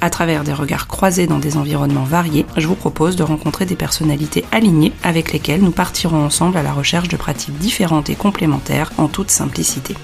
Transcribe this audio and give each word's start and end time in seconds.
À 0.00 0.10
travers 0.10 0.44
des 0.44 0.52
regards 0.52 0.88
croisés 0.88 1.26
dans 1.26 1.38
des 1.38 1.56
environnements 1.56 2.04
variés, 2.04 2.44
je 2.56 2.66
vous 2.66 2.74
propose 2.74 3.16
de 3.16 3.22
rencontrer 3.22 3.64
des 3.64 3.76
personnalités 3.76 4.44
alignées 4.52 4.92
avec 5.02 5.32
lesquelles 5.32 5.62
nous 5.62 5.70
partirons 5.70 6.24
ensemble 6.24 6.58
à 6.58 6.62
la 6.62 6.72
recherche 6.72 7.08
de 7.08 7.16
pratiques 7.16 7.58
différentes 7.58 8.10
et 8.10 8.14
complémentaires 8.14 8.92
en 8.98 9.08
toute 9.08 9.30
simplicité. 9.30 9.94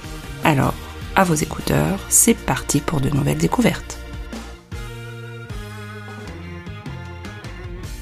Alors, 0.44 0.74
à 1.14 1.24
vos 1.24 1.34
écouteurs, 1.34 1.98
c'est 2.08 2.34
parti 2.34 2.80
pour 2.80 3.00
de 3.00 3.10
nouvelles 3.10 3.38
découvertes. 3.38 3.98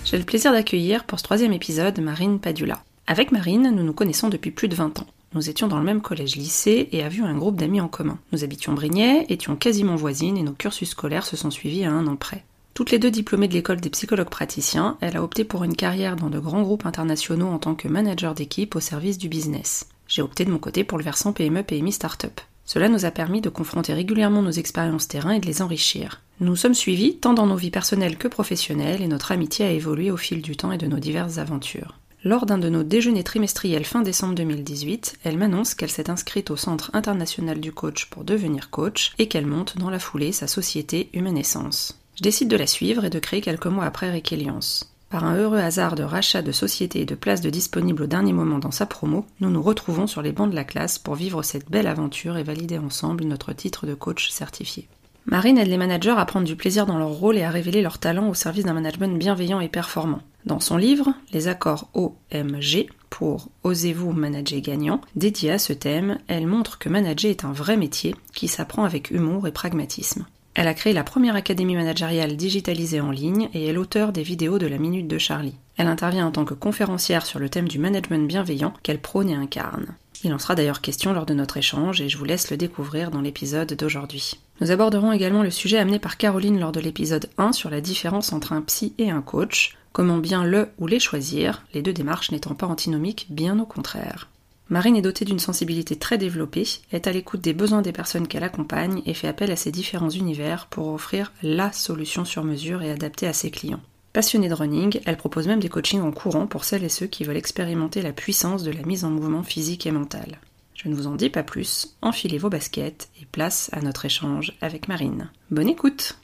J'ai 0.05 0.19
le 0.19 0.25
plaisir 0.25 0.53
d'accueillir 0.53 1.05
pour 1.05 1.19
ce 1.19 1.25
troisième 1.25 1.53
épisode 1.53 2.01
Marine 2.01 2.39
Padula. 2.39 2.83
Avec 3.07 3.33
Marine, 3.33 3.73
nous 3.75 3.83
nous 3.83 3.93
connaissons 3.93 4.29
depuis 4.29 4.53
plus 4.53 4.69
de 4.69 4.77
20 4.77 5.01
ans. 5.01 5.07
Nous 5.33 5.49
étions 5.49 5.69
dans 5.69 5.79
le 5.79 5.85
même 5.85 6.01
collège-lycée 6.01 6.89
et 6.91 7.05
avions 7.05 7.25
un 7.25 7.37
groupe 7.37 7.55
d'amis 7.55 7.81
en 7.81 7.87
commun. 7.87 8.19
Nous 8.33 8.43
habitions 8.43 8.73
Brignais, 8.73 9.27
étions 9.29 9.55
quasiment 9.55 9.95
voisines 9.95 10.37
et 10.37 10.43
nos 10.43 10.53
cursus 10.53 10.91
scolaires 10.91 11.25
se 11.25 11.37
sont 11.37 11.53
suivis 11.53 11.85
à 11.85 11.93
un 11.93 12.09
an 12.09 12.17
près. 12.17 12.45
Toutes 12.75 12.91
les 12.91 12.99
deux 12.99 13.13
diplômées 13.13 13.47
de 13.47 13.53
l'école 13.53 13.81
des 13.81 13.91
psychologues 13.91 14.29
praticiens, 14.29 14.97
elle 15.01 15.17
a 15.17 15.23
opté 15.23 15.45
pour 15.45 15.63
une 15.63 15.77
carrière 15.77 16.17
dans 16.17 16.31
de 16.31 16.41
grands 16.41 16.63
groupes 16.63 16.85
internationaux 16.85 17.47
en 17.47 17.59
tant 17.59 17.77
que 17.77 17.87
manager 17.87 18.35
d'équipe 18.35 18.75
au 18.75 18.81
service 18.81 19.19
du 19.19 19.29
business. 19.29 19.87
J'ai 20.09 20.23
opté 20.23 20.45
de 20.45 20.51
mon 20.51 20.59
côté 20.59 20.83
pour 20.83 20.99
le 20.99 21.05
versant 21.05 21.33
PME 21.33 21.63
PMI 21.63 21.93
Startup. 21.93 22.41
Cela 22.65 22.89
nous 22.89 23.05
a 23.05 23.13
permis 23.13 23.41
de 23.41 23.51
confronter 23.51 23.95
régulièrement 23.95 24.43
nos 24.43 24.51
expériences 24.51 25.07
terrain 25.07 25.33
et 25.33 25.41
de 25.41 25.47
les 25.47 25.63
enrichir. 25.63 26.23
Nous 26.41 26.57
sommes 26.57 26.75
suivis 26.75 27.19
tant 27.19 27.35
dans 27.35 27.47
nos 27.47 27.55
vies 27.55 27.71
personnelles 27.71 28.17
que 28.17 28.27
professionnelles 28.27 29.03
et 29.03 29.09
notre 29.09 29.31
amitié 29.31 29.65
a 29.65 29.71
évolué 29.71 30.11
au 30.11 30.17
fil 30.17 30.43
du 30.43 30.57
temps 30.57 30.73
et 30.73 30.79
de 30.79 30.89
nos 30.89 30.99
diverses 30.99 31.39
aventures. 31.39 31.99
Lors 32.23 32.45
d'un 32.45 32.59
de 32.59 32.69
nos 32.69 32.83
déjeuners 32.83 33.25
trimestriels 33.25 33.87
fin 33.87 34.03
décembre 34.03 34.35
2018, 34.35 35.21
elle 35.25 35.39
m'annonce 35.39 35.73
qu'elle 35.73 35.91
s'est 35.91 36.11
inscrite 36.11 36.51
au 36.51 36.57
Centre 36.57 36.91
international 36.93 37.61
du 37.61 37.73
coach 37.73 38.11
pour 38.11 38.25
devenir 38.25 38.69
coach 38.69 39.15
et 39.19 39.27
qu'elle 39.27 39.47
monte 39.47 39.79
dans 39.79 39.89
la 39.89 39.99
foulée 39.99 40.33
sa 40.33 40.47
société 40.47 41.09
Humaine 41.15 41.39
Essence. 41.39 41.99
Je 42.17 42.23
décide 42.23 42.49
de 42.49 42.59
la 42.59 42.67
suivre 42.67 43.07
et 43.07 43.11
de 43.11 43.19
créer 43.19 43.41
quelques 43.41 43.65
mois 43.67 43.87
après 43.87 44.11
Réquiliance. 44.11 44.93
Par 45.09 45.25
un 45.25 45.35
heureux 45.35 45.61
hasard 45.61 45.95
de 45.95 46.03
rachat 46.03 46.43
de 46.43 46.53
société 46.53 47.01
et 47.01 47.07
de 47.07 47.15
places 47.15 47.41
de 47.41 47.49
disponibles 47.49 48.03
au 48.03 48.07
dernier 48.07 48.35
moment 48.35 48.59
dans 48.59 48.71
sa 48.71 48.85
promo, 48.85 49.25
nous 49.41 49.49
nous 49.49 49.63
retrouvons 49.63 50.07
sur 50.07 50.21
les 50.21 50.33
bancs 50.33 50.51
de 50.51 50.55
la 50.55 50.65
classe 50.65 50.99
pour 50.99 51.15
vivre 51.15 51.43
cette 51.43 51.71
belle 51.71 51.87
aventure 51.87 52.37
et 52.37 52.43
valider 52.43 52.77
ensemble 52.77 53.25
notre 53.25 53.55
titre 53.55 53.87
de 53.87 53.95
coach 53.95 54.29
certifié. 54.29 54.89
Marine 55.25 55.57
aide 55.57 55.69
les 55.69 55.79
managers 55.79 56.15
à 56.19 56.27
prendre 56.27 56.47
du 56.47 56.55
plaisir 56.55 56.85
dans 56.85 56.99
leur 56.99 57.09
rôle 57.09 57.39
et 57.39 57.45
à 57.45 57.51
révéler 57.51 57.81
leur 57.81 57.97
talent 57.97 58.29
au 58.29 58.35
service 58.35 58.67
d'un 58.67 58.75
management 58.75 59.19
bienveillant 59.19 59.61
et 59.61 59.69
performant. 59.69 60.21
Dans 60.47 60.61
son 60.61 60.77
livre, 60.77 61.15
Les 61.33 61.49
accords 61.49 61.89
OMG 61.95 62.87
pour 63.11 63.49
Osez-vous 63.65 64.13
manager 64.13 64.61
gagnant, 64.61 65.01
dédié 65.17 65.51
à 65.51 65.59
ce 65.59 65.73
thème, 65.73 66.19
elle 66.29 66.47
montre 66.47 66.79
que 66.79 66.89
manager 66.89 67.31
est 67.31 67.45
un 67.45 67.53
vrai 67.53 67.77
métier 67.77 68.15
qui 68.35 68.49
s'apprend 68.49 68.85
avec 68.85 69.11
humour 69.11 69.47
et 69.47 69.53
pragmatisme. 69.53 70.25
Elle 70.55 70.69
a 70.69 70.75
créé 70.75 70.93
la 70.93 71.05
première 71.05 71.37
académie 71.37 71.77
managériale 71.77 72.37
digitalisée 72.37 73.01
en 73.01 73.11
ligne 73.11 73.49
et 73.55 73.67
est 73.67 73.73
l'auteur 73.73 74.13
des 74.13 74.23
vidéos 74.23 74.59
de 74.59 74.67
la 74.67 74.79
Minute 74.79 75.07
de 75.07 75.19
Charlie. 75.19 75.55
Elle 75.77 75.87
intervient 75.87 76.27
en 76.27 76.33
tant 76.33 76.45
que 76.45 76.55
conférencière 76.55 77.27
sur 77.27 77.39
le 77.39 77.49
thème 77.49 77.69
du 77.69 77.79
management 77.79 78.27
bienveillant 78.27 78.75
qu'elle 78.83 79.01
prône 79.01 79.29
et 79.29 79.35
incarne. 79.35 79.95
Il 80.23 80.35
en 80.35 80.39
sera 80.39 80.55
d'ailleurs 80.55 80.83
question 80.83 81.13
lors 81.13 81.27
de 81.27 81.35
notre 81.35 81.57
échange 81.57 82.01
et 82.01 82.09
je 82.09 82.19
vous 82.19 82.25
laisse 82.25 82.51
le 82.51 82.57
découvrir 82.57 83.11
dans 83.11 83.23
l'épisode 83.23 83.73
d'aujourd'hui. 83.73 84.39
Nous 84.61 84.71
aborderons 84.71 85.13
également 85.13 85.43
le 85.43 85.51
sujet 85.51 85.79
amené 85.79 85.99
par 85.99 86.19
Caroline 86.19 86.61
lors 86.61 86.73
de 86.73 86.81
l'épisode 86.81 87.31
1 87.39 87.53
sur 87.53 87.71
la 87.71 87.81
différence 87.81 88.33
entre 88.33 88.53
un 88.53 88.61
psy 88.61 88.93
et 88.99 89.11
un 89.11 89.23
coach, 89.23 89.79
comment 89.93 90.19
bien 90.19 90.45
le 90.45 90.69
ou 90.79 90.87
les 90.87 91.01
choisir, 91.01 91.65
les 91.73 91.81
deux 91.81 91.95
démarches 91.95 92.31
n'étant 92.31 92.55
pas 92.55 92.67
antinomiques, 92.67 93.27
bien 93.31 93.59
au 93.59 93.65
contraire. 93.65 94.29
Marine 94.69 94.95
est 94.95 95.03
dotée 95.03 95.25
d'une 95.25 95.41
sensibilité 95.41 95.97
très 95.97 96.19
développée, 96.19 96.67
est 96.93 97.09
à 97.09 97.13
l'écoute 97.13 97.41
des 97.41 97.55
besoins 97.55 97.83
des 97.83 97.91
personnes 97.91 98.29
qu'elle 98.29 98.45
accompagne 98.45 99.03
et 99.05 99.15
fait 99.15 99.27
appel 99.27 99.51
à 99.51 99.57
ses 99.57 99.73
différents 99.73 100.11
univers 100.11 100.67
pour 100.67 100.89
offrir 100.89 101.33
la 101.43 101.73
solution 101.73 102.25
sur 102.25 102.45
mesure 102.45 102.83
et 102.83 102.93
adaptée 102.93 103.27
à 103.27 103.33
ses 103.33 103.51
clients. 103.51 103.81
Passionnée 104.13 104.49
de 104.49 104.55
running, 104.55 105.01
elle 105.05 105.17
propose 105.17 105.47
même 105.47 105.61
des 105.61 105.69
coachings 105.69 106.01
en 106.01 106.11
courant 106.11 106.49
pour 106.49 106.65
celles 106.65 106.83
et 106.83 106.89
ceux 106.89 107.07
qui 107.07 107.23
veulent 107.23 107.37
expérimenter 107.37 108.03
la 108.03 108.13
puissance 108.13 108.65
de 108.65 108.73
la 108.73 108.83
mise 108.83 109.05
en 109.05 109.11
mouvement 109.11 109.45
physique 109.45 109.87
et 109.87 109.93
mental. 109.93 110.41
Je 110.75 110.89
ne 110.89 110.97
vous 110.97 111.07
en 111.07 111.15
dis 111.15 111.31
pas 111.31 111.45
plus, 111.45 111.97
enfilez 112.03 112.39
vos 112.39 112.51
baskets 112.51 113.09
et 113.23 113.25
place 113.27 113.71
à 113.73 113.81
notre 113.81 114.07
échange 114.07 114.57
avec 114.61 114.89
Marine. 114.89 115.31
Bonne 115.53 115.69
écoute 115.69 116.19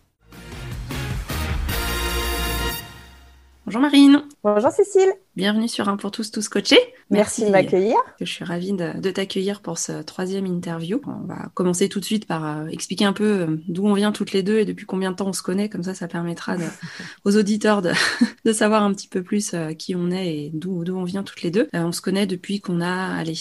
Bonjour 3.67 3.81
Marine 3.81 4.25
Bonjour 4.43 4.71
Cécile 4.73 5.13
Bienvenue 5.37 5.69
sur 5.69 5.91
Un 5.91 5.99
pour 5.99 6.13
tous, 6.13 6.31
tous 6.31 6.49
coachés. 6.49 6.81
Merci, 7.11 7.45
de 7.45 7.51
m'accueillir. 7.51 7.95
Je 8.21 8.25
suis 8.25 8.43
ravie 8.43 8.73
de, 8.73 9.11
t'accueillir 9.11 9.61
pour 9.61 9.77
ce 9.77 10.01
troisième 10.01 10.47
interview. 10.47 11.03
On 11.07 11.27
va 11.27 11.51
commencer 11.53 11.91
tout 11.91 12.01
de 12.01 12.07
suite 12.07 12.27
par 12.27 12.47
euh, 12.47 12.67
expliquer 12.69 13.05
un 13.05 13.13
peu 13.13 13.43
euh, 13.43 13.63
d'où 13.69 13.87
on 13.87 13.93
vient 13.93 14.13
toutes 14.13 14.33
les 14.33 14.43
deux 14.43 14.59
et 14.59 14.65
depuis 14.65 14.87
combien 14.87 15.11
de 15.11 15.17
temps 15.17 15.29
on 15.29 15.35
se 15.35 15.43
connaît. 15.43 15.69
Comme 15.69 15.83
ça, 15.83 15.93
ça 15.93 16.09
permettra 16.09 16.57
aux 17.25 17.37
auditeurs 17.37 17.83
de, 18.45 18.53
savoir 18.53 18.83
un 18.83 18.95
petit 18.95 19.09
peu 19.09 19.23
plus 19.23 19.53
euh, 19.53 19.75
qui 19.75 19.95
on 19.95 20.11
est 20.11 20.37
et 20.37 20.51
d'où 20.55 20.83
on 20.89 21.05
vient 21.05 21.23
toutes 21.23 21.43
les 21.43 21.51
deux. 21.51 21.69
on 21.75 21.93
se 21.93 22.01
connaît 22.01 22.27
depuis 22.27 22.61
qu'on 22.63 22.81
a, 22.81 23.15
allez, 23.17 23.35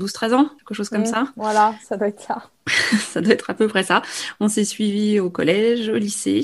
12-13 0.00 0.32
ans, 0.32 0.50
quelque 0.58 0.74
chose 0.74 0.88
comme 0.88 1.02
mmh, 1.02 1.06
ça. 1.06 1.28
Voilà, 1.36 1.74
ça 1.86 1.98
doit 1.98 2.08
être 2.08 2.22
ça. 2.22 2.50
ça 2.98 3.20
doit 3.20 3.32
être 3.32 3.50
à 3.50 3.54
peu 3.54 3.68
près 3.68 3.82
ça. 3.82 4.02
On 4.40 4.48
s'est 4.48 4.64
suivi 4.64 5.20
au 5.20 5.30
collège, 5.30 5.88
au 5.88 5.96
lycée, 5.96 6.42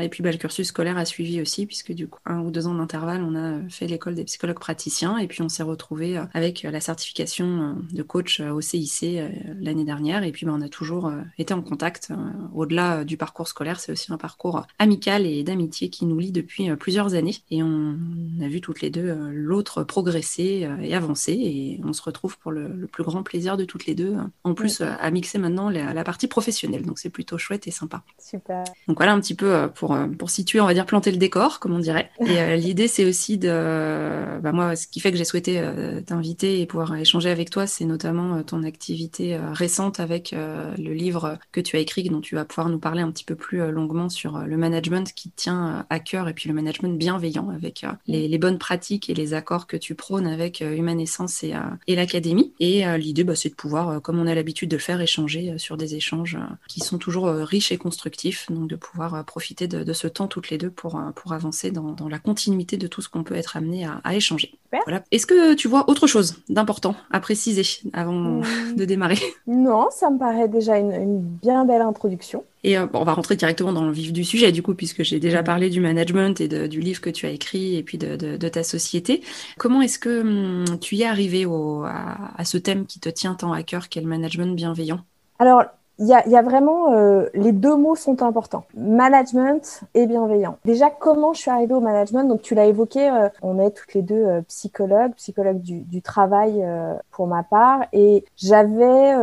et 0.00 0.08
puis 0.08 0.22
bah, 0.22 0.30
le 0.30 0.38
cursus 0.38 0.68
scolaire 0.68 0.98
a 0.98 1.04
suivi 1.04 1.40
aussi, 1.40 1.66
puisque 1.66 1.92
du 1.92 2.08
coup, 2.08 2.20
un 2.26 2.40
ou 2.40 2.50
deux 2.50 2.66
ans 2.66 2.74
d'intervalle, 2.74 3.22
on 3.22 3.34
a 3.36 3.68
fait 3.68 3.86
les 3.86 3.98
des 4.10 4.24
psychologues 4.24 4.58
praticiens. 4.58 5.18
Et 5.18 5.26
puis 5.26 5.42
on 5.42 5.48
s'est 5.48 5.62
retrouvé 5.62 6.18
euh, 6.18 6.24
avec 6.34 6.64
euh, 6.64 6.70
la 6.70 6.80
certification 6.80 7.46
euh, 7.46 7.72
de 7.94 8.02
coach 8.02 8.40
au 8.40 8.60
CIC 8.60 9.20
l'année 9.60 9.84
dernière. 9.84 10.24
Et 10.24 10.32
puis 10.32 10.46
ben, 10.46 10.54
on 10.58 10.62
a 10.62 10.68
toujours 10.68 11.12
été 11.38 11.54
en 11.54 11.62
contact. 11.62 12.12
Au-delà 12.54 13.04
du 13.04 13.16
parcours 13.16 13.48
scolaire, 13.48 13.80
c'est 13.80 13.92
aussi 13.92 14.12
un 14.12 14.16
parcours 14.16 14.66
amical 14.78 15.26
et 15.26 15.42
d'amitié 15.42 15.90
qui 15.90 16.06
nous 16.06 16.18
lie 16.18 16.32
depuis 16.32 16.74
plusieurs 16.76 17.14
années. 17.14 17.36
Et 17.50 17.62
on 17.62 17.96
a 18.40 18.48
vu 18.48 18.60
toutes 18.60 18.80
les 18.80 18.90
deux 18.90 19.14
l'autre 19.30 19.82
progresser 19.82 20.68
et 20.80 20.94
avancer. 20.94 21.32
Et 21.32 21.80
on 21.84 21.92
se 21.92 22.02
retrouve 22.02 22.38
pour 22.38 22.52
le, 22.52 22.86
plus 22.90 23.04
grand 23.04 23.22
plaisir 23.22 23.56
de 23.56 23.64
toutes 23.64 23.86
les 23.86 23.94
deux. 23.94 24.16
En 24.44 24.54
plus, 24.54 24.80
à 24.80 25.10
mixer 25.10 25.38
maintenant 25.38 25.70
la, 25.70 25.92
la 25.92 26.04
partie 26.04 26.28
professionnelle. 26.28 26.82
Donc 26.82 26.98
c'est 26.98 27.10
plutôt 27.10 27.38
chouette 27.38 27.66
et 27.66 27.70
sympa. 27.70 28.02
Super. 28.18 28.64
Donc 28.88 28.96
voilà 28.96 29.12
un 29.12 29.20
petit 29.20 29.34
peu 29.34 29.68
pour, 29.74 29.96
pour 30.18 30.30
situer, 30.30 30.60
on 30.60 30.66
va 30.66 30.74
dire, 30.74 30.86
planter 30.86 31.10
le 31.10 31.18
décor, 31.18 31.60
comme 31.60 31.74
on 31.74 31.80
dirait. 31.80 32.10
Et 32.20 32.56
l'idée, 32.56 32.88
c'est 32.88 33.04
aussi 33.04 33.38
de 33.38 33.48
euh, 33.92 34.38
bah, 34.38 34.52
moi, 34.52 34.76
ce 34.76 34.86
qui 34.86 35.00
fait 35.00 35.10
que 35.10 35.18
j'ai 35.18 35.24
souhaité 35.24 35.58
euh, 35.58 36.00
t'inviter 36.00 36.60
et 36.60 36.66
pouvoir 36.66 36.94
échanger 36.96 37.30
avec 37.30 37.50
toi, 37.50 37.66
c'est 37.66 37.84
notamment 37.84 38.36
euh, 38.36 38.42
ton 38.42 38.62
activité 38.62 39.38
récente 39.52 40.00
avec 40.00 40.32
le 40.32 40.92
livre 40.92 41.38
que 41.52 41.60
tu 41.60 41.76
as 41.76 41.80
écrit, 41.80 42.02
dont 42.04 42.20
tu 42.20 42.34
vas 42.34 42.44
pouvoir 42.44 42.68
nous 42.68 42.78
parler 42.78 43.02
un 43.02 43.10
petit 43.10 43.24
peu 43.24 43.34
plus 43.34 43.70
longuement 43.70 44.08
sur 44.08 44.38
le 44.38 44.56
management 44.56 45.12
qui 45.14 45.30
tient 45.30 45.86
à 45.88 46.00
cœur 46.00 46.28
et 46.28 46.34
puis 46.34 46.48
le 46.48 46.54
management 46.54 46.96
bienveillant 46.96 47.50
avec 47.50 47.84
les, 48.06 48.38
bonnes 48.38 48.58
pratiques 48.58 49.10
et 49.10 49.14
les 49.14 49.34
accords 49.34 49.66
que 49.66 49.76
tu 49.76 49.94
prônes 49.94 50.26
avec 50.26 50.60
Human 50.60 50.98
Essence 51.00 51.44
et, 51.44 51.54
l'Académie. 51.88 52.52
Et 52.60 52.84
l'idée, 52.98 53.24
bah, 53.24 53.34
c'est 53.34 53.50
de 53.50 53.54
pouvoir, 53.54 54.00
comme 54.02 54.18
on 54.18 54.26
a 54.26 54.34
l'habitude 54.34 54.70
de 54.70 54.76
le 54.76 54.82
faire, 54.82 55.00
échanger 55.00 55.58
sur 55.58 55.76
des 55.76 55.94
échanges 55.94 56.38
qui 56.68 56.80
sont 56.80 56.98
toujours 56.98 57.26
riches 57.26 57.72
et 57.72 57.78
constructifs, 57.78 58.46
donc 58.50 58.68
de 58.68 58.76
pouvoir 58.76 59.24
profiter 59.24 59.68
de, 59.68 59.92
ce 59.92 60.08
temps 60.08 60.28
toutes 60.28 60.50
les 60.50 60.58
deux 60.58 60.70
pour, 60.70 61.00
pour 61.14 61.32
avancer 61.32 61.70
dans, 61.70 61.92
dans 61.92 62.08
la 62.08 62.18
continuité 62.18 62.76
de 62.76 62.86
tout 62.86 63.02
ce 63.02 63.08
qu'on 63.08 63.24
peut 63.24 63.36
être 63.36 63.56
amené 63.56 63.81
à, 63.84 64.14
échanger. 64.14 64.52
Voilà. 64.84 65.02
Est-ce 65.10 65.26
que 65.26 65.54
tu 65.54 65.68
vois 65.68 65.88
autre 65.88 66.06
chose 66.06 66.36
d'important 66.48 66.94
à 67.10 67.20
préciser 67.20 67.62
avant 67.92 68.40
hmm. 68.40 68.74
de 68.76 68.84
démarrer? 68.84 69.18
Non, 69.46 69.88
ça 69.90 70.10
me 70.10 70.18
paraît 70.18 70.48
déjà 70.48 70.78
une, 70.78 71.20
bien 71.20 71.64
belle 71.64 71.82
introduction. 71.82 72.44
Et 72.64 72.78
euh, 72.78 72.86
on 72.94 73.04
va 73.04 73.12
rentrer 73.12 73.36
directement 73.36 73.72
dans 73.72 73.84
le 73.84 73.92
vif 73.92 74.12
du 74.12 74.24
sujet, 74.24 74.52
du 74.52 74.62
coup, 74.62 74.74
puisque 74.74 75.02
j'ai 75.02 75.20
déjà 75.20 75.42
hmm. 75.42 75.44
parlé 75.44 75.70
du 75.70 75.80
management 75.80 76.40
et 76.40 76.48
du 76.68 76.80
livre 76.80 77.00
que 77.00 77.10
tu 77.10 77.26
as 77.26 77.30
écrit 77.30 77.76
et 77.76 77.82
puis 77.82 77.98
de, 77.98 78.48
ta 78.48 78.62
société. 78.62 79.22
Comment 79.58 79.82
est-ce 79.82 79.98
que 79.98 80.22
hmm, 80.22 80.78
tu 80.78 80.96
y 80.96 81.02
es 81.02 81.06
arrivé 81.06 81.46
à, 81.84 82.44
ce 82.44 82.58
thème 82.58 82.86
qui 82.86 83.00
te 83.00 83.08
tient 83.08 83.34
tant 83.34 83.52
à 83.52 83.62
cœur, 83.62 83.88
qu'est 83.88 84.00
le 84.00 84.08
management 84.08 84.54
bienveillant? 84.54 85.00
Alors, 85.38 85.64
il 86.02 86.08
y 86.08 86.14
a, 86.14 86.28
y 86.28 86.36
a, 86.36 86.42
vraiment 86.42 86.92
euh, 86.92 87.26
les 87.32 87.52
deux 87.52 87.76
mots 87.76 87.94
sont 87.94 88.22
importants. 88.22 88.64
Management 88.76 89.82
et 89.94 90.06
bienveillant. 90.06 90.58
Déjà, 90.64 90.90
comment 90.90 91.32
je 91.32 91.40
suis 91.42 91.50
arrivée 91.50 91.74
au 91.74 91.80
management? 91.80 92.24
Donc, 92.24 92.42
tu 92.42 92.56
l'as 92.56 92.66
évoqué, 92.66 93.08
euh, 93.08 93.28
on 93.40 93.60
est 93.60 93.70
toutes 93.70 93.94
les 93.94 94.02
deux 94.02 94.24
euh, 94.26 94.42
psychologues, 94.48 95.12
psychologues 95.14 95.60
du, 95.60 95.80
du 95.80 96.02
travail 96.02 96.64
pour 97.12 97.28
ma 97.28 97.44
part, 97.44 97.84
et 97.92 98.24
j'avais, 98.36 99.14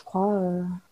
je 0.00 0.04
crois, 0.04 0.32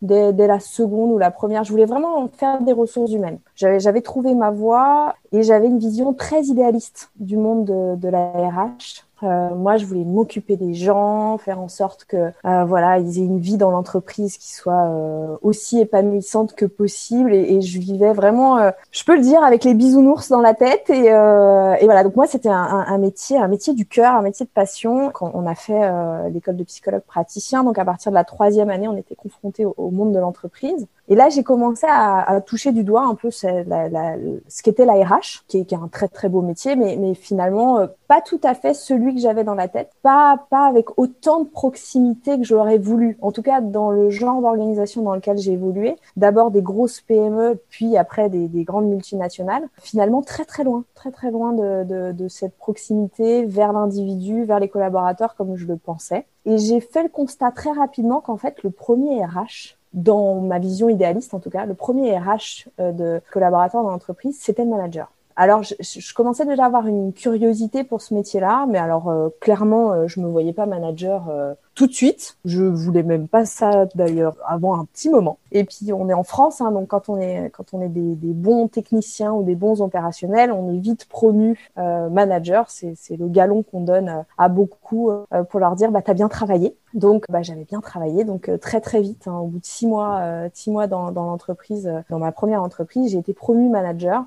dès, 0.03 0.35
dès, 0.35 0.47
la 0.47 0.61
seconde 0.61 1.13
ou 1.13 1.19
la 1.19 1.31
première, 1.31 1.65
je 1.65 1.71
voulais 1.71 1.87
vraiment 1.87 2.29
faire 2.29 2.61
des 2.61 2.73
ressources 2.73 3.11
humaines. 3.11 3.39
J'avais 3.57 4.03
trouvé 4.03 4.35
ma 4.35 4.51
voie 4.51 5.15
et 5.33 5.43
j'avais 5.43 5.67
une 5.67 5.79
vision 5.79 6.13
très 6.13 6.43
idéaliste 6.43 7.11
du 7.17 7.39
monde 7.39 7.65
de, 7.65 7.97
de 7.97 8.09
la 8.09 8.31
RH. 8.31 9.09
Euh, 9.25 9.55
moi, 9.55 9.77
je 9.77 9.85
voulais 9.85 10.05
m'occuper 10.05 10.57
des 10.57 10.75
gens, 10.75 11.39
faire 11.39 11.59
en 11.59 11.69
sorte 11.69 12.05
que 12.05 12.31
euh, 12.45 12.65
voilà, 12.65 12.99
ils 12.99 13.19
aient 13.19 13.25
une 13.25 13.41
vie 13.41 13.57
dans 13.57 13.71
l'entreprise 13.71 14.37
qui 14.37 14.55
soit 14.55 14.87
euh, 14.91 15.37
aussi 15.43 15.81
épanouissante 15.81 16.55
que 16.55 16.67
possible. 16.67 17.35
Et, 17.35 17.61
je 17.61 17.79
vivais 17.81 18.13
vraiment, 18.13 18.59
euh, 18.59 18.71
je 18.93 19.03
peux 19.05 19.17
le 19.17 19.23
dire, 19.23 19.43
avec 19.43 19.65
les 19.65 19.75
bisounours 19.75 20.29
dans 20.29 20.41
la 20.41 20.55
tête. 20.55 20.89
Et, 20.91 21.11
euh, 21.13 21.75
voilà, 21.83 22.05
donc 22.05 22.15
moi, 22.15 22.27
c'était 22.27 22.49
un, 22.49 22.85
un, 22.87 22.99
métier, 22.99 23.39
un 23.39 23.49
métier 23.49 23.75
du 23.75 23.87
cœur, 23.87 24.15
un 24.15 24.23
métier 24.23 24.47
de 24.47 24.51
passion. 24.51 25.11
Quand 25.11 25.31
on 25.35 25.47
a 25.47 25.55
fait 25.55 25.81
l'école 26.31 26.57
de 26.57 26.65
psychologue 26.65 27.03
praticien, 27.03 27.65
donc 27.65 27.79
à 27.79 27.85
partir 27.85 28.13
de 28.13 28.15
la 28.15 28.25
troisième 28.25 28.71
année, 28.71 28.89
on 28.89 28.97
était 28.99 29.17
confronté 29.17 29.65
au 29.65 29.91
monde 29.91 30.13
de 30.13 30.19
l'entreprise. 30.19 30.87
Et 31.09 31.15
là, 31.15 31.31
j'ai 31.31 31.43
commencé 31.43 31.87
à, 31.89 32.21
à, 32.21 32.41
toucher 32.41 32.73
du 32.73 32.85
doigt 32.85 33.05
un 33.05 33.15
peu 33.15 33.31
ce 33.31 34.63
qu'était 34.63 34.85
la 34.85 34.95
RH, 34.95 35.45
qui 35.49 35.59
est, 35.59 35.65
qui 35.65 35.75
est, 35.75 35.79
un 35.79 35.89
très 35.89 36.09
très 36.09 36.29
beau 36.29 36.43
métier, 36.43 36.77
mais, 36.77 36.97
mais 36.97 37.15
finalement 37.15 37.87
pas 38.09 38.21
tout 38.21 38.41
à 38.43 38.55
fait 38.55 38.75
celui 38.75 39.15
que 39.15 39.21
j'avais 39.21 39.45
dans 39.45 39.55
la 39.55 39.69
tête, 39.69 39.91
pas 40.03 40.47
pas 40.51 40.67
avec 40.67 40.99
autant 40.99 41.41
de 41.41 41.49
proximité 41.49 42.39
que 42.39 42.45
j'aurais 42.45 42.79
voulu. 42.79 43.19
En 43.21 43.33
tout 43.33 43.43
cas, 43.43 43.61
dans 43.61 43.91
le 43.91 44.11
genre 44.11 44.41
d'organisation 44.41 45.03
dans 45.03 45.15
lequel 45.15 45.39
j'ai 45.39 45.53
évolué, 45.53 45.97
d'abord 46.17 46.51
des 46.51 46.63
grosses 46.63 47.01
PME, 47.01 47.59
puis 47.69 47.97
après 47.97 48.29
des, 48.29 48.49
des, 48.49 48.65
grandes 48.65 48.89
multinationales. 48.89 49.69
Finalement, 49.81 50.23
très 50.23 50.45
très 50.45 50.65
loin, 50.65 50.85
très 50.95 51.11
très 51.11 51.31
loin 51.31 51.53
de, 51.53 51.85
de, 51.85 52.13
de 52.13 52.29
cette 52.29 52.57
proximité 52.57 53.45
vers 53.45 53.73
l'individu, 53.73 54.45
vers 54.45 54.61
les 54.61 54.69
collaborateurs 54.69 55.35
comme 55.37 55.57
je 55.57 55.67
le 55.67 55.77
pensais. 55.77 56.27
Et 56.45 56.59
j'ai 56.59 56.81
fait 56.81 57.03
le 57.03 57.09
constat 57.09 57.51
très 57.51 57.73
rapidement 57.73 58.21
qu'en 58.21 58.37
fait, 58.37 58.63
le 58.63 58.71
premier 58.71 59.25
RH 59.25 59.78
dans 59.93 60.41
ma 60.41 60.59
vision 60.59 60.89
idéaliste 60.89 61.35
en 61.35 61.41
tout 61.41 61.51
cas, 61.51 61.67
le 61.67 61.75
premier 61.75 62.17
RH 62.19 62.69
euh, 62.81 62.93
de 62.93 63.21
collaborateur 63.33 63.83
dans 63.83 63.91
l'entreprise, 63.91 64.39
c'était 64.41 64.65
le 64.65 64.71
manager. 64.71 65.11
Alors, 65.41 65.63
je, 65.63 65.75
je, 65.79 66.15
commençais 66.15 66.45
déjà 66.45 66.65
à 66.65 66.67
avoir 66.67 66.89
une 66.89 67.13
curiosité 67.13 67.85
pour 67.85 68.01
ce 68.01 68.13
métier-là, 68.13 68.67
mais 68.69 68.79
alors 68.79 69.09
euh, 69.09 69.29
clairement, 69.41 69.93
euh, 69.93 70.09
je 70.09 70.19
me 70.19 70.27
voyais 70.27 70.53
pas 70.53 70.67
manager 70.67 71.29
euh, 71.31 71.55
tout 71.77 71.87
de 71.87 71.93
suite. 71.93 72.37
Je 72.45 72.65
voulais 72.65 73.05
même 73.05 73.29
pas 73.29 73.45
ça 73.45 73.87
d'ailleurs 73.95 74.35
avant 74.45 74.81
un 74.81 74.85
petit 74.85 75.09
moment. 75.09 75.39
Et 75.53 75.63
puis 75.63 75.93
on 75.93 76.09
est 76.09 76.15
en 76.15 76.25
France, 76.25 76.61
hein, 76.61 76.73
donc 76.73 76.89
quand 76.89 77.09
on 77.09 77.19
est 77.19 77.51
quand 77.51 77.73
on 77.73 77.81
est 77.81 77.89
des, 77.89 78.17
des, 78.17 78.33
bons 78.33 78.67
techniciens 78.67 79.33
ou 79.33 79.45
des 79.45 79.55
bons 79.55 79.81
opérationnels, 79.81 80.51
on 80.51 80.75
est 80.75 80.79
vite 80.79 81.07
promu 81.07 81.71
euh, 81.79 82.09
manager. 82.09 82.69
C'est 82.69 82.97
le 83.17 83.29
galon 83.29 83.63
qu'on 83.63 83.83
donne 83.83 84.25
à 84.39 84.49
beaucoup 84.49 85.11
euh, 85.11 85.45
pour 85.45 85.61
leur 85.61 85.77
dire 85.77 85.93
bah 85.93 86.03
t'as 86.03 86.15
bien 86.15 86.29
travaillé. 86.29 86.77
Donc 86.95 87.25
bah 87.29 87.43
j'avais 87.43 87.65
bien 87.65 87.81
travaillé, 87.81 88.25
donc 88.25 88.49
euh, 88.49 88.59
très 88.59 88.81
très 88.81 89.01
vite. 89.01 89.29
Hein, 89.29 89.39
au 89.39 89.47
bout 89.47 89.61
de 89.61 89.65
six 89.65 89.87
mois, 89.87 90.19
euh, 90.19 90.49
six 90.53 90.73
mois 90.73 90.89
dans, 90.89 91.13
dans 91.13 91.27
l'entreprise, 91.27 91.89
dans 92.11 92.19
ma 92.19 92.33
première 92.33 92.63
entreprise, 92.63 93.13
j'ai 93.13 93.19
été 93.19 93.35
promu 93.35 93.69
manager. 93.69 94.25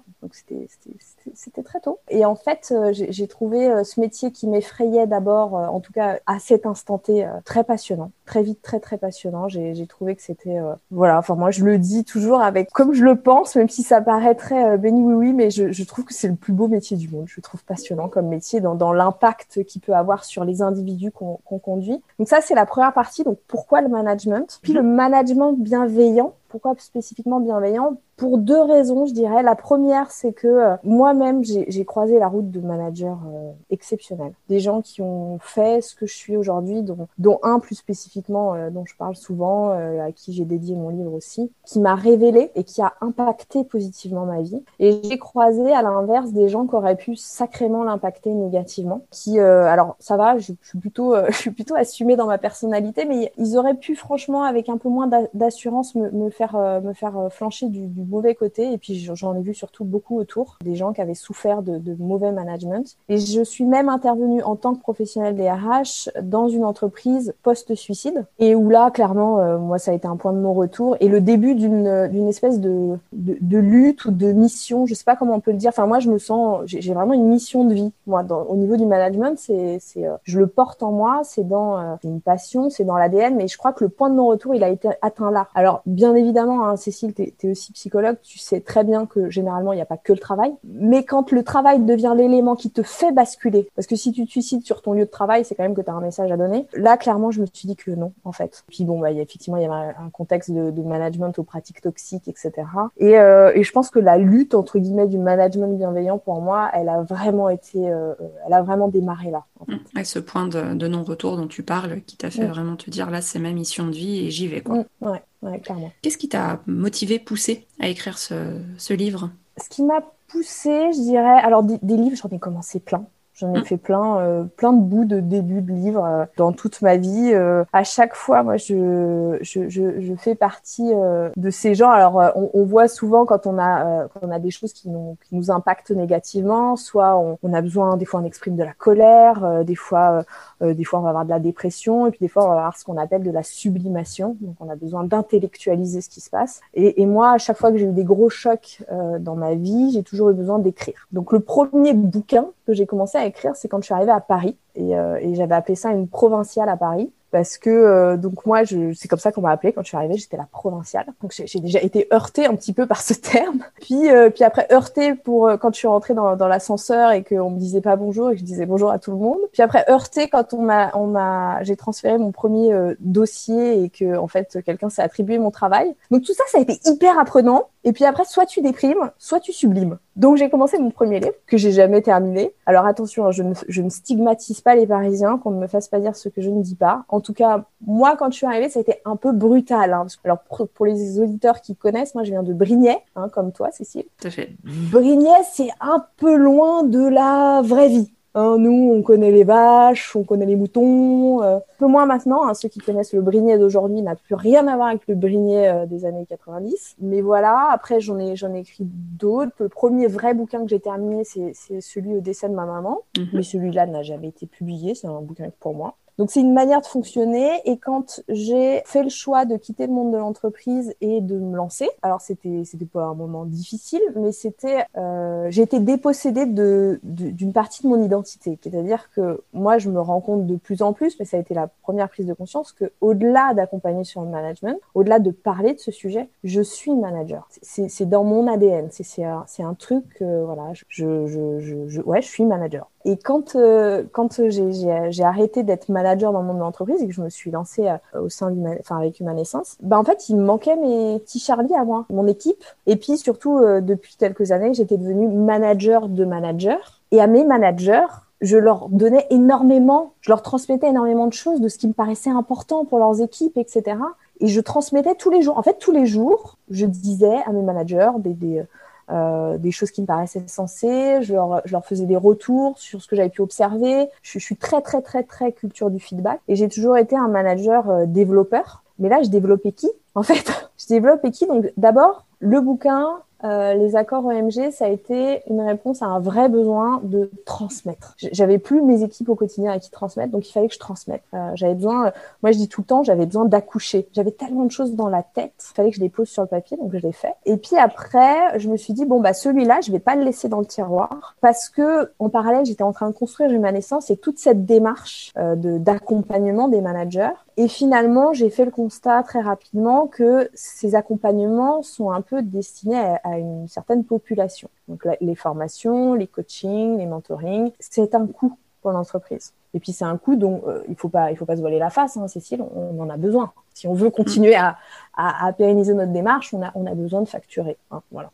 C'était 1.36 1.64
très 1.64 1.80
tôt. 1.80 2.00
Et 2.10 2.26
en 2.26 2.36
fait, 2.36 2.74
j'ai 2.92 3.28
trouvé 3.28 3.84
ce 3.84 4.00
métier 4.00 4.32
qui 4.32 4.48
m'effrayait 4.48 5.08
d'abord, 5.08 5.54
en 5.54 5.80
tout 5.80 5.94
cas 5.94 6.20
à 6.26 6.40
cet 6.40 6.66
instant 6.66 6.98
T, 6.98 7.28
très 7.46 7.64
passionnant, 7.64 8.12
très 8.26 8.44
vite, 8.44 8.62
très 8.62 8.80
très 8.80 8.98
passionnant. 8.98 9.48
J'ai 9.48 9.88
trouvé 9.88 10.16
que 10.16 10.22
c'était 10.22 10.58
euh, 10.60 10.74
voilà. 10.90 11.18
Enfin 11.20 11.36
moi 11.36 11.52
je 11.52 11.64
le 11.64 11.78
dis 11.78 12.04
toujours 12.04 12.42
avec 12.42 12.72
comme 12.72 12.94
je 12.94 13.04
le 13.04 13.16
pense, 13.16 13.56
même 13.56 13.70
si 13.70 13.84
ça 13.84 14.02
paraît 14.02 14.36
très 14.36 14.72
euh, 14.72 14.78
béni 14.78 15.02
oui 15.02 15.14
oui, 15.14 15.34
mais 15.34 15.50
je, 15.50 15.72
je 15.72 15.84
trouve 15.84 16.06
que 16.06 16.14
c'est 16.14 16.28
le 16.28 16.36
plus 16.36 16.54
beau 16.54 16.68
métier 16.68 16.98
du 16.98 17.10
monde. 17.10 17.26
Je 17.28 17.36
le 17.38 17.42
trouve 17.42 17.64
passionnant 17.64 18.08
comme 18.08 18.28
métier 18.28 18.62
dans, 18.62 18.76
dans 18.76 18.94
l'impact 18.94 19.64
qu'il 19.66 19.82
peut 19.82 19.94
avoir 19.94 20.24
sur 20.24 20.44
les 20.44 20.62
individus 20.62 21.12
qu'on 21.12 21.38
conduit. 21.60 22.02
Donc 22.20 22.28
ça 22.28 22.42
c'est 22.42 22.56
la 22.56 22.66
première 22.66 22.94
partie. 22.94 23.24
Donc 23.24 23.40
pourquoi 23.48 23.82
le 23.82 23.90
management? 23.90 24.60
Puis 24.62 24.74
le 24.74 24.84
management 24.84 25.54
bienveillant. 25.54 26.34
Pourquoi 26.52 26.76
spécifiquement 26.78 27.40
bienveillant 27.40 27.98
pour 28.22 28.38
deux 28.38 28.62
raisons, 28.62 29.08
je 29.08 29.14
dirais. 29.14 29.42
La 29.42 29.56
première, 29.56 30.12
c'est 30.12 30.32
que 30.32 30.48
euh, 30.48 30.76
moi-même, 30.84 31.44
j'ai 31.44 31.86
croisé 31.86 32.20
la 32.20 32.28
route 32.28 32.52
de 32.52 32.60
managers 32.60 33.08
euh, 33.08 33.52
exceptionnels. 33.72 34.34
Des 34.48 34.60
gens 34.60 34.84
qui 34.84 35.02
ont 35.02 35.40
fait 35.42 35.82
ce 35.82 35.96
que 35.96 36.06
je 36.06 36.14
suis 36.14 36.38
aujourd'hui, 36.38 36.84
dont, 36.84 37.40
un 37.42 37.58
plus 37.58 37.74
spécifiquement, 37.74 38.54
euh, 38.54 38.70
dont 38.70 38.86
je 38.86 38.96
parle 38.96 39.16
souvent, 39.16 39.72
à 39.72 40.12
qui 40.12 40.34
j'ai 40.34 40.46
dédié 40.46 40.76
mon 40.76 40.90
livre 40.90 41.14
aussi, 41.14 41.52
qui 41.66 41.80
m'a 41.80 41.96
révélé 41.96 42.52
et 42.54 42.64
qui 42.64 42.84
a 42.84 42.94
impacté 43.02 43.64
positivement 43.64 44.26
ma 44.26 44.42
vie. 44.42 44.62
Et 44.78 45.02
j'ai 45.04 45.18
croisé, 45.18 45.74
à 45.74 45.82
l'inverse, 45.82 46.32
des 46.32 46.48
gens 46.48 46.68
qui 46.68 46.76
auraient 46.76 46.98
pu 46.98 47.16
sacrément 47.16 47.84
l'impacter 47.84 48.32
négativement. 48.34 49.02
Qui, 49.10 49.40
alors, 49.40 49.96
ça 49.98 50.16
va, 50.16 50.38
je, 50.38 50.54
suis 50.62 50.78
plutôt, 50.80 51.16
je 51.30 51.74
assumée 51.76 52.16
dans 52.16 52.28
ma 52.28 52.38
personnalité, 52.38 53.06
mais 53.06 53.32
ils 53.38 53.58
auraient 53.58 53.74
pu, 53.74 53.96
franchement, 53.96 54.44
avec 54.44 54.70
un 54.70 54.78
peu 54.78 54.90
moins 54.90 55.10
d'assurance, 55.34 55.96
me, 55.96 56.12
me, 56.12 56.30
faire, 56.30 56.41
me 56.54 56.94
faire 56.94 57.28
flancher 57.30 57.68
du, 57.68 57.90
mauvais 57.96 58.36
côté. 58.36 58.72
Et 58.72 58.78
puis 58.78 59.00
j'en 59.14 59.36
ai 59.36 59.42
vu 59.42 59.54
surtout 59.54 59.86
beaucoup 59.86 60.20
autour, 60.20 60.58
des 60.64 60.76
gens 60.76 60.94
qui 60.94 61.02
avaient 61.02 61.14
souffert 61.14 61.62
de, 61.62 61.96
mauvais 62.00 62.32
management. 62.32 62.98
Et 63.10 63.18
je 63.18 63.44
suis 63.44 63.66
même 63.66 63.90
intervenue 63.90 64.42
en 64.44 64.56
tant 64.56 64.74
que 64.74 64.82
professionnelle 64.82 65.36
des 65.36 65.50
RH 65.50 66.10
dans 66.24 66.48
une 66.48 66.66
entreprise 66.66 67.34
post-suicide. 67.44 68.26
Et 68.40 68.56
où 68.56 68.70
là, 68.70 68.92
clairement, 68.92 69.40
euh, 69.40 69.58
moi, 69.58 69.78
ça 69.78 69.92
a 69.92 69.94
été 69.94 70.08
un 70.08 70.16
point 70.16 70.34
de 70.34 70.40
non-retour. 70.40 70.98
Et 71.00 71.08
le 71.08 71.22
début 71.22 71.56
d'une 71.56 72.28
espèce 72.28 72.60
de, 72.60 72.98
lutte 73.12 74.06
ou 74.06 74.12
de 74.12 74.32
mission, 74.32 74.86
je 74.86 74.94
sais 74.94 75.04
pas 75.04 75.16
comment 75.16 75.36
on 75.36 75.40
peut 75.40 75.52
le 75.52 75.58
dire. 75.58 75.70
Enfin, 75.70 75.86
moi, 75.86 76.00
je 76.00 76.10
me 76.10 76.18
sens, 76.18 76.62
j'ai 76.66 76.94
vraiment 76.94 77.14
une 77.14 77.28
mission 77.28 77.66
de 77.66 77.74
vie. 77.74 77.92
Moi, 78.08 78.24
au 78.50 78.56
niveau 78.56 78.78
du 78.78 78.86
management, 78.86 79.38
c'est, 79.38 79.80
euh, 79.98 80.16
je 80.24 80.40
le 80.40 80.48
porte 80.48 80.84
en 80.84 80.92
moi, 80.92 81.22
c'est 81.24 81.48
dans 81.48 81.78
euh, 81.78 81.96
une 82.04 82.22
passion, 82.22 82.70
c'est 82.70 82.84
dans 82.84 82.98
l'ADN. 82.98 83.36
Mais 83.36 83.48
je 83.48 83.58
crois 83.58 83.74
que 83.74 83.84
le 83.84 83.90
point 83.90 84.10
de 84.10 84.16
non-retour, 84.16 84.56
il 84.56 84.64
a 84.64 84.70
été 84.70 84.90
atteint 85.02 85.32
là. 85.32 85.48
Alors, 85.56 85.82
bien 85.86 86.16
évidemment, 86.16 86.31
hein, 86.40 86.76
Cécile, 86.78 87.14
tu 87.14 87.24
es, 87.24 87.52
aussi 87.52 87.72
psychologue 87.74 88.18
tu 88.24 88.40
sais 88.40 88.62
très 88.62 88.84
bien 88.84 89.06
que 89.06 89.30
généralement, 89.30 89.74
il 89.74 89.78
n'y 89.78 89.82
a 89.82 89.86
pas 89.86 89.98
que 89.98 90.14
le 90.14 90.20
travail. 90.20 90.54
Mais 90.64 91.04
quand 91.04 91.32
le 91.32 91.44
travail 91.44 91.80
devient 91.80 92.14
l'élément 92.16 92.56
qui 92.56 92.70
te 92.70 92.84
fait 92.84 93.12
basculer, 93.12 93.70
parce 93.76 93.88
que 93.88 93.96
si 93.96 94.12
tu 94.12 94.26
te 94.26 94.32
suicides 94.32 94.66
sur 94.66 94.82
ton 94.82 94.94
lieu 94.94 95.06
de 95.06 95.10
travail, 95.10 95.46
c'est 95.46 95.56
quand 95.56 95.64
même 95.64 95.76
que 95.76 95.82
tu 95.82 95.90
as 95.90 95.94
un 95.94 96.02
message 96.02 96.32
à 96.32 96.38
donner. 96.38 96.68
Là, 96.74 96.98
clairement, 96.98 97.32
je 97.32 97.42
me 97.42 97.46
suis 97.52 97.68
dit 97.68 97.76
que 97.76 97.92
non, 97.92 98.14
en 98.24 98.32
fait. 98.32 98.64
Puis 98.70 98.86
bon, 98.86 99.00
bah, 99.00 99.12
y 99.12 99.20
a, 99.20 99.22
effectivement, 99.22 99.58
il 99.58 99.64
y 99.64 99.66
avait 99.66 99.94
un 99.98 100.10
contexte 100.10 100.52
de, 100.52 100.72
de, 100.72 100.82
management 100.82 101.38
aux 101.38 101.44
pratiques 101.44 101.82
toxiques, 101.82 102.28
etc. 102.28 102.52
Et, 102.98 103.18
euh, 103.18 103.52
et, 103.56 103.64
je 103.64 103.72
pense 103.72 103.90
que 103.90 104.00
la 104.00 104.18
lutte, 104.18 104.56
entre 104.56 104.80
guillemets, 104.80 105.08
du 105.08 105.18
management 105.18 105.78
bienveillant, 105.78 106.18
pour 106.18 106.42
moi, 106.42 106.70
elle 106.74 106.90
a 106.90 107.02
vraiment 107.02 107.50
été, 107.50 107.90
euh, 107.90 108.14
elle 108.46 108.54
a 108.54 108.62
vraiment 108.62 108.88
démarré 108.88 109.32
là. 109.32 109.46
En 109.60 109.66
fait. 109.66 110.00
À 110.00 110.04
ce 110.04 110.20
point 110.20 110.48
de, 110.48 110.74
de 110.74 110.88
non-retour 110.88 111.38
dont 111.38 111.48
tu 111.48 111.64
parles, 111.64 112.02
qui 112.02 112.18
t'a 112.18 112.30
fait 112.30 112.48
mmh. 112.48 112.52
vraiment 112.52 112.76
te 112.76 112.90
dire, 112.90 113.10
là, 113.10 113.22
c'est 113.22 113.40
ma 113.40 113.52
mission 113.52 113.88
de 113.88 113.92
vie 113.92 114.26
et 114.26 114.32
j'y 114.32 114.48
vais, 114.48 114.62
quoi. 114.62 114.78
Mmh, 114.78 115.08
ouais. 115.08 115.22
Ouais, 115.42 115.60
clairement. 115.60 115.92
Qu'est-ce 116.02 116.18
qui 116.18 116.30
t'a 116.30 116.62
motivé, 116.68 117.20
poussé 117.20 117.68
à 117.80 117.88
écrire 117.88 118.18
ce, 118.18 118.62
ce 118.78 118.94
livre? 118.94 119.32
Ce 119.58 119.70
qui 119.70 119.84
m'a 119.84 120.02
poussé, 120.28 120.92
je 120.94 121.02
dirais, 121.02 121.40
alors 121.42 121.64
des, 121.64 121.78
des 121.82 121.98
livres, 121.98 122.18
j'en 122.18 122.30
ai 122.30 122.40
commencé 122.40 122.80
plein. 122.80 123.08
J'en 123.34 123.54
ai 123.54 123.60
mmh. 123.60 123.66
fait 123.66 123.78
plein, 123.78 124.20
euh, 124.20 124.44
plein 124.44 124.74
de 124.74 124.82
bouts 124.82 125.06
de 125.06 125.20
début 125.20 125.62
de 125.62 125.72
livres 125.72 126.06
euh, 126.06 126.26
dans 126.38 126.52
toute 126.52 126.82
ma 126.82 126.98
vie. 126.98 127.32
Euh, 127.34 127.64
à 127.72 127.84
chaque 127.84 128.14
fois, 128.14 128.44
moi, 128.44 128.58
je, 128.58 129.38
je, 129.42 129.70
je, 129.70 130.02
je 130.02 130.16
fais 130.16 130.36
partie 130.36 130.92
euh, 130.94 131.30
de 131.38 131.50
ces 131.50 131.74
gens. 131.74 131.90
Alors, 131.90 132.20
euh, 132.20 132.30
on, 132.36 132.50
on, 132.54 132.66
voit 132.66 132.90
souvent 132.90 133.26
quand 133.26 133.48
on 133.48 133.58
a, 133.58 134.08
quand 134.10 134.20
on 134.24 134.32
a 134.32 134.40
des 134.40 134.52
choses 134.52 134.74
qui 134.74 134.90
nous, 134.90 135.18
qui 135.28 135.36
nous 135.36 135.50
impactent 135.50 135.92
négativement, 135.92 136.76
soit 136.76 137.18
on, 137.18 137.38
on, 137.42 137.54
a 137.54 137.62
besoin, 137.62 137.96
des 137.96 138.06
fois, 138.06 138.20
on 138.20 138.26
exprime 138.26 138.58
de 138.58 138.64
la 138.64 138.74
colère, 138.74 139.64
des 139.64 139.76
fois, 139.76 140.24
des 140.62 140.84
fois, 140.84 141.00
on 141.00 141.04
va 141.04 141.10
avoir 141.10 141.26
de 141.26 141.30
la 141.30 141.40
dépression, 141.40 142.08
et 142.08 142.12
puis 142.12 142.20
des 142.20 142.28
fois, 142.28 142.44
on 142.44 142.50
va 142.50 142.54
avoir 142.54 142.78
ce 142.78 142.84
qu'on 142.84 142.98
appelle 142.98 143.24
de 143.24 143.32
la 143.32 143.44
sublimation. 143.44 144.36
Donc, 144.42 144.56
on 144.60 144.70
a 144.70 144.76
besoin 144.76 145.04
d'intellectualiser 145.04 146.02
ce 146.02 146.10
qui 146.10 146.22
se 146.22 146.30
passe. 146.30 146.62
Et, 146.74 147.02
et, 147.02 147.06
moi, 147.06 147.32
à 147.32 147.38
chaque 147.38 147.58
fois 147.58 147.72
que 147.72 147.78
j'ai 147.78 147.86
eu 147.86 147.94
des 147.94 148.04
gros 148.04 148.30
chocs 148.30 148.84
dans 149.20 149.36
ma 149.36 149.56
vie, 149.56 149.92
j'ai 149.94 150.04
toujours 150.04 150.30
eu 150.30 150.34
besoin 150.34 150.60
d'écrire. 150.60 151.08
Donc, 151.12 151.32
le 151.32 151.40
premier 151.40 151.94
bouquin 151.94 152.48
j'ai 152.74 152.86
commencé 152.86 153.18
à 153.18 153.26
écrire, 153.26 153.56
c'est 153.56 153.68
quand 153.68 153.80
je 153.80 153.86
suis 153.86 153.94
arrivée 153.94 154.12
à 154.12 154.20
Paris. 154.20 154.58
Et, 154.76 154.96
euh, 154.96 155.20
j'avais 155.34 155.56
appelé 155.56 155.76
ça 155.76 155.92
une 155.92 156.08
provinciale 156.08 156.70
à 156.70 156.78
Paris. 156.78 157.12
Parce 157.32 157.58
que 157.58 157.70
euh, 157.70 158.18
donc 158.18 158.46
moi 158.46 158.64
c'est 158.66 159.08
comme 159.08 159.18
ça 159.18 159.32
qu'on 159.32 159.40
m'a 159.40 159.52
appelée. 159.52 159.72
Quand 159.72 159.84
je 159.84 159.88
suis 159.88 159.96
arrivée 159.96 160.18
j'étais 160.18 160.36
la 160.36 160.48
provinciale. 160.52 161.06
Donc 161.22 161.32
j'ai 161.34 161.60
déjà 161.62 161.80
été 161.80 162.10
heurtée 162.12 162.46
un 162.46 162.56
petit 162.56 162.74
peu 162.74 162.88
par 162.88 163.02
ce 163.02 163.14
terme. 163.22 163.60
Puis 163.80 164.12
euh, 164.12 164.30
puis 164.30 164.44
après 164.44 164.68
heurtée 164.70 165.16
pour 165.16 165.50
quand 165.62 165.74
je 165.74 165.78
suis 165.78 165.88
rentrée 165.88 166.14
dans, 166.14 166.36
l'ascenseur 166.36 167.12
et 167.12 167.24
qu'on 167.24 167.52
me 167.52 167.58
disait 167.58 167.80
pas 167.80 167.96
bonjour 167.96 168.32
et 168.32 168.34
que 168.34 168.40
je 168.40 168.44
disais 168.44 168.66
bonjour 168.66 168.92
à 168.92 169.00
tout 169.00 169.12
le 169.12 169.18
monde. 169.18 169.40
Puis 169.54 169.62
après 169.62 169.86
heurtée 169.90 170.28
quand 170.28 170.54
on 170.54 170.62
m'a 170.62 170.92
on 170.94 171.08
m'a 171.08 171.64
j'ai 171.64 171.78
transféré 171.78 172.18
mon 172.18 172.34
premier 172.34 172.78
dossier 173.00 173.82
et 173.82 173.90
que 173.90 174.18
en 174.18 174.28
fait 174.28 174.60
quelqu'un 174.66 174.90
s'est 174.90 175.02
attribué 175.02 175.40
mon 175.40 175.52
travail. 175.52 175.96
Donc 176.12 176.24
tout 176.24 176.34
ça 176.34 176.44
ça 176.48 176.58
a 176.58 176.62
été 176.62 176.82
hyper 176.84 177.18
apprenant. 177.18 177.70
Et 177.86 177.94
puis 177.94 178.04
après 178.04 178.26
soit 178.26 178.46
tu 178.46 178.60
déprimes 178.60 179.10
soit 179.18 179.40
tu 179.40 179.54
sublimes 179.54 179.98
Donc 180.22 180.38
j'ai 180.38 180.52
commencé 180.52 180.78
mon 180.78 180.92
premier 180.92 181.20
livre 181.20 181.34
que 181.48 181.58
j'ai 181.58 181.72
jamais 181.72 182.04
terminé. 182.04 182.54
Alors 182.68 182.86
attention, 182.86 183.26
hein, 183.26 183.32
je 183.32 183.42
ne, 183.42 183.56
je 183.68 183.82
ne 183.82 183.90
stigmatise 183.90 184.62
pas 184.62 184.76
les 184.76 184.86
Parisiens, 184.86 185.40
qu'on 185.40 185.50
ne 185.50 185.60
me 185.60 185.66
fasse 185.66 185.88
pas 185.88 186.00
dire 186.00 186.16
ce 186.16 186.30
que 186.30 186.42
je 186.44 186.52
ne 186.52 186.62
dis 186.62 186.76
pas. 186.76 187.06
En 187.10 187.22
tout 187.22 187.34
cas, 187.34 187.66
moi 187.88 188.16
quand 188.16 188.30
je 188.30 188.38
suis 188.38 188.46
arrivée, 188.46 188.70
ça 188.70 188.78
a 188.78 188.84
été 188.84 189.02
un 189.04 189.16
peu 189.16 189.32
brutal. 189.32 189.94
Hein, 189.94 190.06
alors 190.24 190.38
pour, 190.44 190.86
les 190.86 191.20
auditeurs 191.20 191.60
qui 191.62 191.76
connaissent, 191.76 192.14
moi 192.14 192.24
je 192.24 192.30
viens 192.30 192.44
de 192.44 192.54
Brignais, 192.54 193.00
hein, 193.16 193.30
comme 193.30 193.52
toi 193.52 193.72
Cécile. 193.72 194.04
Tout 194.20 194.28
à 194.28 194.30
fait. 194.30 194.52
Brignais, 194.64 195.42
c'est 195.52 195.70
un 195.80 196.06
peu 196.18 196.36
loin 196.36 196.84
de 196.84 197.04
la 197.04 197.64
vraie 197.64 197.90
vie. 197.90 198.14
Hein, 198.34 198.58
nous, 198.60 198.94
on 198.94 199.02
connaît 199.02 199.32
les 199.32 199.44
vaches, 199.44 200.16
on 200.16 200.24
connaît 200.24 200.46
les 200.46 200.56
moutons. 200.56 201.44
Euh, 201.44 201.58
un 201.58 201.62
peu 201.78 201.88
moins 201.88 202.06
maintenant. 202.06 202.48
Hein, 202.48 202.54
ceux 202.54 202.70
qui 202.70 202.80
connaissent 202.80 203.14
le 203.14 203.22
Brignais 203.22 203.58
d'aujourd'hui 203.58 204.02
n'a 204.02 204.16
plus 204.16 204.36
rien 204.36 204.68
à 204.68 204.76
voir 204.76 204.88
avec 204.88 205.06
le 205.08 205.16
Brignais 205.16 205.68
euh, 205.68 205.86
des 205.86 206.06
années 206.06 206.26
90. 206.26 206.96
Mais 207.02 207.22
voilà, 207.22 207.68
après, 207.72 208.00
j'en 208.00 208.18
ai, 208.20 208.36
j'en 208.38 208.54
ai 208.54 208.60
écrit 208.60 208.86
d'autres. 208.86 209.52
Le 209.60 209.68
premier 209.68 210.08
vrai 210.08 210.34
bouquin 210.34 210.64
que 210.64 210.70
j'ai 210.70 210.80
terminé, 210.80 211.24
c'est, 211.26 211.54
celui 211.82 212.16
au 212.16 212.22
décès 212.22 212.48
de 212.48 212.54
ma 212.54 212.66
maman. 212.66 213.02
Mhm. 213.18 213.28
Mais 213.34 213.44
celui-là 213.44 213.86
n'a 213.86 214.04
jamais 214.04 214.30
été 214.30 214.46
publié. 214.46 214.96
C'est 214.96 215.08
un 215.08 215.22
bouquin 215.22 215.50
pour 215.60 215.76
moi. 215.76 215.98
Donc 216.22 216.30
c'est 216.30 216.42
une 216.42 216.54
manière 216.54 216.82
de 216.82 216.86
fonctionner 216.86 217.50
et 217.66 217.80
quand 217.80 218.22
j'ai 218.30 218.84
fait 218.86 219.02
le 219.02 219.10
choix 219.10 219.46
de 219.46 219.58
quitter 219.58 219.88
le 219.88 219.94
monde 219.94 220.12
de 220.12 220.18
l'entreprise 220.18 220.94
et 221.02 221.20
de 221.20 221.36
me 221.40 221.58
lancer, 221.58 221.90
alors 222.04 222.22
c'était 222.22 222.62
c'était 222.64 222.86
pas 222.86 223.06
un 223.06 223.16
moment 223.16 223.46
difficile, 223.46 224.04
mais 224.16 224.32
c'était 224.32 224.86
euh, 224.98 225.48
j'ai 225.50 225.64
été 225.64 225.80
dépossédée 225.80 226.46
de 226.46 227.00
d'une 227.02 227.54
partie 227.54 227.82
de 227.82 227.88
mon 227.88 228.04
identité, 228.04 228.60
c'est-à-dire 228.62 229.10
que 229.16 229.42
moi 229.52 229.80
je 229.80 229.90
me 229.90 230.00
rends 230.00 230.22
compte 230.22 230.46
de 230.46 230.58
plus 230.58 230.84
en 230.84 230.94
plus, 230.94 231.18
mais 231.18 231.26
ça 231.26 231.38
a 231.38 231.40
été 231.40 231.56
la 231.56 231.66
première 231.82 232.08
prise 232.08 232.28
de 232.28 232.36
conscience 232.36 232.72
que 232.72 232.92
au-delà 233.02 233.56
d'accompagner 233.56 234.04
sur 234.04 234.22
le 234.22 234.28
management, 234.28 234.78
au-delà 234.94 235.18
de 235.18 235.32
parler 235.32 235.74
de 235.74 235.80
ce 235.80 235.90
sujet, 235.90 236.30
je 236.44 236.62
suis 236.62 236.94
manager. 236.94 237.50
C'est 237.64 238.08
dans 238.08 238.24
mon 238.24 238.46
ADN, 238.46 238.90
c'est 238.92 239.24
un, 239.24 239.48
un 239.58 239.74
truc 239.74 240.06
voilà, 240.20 240.72
je, 240.88 241.26
je, 241.26 241.60
je, 241.60 241.88
je 241.88 242.02
ouais 242.04 242.22
je 242.22 242.28
suis 242.28 242.46
manager. 242.46 242.92
Et 243.06 243.18
quand, 243.18 243.56
euh, 243.56 244.04
quand 244.12 244.42
j'ai 244.50 245.24
arrêté 245.24 245.64
d'être 245.64 245.90
manager 245.90 246.32
dans 246.32 246.42
le 246.42 246.48
monde 246.48 246.58
de 246.58 246.62
l'entreprise 246.62 247.02
et 247.02 247.08
que 247.08 247.14
je 247.14 247.22
me 247.22 247.30
suis 247.30 247.52
lancée 247.52 247.88
euh, 247.88 248.22
au 248.22 248.30
sein 248.30 248.54
enfin, 248.80 248.98
avec 248.98 249.20
Humanescence, 249.20 249.78
bah 249.82 250.00
en 250.00 250.04
fait, 250.04 250.30
il 250.30 250.38
me 250.38 250.44
manquait 250.44 250.76
mes 250.76 251.20
petits 251.20 251.40
Charlie 251.40 251.74
à 251.74 251.84
moi, 251.84 252.06
mon 252.10 252.28
équipe. 252.28 252.64
Et 252.86 252.96
puis 252.96 253.18
surtout, 253.18 253.58
euh, 253.58 253.82
depuis 253.82 254.16
quelques 254.18 254.52
années, 254.52 254.74
j'étais 254.74 254.98
devenue 254.98 255.28
manager 255.28 256.08
de 256.08 256.26
manager. 256.26 257.02
Et 257.12 257.20
à 257.20 257.28
mes 257.28 257.44
managers, 257.44 258.08
je 258.42 258.58
leur 258.58 258.90
donnais 258.90 259.28
énormément, 259.30 260.14
je 260.22 260.32
leur 260.32 260.42
transmettais 260.42 260.90
énormément 260.90 261.28
de 261.28 261.34
choses, 261.34 261.62
de 261.62 261.68
ce 261.68 261.78
qui 261.78 261.88
me 261.88 261.94
paraissait 261.94 262.30
important 262.30 262.86
pour 262.86 263.00
leurs 263.00 263.22
équipes, 263.22 263.58
etc. 263.58 263.98
Et 264.40 264.48
je 264.48 264.62
transmettais 264.62 265.16
tous 265.16 265.30
les 265.30 265.42
jours. 265.42 265.58
En 265.58 265.64
fait, 265.64 265.78
tous 265.80 265.92
les 265.92 266.06
jours, 266.06 266.58
je 266.70 266.86
disais 266.86 267.38
à 267.46 267.52
mes 267.52 267.62
managers 267.62 268.12
des, 268.20 268.34
des 268.34 268.64
euh, 269.10 269.58
des 269.58 269.72
choses 269.72 269.92
qui 269.92 270.02
me 270.02 270.08
paraissaient 270.08 270.48
sensées, 270.48 271.22
je 271.22 271.34
leur, 271.34 271.62
je 271.66 271.72
leur 271.72 271.86
faisais 271.86 272.06
des 272.06 272.16
retours 272.16 272.78
sur 272.78 273.02
ce 273.02 273.08
que 273.08 273.16
j'avais 273.16 273.30
pu 273.30 273.42
observer. 273.42 274.08
Je, 274.22 274.40
je, 274.40 274.44
suis 274.44 274.56
très, 274.56 274.82
très, 274.82 275.02
très, 275.02 275.24
très 275.24 275.52
culture 275.52 275.90
du 275.90 276.00
feedback 276.00 276.40
et 276.48 276.56
j'ai 276.56 276.70
toujours 276.70 276.98
été 276.98 277.16
un 277.16 277.28
manager 277.28 277.90
euh, 277.90 278.06
développeur. 278.06 278.84
Mais 279.00 279.10
là, 279.10 279.22
je 279.24 279.30
développais 279.30 279.72
qui 279.72 279.90
En 280.16 280.24
fait, 280.24 280.46
je 280.78 280.88
développais 280.88 281.32
qui? 281.32 281.48
Donc, 281.48 281.72
d'abord, 281.78 282.26
le 282.40 282.62
bouquin, 282.62 283.20
euh, 283.44 283.74
les 283.74 283.96
accords 283.96 284.26
OMG, 284.26 284.72
ça 284.72 284.86
a 284.86 284.90
été 284.90 285.42
une 285.50 285.62
réponse 285.62 286.02
à 286.02 286.06
un 286.06 286.20
vrai 286.20 286.50
besoin 286.50 287.02
de 287.04 287.32
transmettre. 287.46 288.16
J'avais 288.18 288.58
plus 288.58 288.82
mes 288.82 289.04
équipes 289.04 289.30
au 289.30 289.36
quotidien 289.36 289.72
à 289.72 289.80
qui 289.80 289.90
transmettre, 289.90 290.32
donc 290.32 290.48
il 290.48 290.52
fallait 290.52 290.68
que 290.68 290.74
je 290.74 290.80
transmette. 290.80 291.24
Euh, 291.34 291.52
j'avais 291.56 291.76
besoin, 291.76 292.08
euh, 292.08 292.12
moi 292.44 292.52
je 292.52 292.58
dis 292.58 292.68
tout 292.68 292.82
le 292.82 292.86
temps, 292.86 293.04
j'avais 293.04 293.26
besoin 293.26 293.46
d'accoucher. 293.46 294.08
J'avais 294.14 294.32
tellement 294.32 294.66
de 294.66 294.72
choses 294.72 294.96
dans 294.96 295.08
la 295.08 295.24
tête, 295.24 295.54
il 295.72 295.76
fallait 295.76 295.90
que 295.90 295.96
je 295.96 296.02
les 296.02 296.10
pose 296.10 296.30
sur 296.30 296.44
le 296.44 296.48
papier, 296.48 296.78
donc 296.78 296.92
je 296.94 297.00
l'ai 297.00 297.12
fait. 297.12 297.34
Et 297.46 297.58
puis 297.58 297.78
après, 297.78 298.60
je 298.60 298.70
me 298.70 298.78
suis 298.78 298.94
dit 298.94 299.06
bon 299.06 299.20
bah 299.20 299.34
celui-là, 299.34 299.80
je 299.82 299.92
vais 299.92 300.00
pas 300.00 300.16
le 300.16 300.24
laisser 300.24 300.48
dans 300.48 300.60
le 300.60 300.66
tiroir 300.66 301.36
parce 301.42 301.70
que 301.70 302.12
en 302.20 302.30
parallèle, 302.30 302.66
j'étais 302.66 302.84
en 302.84 302.94
train 302.94 303.10
de 303.10 303.16
construire 303.16 303.52
ma 303.60 303.72
naissance 303.72 304.10
et 304.12 304.18
toute 304.18 304.40
cette 304.40 304.66
démarche 304.66 305.34
de 305.36 305.78
d'accompagnement 305.78 306.68
des 306.68 306.82
managers 306.82 307.30
et 307.58 307.68
finalement, 307.68 308.34
j'ai 308.34 308.50
fait 308.50 308.66
le 308.66 308.72
constat 308.72 309.24
très 309.24 309.42
rapidement 309.42 310.08
que 310.08 310.50
ces 310.54 310.96
accompagnements 310.96 311.82
sont 311.84 312.12
un 312.12 312.22
peu 312.22 312.42
destinés 312.42 313.18
à, 313.24 313.38
une 313.38 313.68
certaine 313.68 314.06
population. 314.06 314.70
Donc 314.88 315.06
les 315.20 315.36
formations, 315.36 316.14
les 316.14 316.28
coachings, 316.28 316.98
les 316.98 317.06
mentorings, 317.06 317.72
c'est 317.80 318.16
un 318.16 318.28
coût 318.28 318.58
pour 318.82 318.92
l'entreprise. 318.92 319.54
Et 319.74 319.80
puis 319.80 319.92
c'est 319.92 320.06
un 320.06 320.18
coût 320.18 320.36
dont 320.36 320.64
euh, 320.68 320.82
il 320.90 320.96
faut 320.96 321.10
pas 321.10 321.32
il 321.32 321.38
faut 321.38 321.46
pas 321.46 321.56
se 321.56 321.62
voiler 321.62 321.80
la 321.80 321.90
face, 321.90 322.18
hein, 322.18 322.28
Cécile, 322.28 322.62
on, 322.62 323.00
en 323.00 323.10
a 323.10 323.18
besoin. 323.18 323.54
Si 323.74 323.88
on 323.88 323.94
veut 323.94 324.10
continuer 324.10 324.56
à, 324.56 324.78
à, 325.16 325.48
à, 325.48 325.54
pérenniser 325.54 325.94
notre 325.94 326.12
démarche, 326.12 326.54
on 326.54 326.62
a 326.62 326.72
on 326.76 326.86
a 326.86 326.94
besoin 326.94 327.22
de 327.22 327.28
facturer. 327.28 327.78
Hein, 327.92 328.02
voilà, 328.12 328.32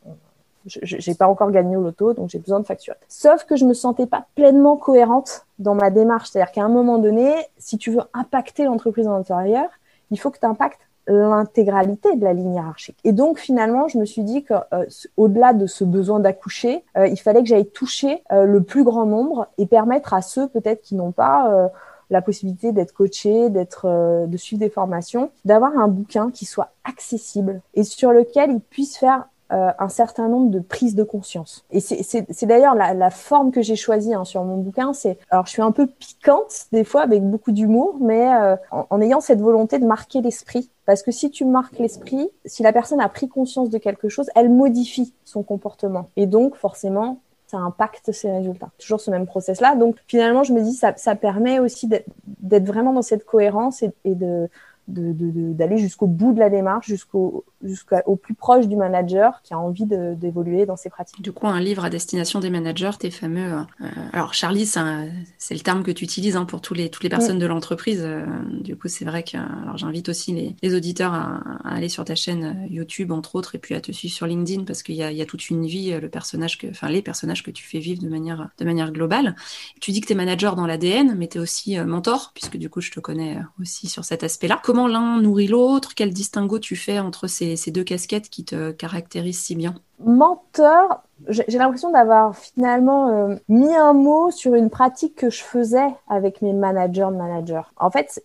n'ai 1.08 1.16
pas 1.16 1.28
encore 1.28 1.52
gagné 1.52 1.76
au 1.76 1.82
loto, 1.82 2.14
donc 2.14 2.30
j'ai 2.30 2.40
besoin 2.40 2.60
de 2.60 2.66
facturer. 2.66 2.98
Sauf 3.08 3.46
que 3.46 3.56
je 3.56 3.66
me 3.66 3.74
sentais 3.74 4.08
pas 4.08 4.26
pleinement 4.36 4.78
cohérente 4.78 5.46
dans 5.60 5.76
ma 5.76 5.90
démarche. 5.90 6.30
C'est-à-dire 6.30 6.52
qu'à 6.52 6.64
un 6.64 6.70
moment 6.70 6.98
donné, 6.98 7.34
si 7.58 7.78
tu 7.78 7.92
veux 7.92 8.02
impacter 8.14 8.66
l'entreprise 8.66 9.08
en 9.08 9.14
intérieur, 9.14 9.70
il 10.12 10.20
faut 10.20 10.32
que 10.32 10.40
tu 10.40 10.46
impactes 10.46 10.80
l'intégralité 11.08 12.16
de 12.16 12.24
la 12.24 12.34
ligne 12.34 12.56
hiérarchique. 12.56 12.98
Et 13.04 13.12
donc 13.12 13.40
finalement, 13.40 13.88
je 13.88 13.98
me 13.98 14.06
suis 14.06 14.24
dit 14.24 14.44
qu'au 14.44 14.56
euh, 14.74 15.28
delà 15.28 15.54
de 15.54 15.66
ce 15.66 15.84
besoin 15.84 16.20
d'accoucher, 16.20 16.84
euh, 16.98 17.08
il 17.08 17.18
fallait 17.18 17.42
que 17.42 17.48
j'aille 17.48 17.70
toucher 17.70 18.24
euh, 18.32 18.44
le 18.44 18.62
plus 18.62 18.84
grand 18.84 19.06
nombre 19.06 19.48
et 19.58 19.66
permettre 19.66 20.14
à 20.14 20.22
ceux 20.22 20.48
peut-être 20.50 20.82
qui 20.82 20.96
n'ont 20.96 21.12
pas 21.12 21.70
la 22.10 22.22
possibilité 22.22 22.72
d'être 22.72 22.94
coachés, 22.94 23.50
d'être, 23.50 23.88
de 24.28 24.38
suivre 24.38 24.60
des 24.60 24.70
formations, 24.70 25.32
d'avoir 25.46 25.78
un 25.78 25.88
bouquin 25.88 26.32
qui 26.32 26.46
soit 26.46 26.72
accessible 26.84 27.62
et 27.74 27.84
sur 27.84 28.12
lequel 28.12 28.52
ils 28.52 28.62
puissent 28.62 28.98
faire 28.98 29.28
euh, 29.54 29.72
un 29.80 29.88
certain 29.88 30.28
nombre 30.28 30.52
de 30.52 30.60
prises 30.60 30.94
de 30.94 31.04
conscience. 31.04 31.64
Et 31.72 31.80
c'est 31.80 32.46
d'ailleurs 32.46 32.76
la, 32.76 32.94
la, 32.94 33.10
forme 33.10 33.52
que 33.52 33.62
j'ai 33.62 33.78
choisie 33.78 34.14
hein, 34.14 34.26
sur 34.26 34.44
mon 34.44 34.58
bouquin. 34.58 34.92
C'est 34.92 35.18
alors 35.30 35.46
je 35.46 35.52
suis 35.52 35.62
un 35.62 35.72
peu 35.72 35.88
piquante 35.88 36.66
des 36.74 36.84
fois 36.84 37.02
avec 37.02 37.24
beaucoup 37.24 37.54
d'humour, 37.54 37.96
mais 38.02 38.28
euh, 38.28 38.58
en, 38.72 39.00
ayant 39.00 39.22
cette 39.22 39.40
volonté 39.40 39.80
de 39.80 39.86
marquer 39.86 40.22
l'esprit. 40.22 40.70
Parce 40.86 41.02
que 41.02 41.12
si 41.12 41.32
tu 41.32 41.46
marques 41.46 41.80
l'esprit, 41.80 42.30
si 42.44 42.62
la 42.62 42.74
personne 42.74 43.00
a 43.00 43.08
pris 43.08 43.30
conscience 43.30 43.70
de 43.70 43.78
quelque 43.78 44.10
chose, 44.10 44.30
elle 44.36 44.50
modifie 44.50 45.14
son 45.24 45.44
comportement. 45.44 46.10
Et 46.18 46.26
donc 46.26 46.58
forcément, 46.58 47.22
ça 47.46 47.58
impacte 47.58 48.12
ses 48.12 48.30
résultats. 48.30 48.72
Toujours 48.78 49.00
ce 49.00 49.12
même 49.12 49.28
process-là. 49.28 49.76
Donc 49.76 49.96
finalement, 50.08 50.44
je 50.44 50.52
me 50.52 50.62
dis 50.62 50.74
ça, 50.74 50.94
ça 50.98 51.16
permet 51.16 51.60
aussi 51.60 51.88
d'être 51.88 52.66
vraiment 52.66 52.92
dans 52.92 53.02
cette 53.02 53.26
cohérence 53.26 53.82
et, 53.82 53.92
et 54.04 54.14
de 54.14 54.50
d'aller 54.88 55.78
jusqu'au 55.78 56.08
bout 56.08 56.32
de 56.32 56.40
la 56.40 56.50
démarche, 56.50 56.88
jusqu'au 56.88 57.44
jusqu'au 57.64 58.16
plus 58.16 58.36
proche 58.36 58.68
du 58.68 58.76
manager 58.76 59.42
qui 59.44 59.54
a 59.54 59.60
envie 59.60 59.86
d'évoluer 59.86 60.66
dans 60.66 60.76
ses 60.76 60.90
pratiques. 60.90 61.22
Du 61.22 61.32
coup, 61.32 61.48
un 61.48 61.60
livre 61.60 61.84
à 61.84 61.90
destination 61.90 62.40
des 62.40 62.50
managers, 62.50 62.92
tes 63.00 63.10
fameux. 63.10 63.54
Euh, 63.54 63.88
alors, 64.14 64.34
Charlie, 64.34 64.66
c'est 64.66 65.54
le 65.54 65.60
terme 65.62 65.84
que 65.84 65.92
tu 65.92 66.04
utilises 66.04 66.36
hein, 66.36 66.46
pour 66.46 66.62
tous 66.62 66.74
les, 66.74 66.90
toutes 66.90 67.04
les 67.04 67.10
personnes 67.10 67.40
de 67.40 67.46
l'entreprise. 67.46 68.02
Euh, 68.02 68.26
du 68.62 68.76
coup, 68.76 68.88
c'est 68.88 69.06
vrai 69.06 69.24
que 69.24 69.38
alors 69.38 69.78
j'invite 69.78 70.10
aussi 70.10 70.34
les, 70.34 70.56
les 70.62 70.76
auditeurs 70.76 71.14
à, 71.14 71.42
à, 71.64 71.76
aller 71.76 71.90
sur 71.90 72.06
ta 72.06 72.16
chaîne 72.16 72.44
euh, 72.44 72.68
YouTube, 72.70 73.12
entre 73.12 73.36
autres, 73.36 73.56
et 73.56 73.60
puis 73.60 73.76
à 73.76 73.82
te 73.82 73.92
suivre 73.92 74.14
sur 74.14 74.28
LinkedIn 74.28 74.64
parce 74.64 74.84
qu'il 74.84 74.96
y 74.96 75.04
a, 75.04 75.12
y 75.12 75.22
a 75.22 75.26
toute 75.26 75.50
une 75.50 75.66
vie, 75.66 75.98
le 76.00 76.10
personnage 76.10 76.58
que, 76.58 76.68
enfin, 76.68 76.90
les 76.90 77.02
personnages 77.02 77.44
que 77.44 77.52
tu 77.52 77.64
fais 77.64 77.80
vivre 77.80 78.02
de 78.02 78.10
manière, 78.10 78.50
de 78.58 78.66
manière 78.66 78.92
globale. 78.92 79.36
Tu 79.82 79.92
dis 79.92 80.02
que 80.02 80.08
tu 80.08 80.14
es 80.14 80.16
manager 80.16 80.56
dans 80.56 80.68
l'ADN, 80.68 81.16
mais 81.18 81.28
tu 81.28 81.38
es 81.38 81.42
aussi 81.42 81.78
mentor, 81.80 82.32
puisque 82.34 82.58
du 82.58 82.70
coup, 82.70 82.82
je 82.82 82.92
te 82.92 83.00
connais 83.00 83.40
aussi 83.60 83.88
sur 83.88 84.06
cet 84.06 84.24
aspect-là. 84.24 84.60
Comment 84.64 84.88
l'un 84.88 85.22
nourrit 85.22 85.48
l'autre? 85.48 85.96
Quel 85.96 86.14
distinguo 86.14 86.60
tu 86.60 86.76
fais 86.76 87.00
entre 87.00 87.28
ces 87.28 87.47
ces, 87.56 87.72
deux 87.72 87.84
casquettes 87.84 88.30
qui 88.30 88.44
te 88.44 88.72
caractérisent 88.72 89.40
si 89.40 89.56
bien 89.56 89.76
Menteur, 90.00 91.04
j'ai 91.28 91.58
l'impression 91.58 91.90
d'avoir 91.90 92.36
finalement 92.36 93.10
euh, 93.10 93.36
mis 93.50 93.76
un 93.76 93.94
mot 93.94 94.30
sur 94.30 94.54
une 94.54 94.70
pratique 94.70 95.16
que 95.16 95.32
je 95.32 95.44
faisais 95.44 95.88
avec 96.08 96.44
mes 96.44 96.54
managers 96.54 97.08
de 97.10 97.16
managers. 97.16 97.64
En 97.78 97.90
fait, 97.90 98.22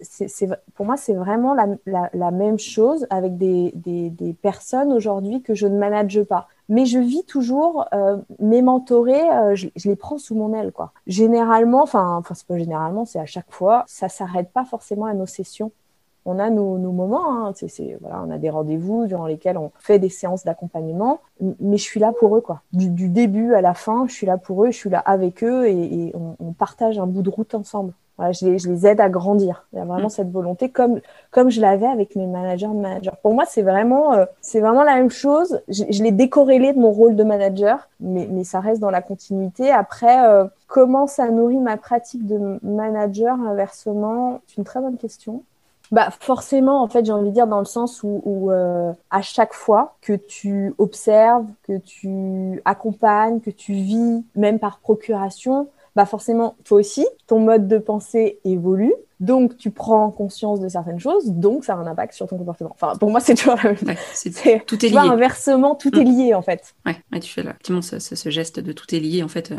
pour 0.74 0.84
moi, 0.84 0.98
c'est 0.98 1.14
vraiment 1.14 1.54
la, 1.54 2.30
même 2.30 2.58
chose 2.58 3.06
avec 3.08 3.38
des, 3.38 4.36
personnes 4.42 4.92
aujourd'hui 4.92 5.42
que 5.42 5.54
je 5.54 5.66
ne 5.66 5.78
manage 5.78 6.22
pas. 6.24 6.48
Mais 6.68 6.84
je 6.84 6.98
vis 6.98 7.24
toujours 7.24 7.86
euh, 7.94 8.18
mes 8.38 8.60
mentorés, 8.60 9.30
euh, 9.30 9.54
je, 9.54 9.68
les 9.84 9.96
prends 9.96 10.18
sous 10.18 10.34
mon 10.34 10.52
aile, 10.54 10.72
quoi. 10.72 10.92
Généralement, 11.06 11.82
enfin, 11.82 12.22
c'est 12.34 12.46
pas 12.46 12.58
généralement, 12.58 13.04
c'est 13.04 13.18
à 13.18 13.26
chaque 13.26 13.50
fois, 13.50 13.84
ça 13.86 14.08
s'arrête 14.08 14.52
pas 14.52 14.64
forcément 14.64 15.06
à 15.06 15.14
nos 15.14 15.26
sessions 15.26 15.72
on 16.24 16.38
a 16.38 16.50
nos, 16.50 16.76
moments, 16.78 17.46
hein. 17.46 17.52
c'est, 17.54 17.96
voilà, 18.00 18.22
on 18.26 18.30
a 18.30 18.38
des 18.38 18.50
rendez-vous 18.50 19.06
durant 19.06 19.26
lesquels 19.26 19.58
on 19.58 19.72
fait 19.78 19.98
des 19.98 20.08
séances 20.08 20.44
d'accompagnement, 20.44 21.20
mais 21.60 21.76
je 21.76 21.82
suis 21.82 22.00
là 22.00 22.12
pour 22.12 22.36
eux, 22.36 22.40
quoi. 22.40 22.62
Du, 22.72 23.08
début 23.08 23.54
à 23.54 23.60
la 23.60 23.74
fin, 23.74 24.06
je 24.06 24.12
suis 24.12 24.26
là 24.26 24.38
pour 24.38 24.64
eux, 24.64 24.70
je 24.70 24.76
suis 24.76 24.90
là 24.90 24.98
avec 24.98 25.42
eux 25.42 25.66
et, 25.68 26.12
on, 26.14 26.52
partage 26.52 26.98
un 26.98 27.06
bout 27.06 27.22
de 27.22 27.30
route 27.30 27.54
ensemble. 27.54 27.92
Voilà, 28.18 28.32
je, 28.32 28.44
les, 28.44 28.58
je 28.58 28.68
les 28.70 28.86
aide 28.86 29.00
à 29.00 29.08
grandir. 29.08 29.66
Il 29.72 29.78
y 29.78 29.82
a 29.82 29.84
vraiment 29.84 30.06
mm. 30.06 30.10
cette 30.10 30.30
volonté, 30.30 30.68
comme 30.68 31.00
comme 31.30 31.50
je 31.50 31.62
l'avais 31.62 31.86
avec 31.86 32.14
mes 32.14 32.26
managers 32.26 32.68
de 32.68 32.74
managers. 32.74 33.10
Pour 33.22 33.32
moi, 33.32 33.44
c'est 33.48 33.62
vraiment 33.62 34.12
euh, 34.12 34.26
c'est 34.42 34.60
vraiment 34.60 34.84
la 34.84 34.96
même 34.96 35.10
chose. 35.10 35.62
Je, 35.68 35.84
je 35.88 36.02
l'ai 36.02 36.12
décorrélé 36.12 36.74
de 36.74 36.78
mon 36.78 36.90
rôle 36.90 37.16
de 37.16 37.24
manager, 37.24 37.88
mais 38.00 38.28
mais 38.30 38.44
ça 38.44 38.60
reste 38.60 38.80
dans 38.80 38.90
la 38.90 39.00
continuité. 39.00 39.70
Après, 39.70 40.28
euh, 40.28 40.44
comment 40.66 41.06
ça 41.06 41.30
nourrit 41.30 41.58
ma 41.58 41.78
pratique 41.78 42.26
de 42.26 42.60
manager 42.62 43.34
inversement? 43.40 44.40
C'est 44.46 44.58
une 44.58 44.64
très 44.64 44.80
bonne 44.80 44.98
question. 44.98 45.42
Bah 45.92 46.08
forcément, 46.10 46.82
en 46.82 46.88
fait, 46.88 47.04
j'ai 47.04 47.12
envie 47.12 47.28
de 47.28 47.34
dire 47.34 47.46
dans 47.46 47.58
le 47.58 47.66
sens 47.66 48.02
où, 48.02 48.50
euh, 48.50 48.92
à 49.10 49.20
chaque 49.20 49.52
fois 49.52 49.94
que 50.00 50.14
tu 50.14 50.74
observes, 50.78 51.44
que 51.64 51.76
tu 51.76 52.62
accompagnes, 52.64 53.40
que 53.40 53.50
tu 53.50 53.74
vis, 53.74 54.24
même 54.34 54.58
par 54.58 54.78
procuration, 54.78 55.68
bah 55.94 56.06
forcément, 56.06 56.56
toi 56.64 56.78
aussi, 56.78 57.06
ton 57.26 57.40
mode 57.40 57.68
de 57.68 57.76
pensée 57.76 58.38
évolue. 58.46 58.94
Donc, 59.20 59.56
tu 59.56 59.70
prends 59.70 60.10
conscience 60.10 60.58
de 60.58 60.68
certaines 60.68 60.98
choses, 60.98 61.30
donc 61.30 61.64
ça 61.64 61.74
a 61.74 61.76
un 61.76 61.86
impact 61.86 62.14
sur 62.14 62.26
ton 62.26 62.38
comportement. 62.38 62.70
Enfin, 62.74 62.96
pour 62.96 63.08
moi, 63.08 63.20
c'est 63.20 63.34
toujours 63.34 63.54
la 63.62 63.70
même 63.70 63.96
Tout 64.66 64.84
est 64.84 64.88
lié. 64.88 64.96
inversement, 64.96 65.76
tout 65.76 65.96
est 65.96 66.04
mm. 66.04 66.18
lié, 66.18 66.34
en 66.34 66.42
fait. 66.42 66.74
Ouais, 66.86 67.20
tu 67.20 67.32
fais 67.32 67.44
là, 67.44 67.54
ce, 67.62 68.00
ce, 68.00 68.30
geste 68.30 68.58
de 68.58 68.72
tout 68.72 68.92
est 68.92 68.98
lié, 68.98 69.22
en 69.22 69.28
fait, 69.28 69.52
euh, 69.52 69.56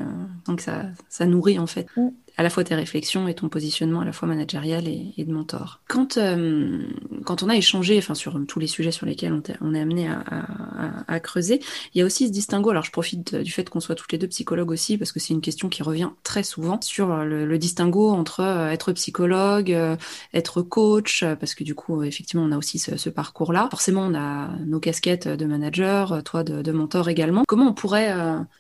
donc 0.47 0.59
ça, 0.59 0.81
ça 1.07 1.25
nourrit, 1.25 1.59
en 1.59 1.67
fait. 1.67 1.87
Mm 1.95 2.09
à 2.37 2.43
la 2.43 2.49
fois 2.49 2.63
tes 2.63 2.75
réflexions 2.75 3.27
et 3.27 3.33
ton 3.33 3.49
positionnement 3.49 4.01
à 4.01 4.05
la 4.05 4.11
fois 4.11 4.27
managérial 4.27 4.87
et, 4.87 5.13
de 5.17 5.31
mentor. 5.31 5.81
Quand, 5.87 6.17
euh, 6.17 6.83
quand 7.25 7.43
on 7.43 7.49
a 7.49 7.55
échangé 7.55 7.97
enfin, 7.97 8.15
sur 8.15 8.39
tous 8.47 8.59
les 8.59 8.67
sujets 8.67 8.91
sur 8.91 9.05
lesquels 9.05 9.39
on, 9.61 9.73
est 9.73 9.79
amené 9.79 10.09
à, 10.09 11.19
creuser, 11.19 11.61
il 11.93 11.99
y 11.99 12.01
a 12.01 12.05
aussi 12.05 12.27
ce 12.27 12.31
distinguo. 12.31 12.71
Alors 12.71 12.83
je 12.83 12.91
profite 12.91 13.35
du 13.35 13.51
fait 13.51 13.69
qu'on 13.69 13.79
soit 13.79 13.95
toutes 13.95 14.11
les 14.11 14.17
deux 14.17 14.27
psychologues 14.27 14.71
aussi, 14.71 14.97
parce 14.97 15.11
que 15.11 15.19
c'est 15.19 15.33
une 15.33 15.41
question 15.41 15.69
qui 15.69 15.83
revient 15.83 16.09
très 16.23 16.43
souvent 16.43 16.79
sur 16.81 17.15
le, 17.23 17.57
distinguo 17.57 18.09
entre 18.09 18.41
euh, 18.41 18.69
être 18.71 18.91
psychologue, 18.93 19.71
euh, 19.71 19.95
être 20.33 20.61
coach, 20.61 21.23
parce 21.39 21.53
que 21.53 21.63
du 21.63 21.75
coup, 21.75 22.03
effectivement, 22.03 22.43
on 22.43 22.51
a 22.51 22.57
aussi 22.57 22.79
ce, 22.79 23.09
parcours-là. 23.09 23.67
Forcément, 23.69 24.01
on 24.01 24.15
a 24.15 24.49
nos 24.65 24.79
casquettes 24.79 25.27
de 25.27 25.45
manager, 25.45 26.23
toi 26.23 26.43
de, 26.43 26.61
de 26.61 26.71
mentor 26.71 27.09
également. 27.09 27.43
Comment 27.47 27.69
on 27.69 27.73
pourrait 27.73 28.13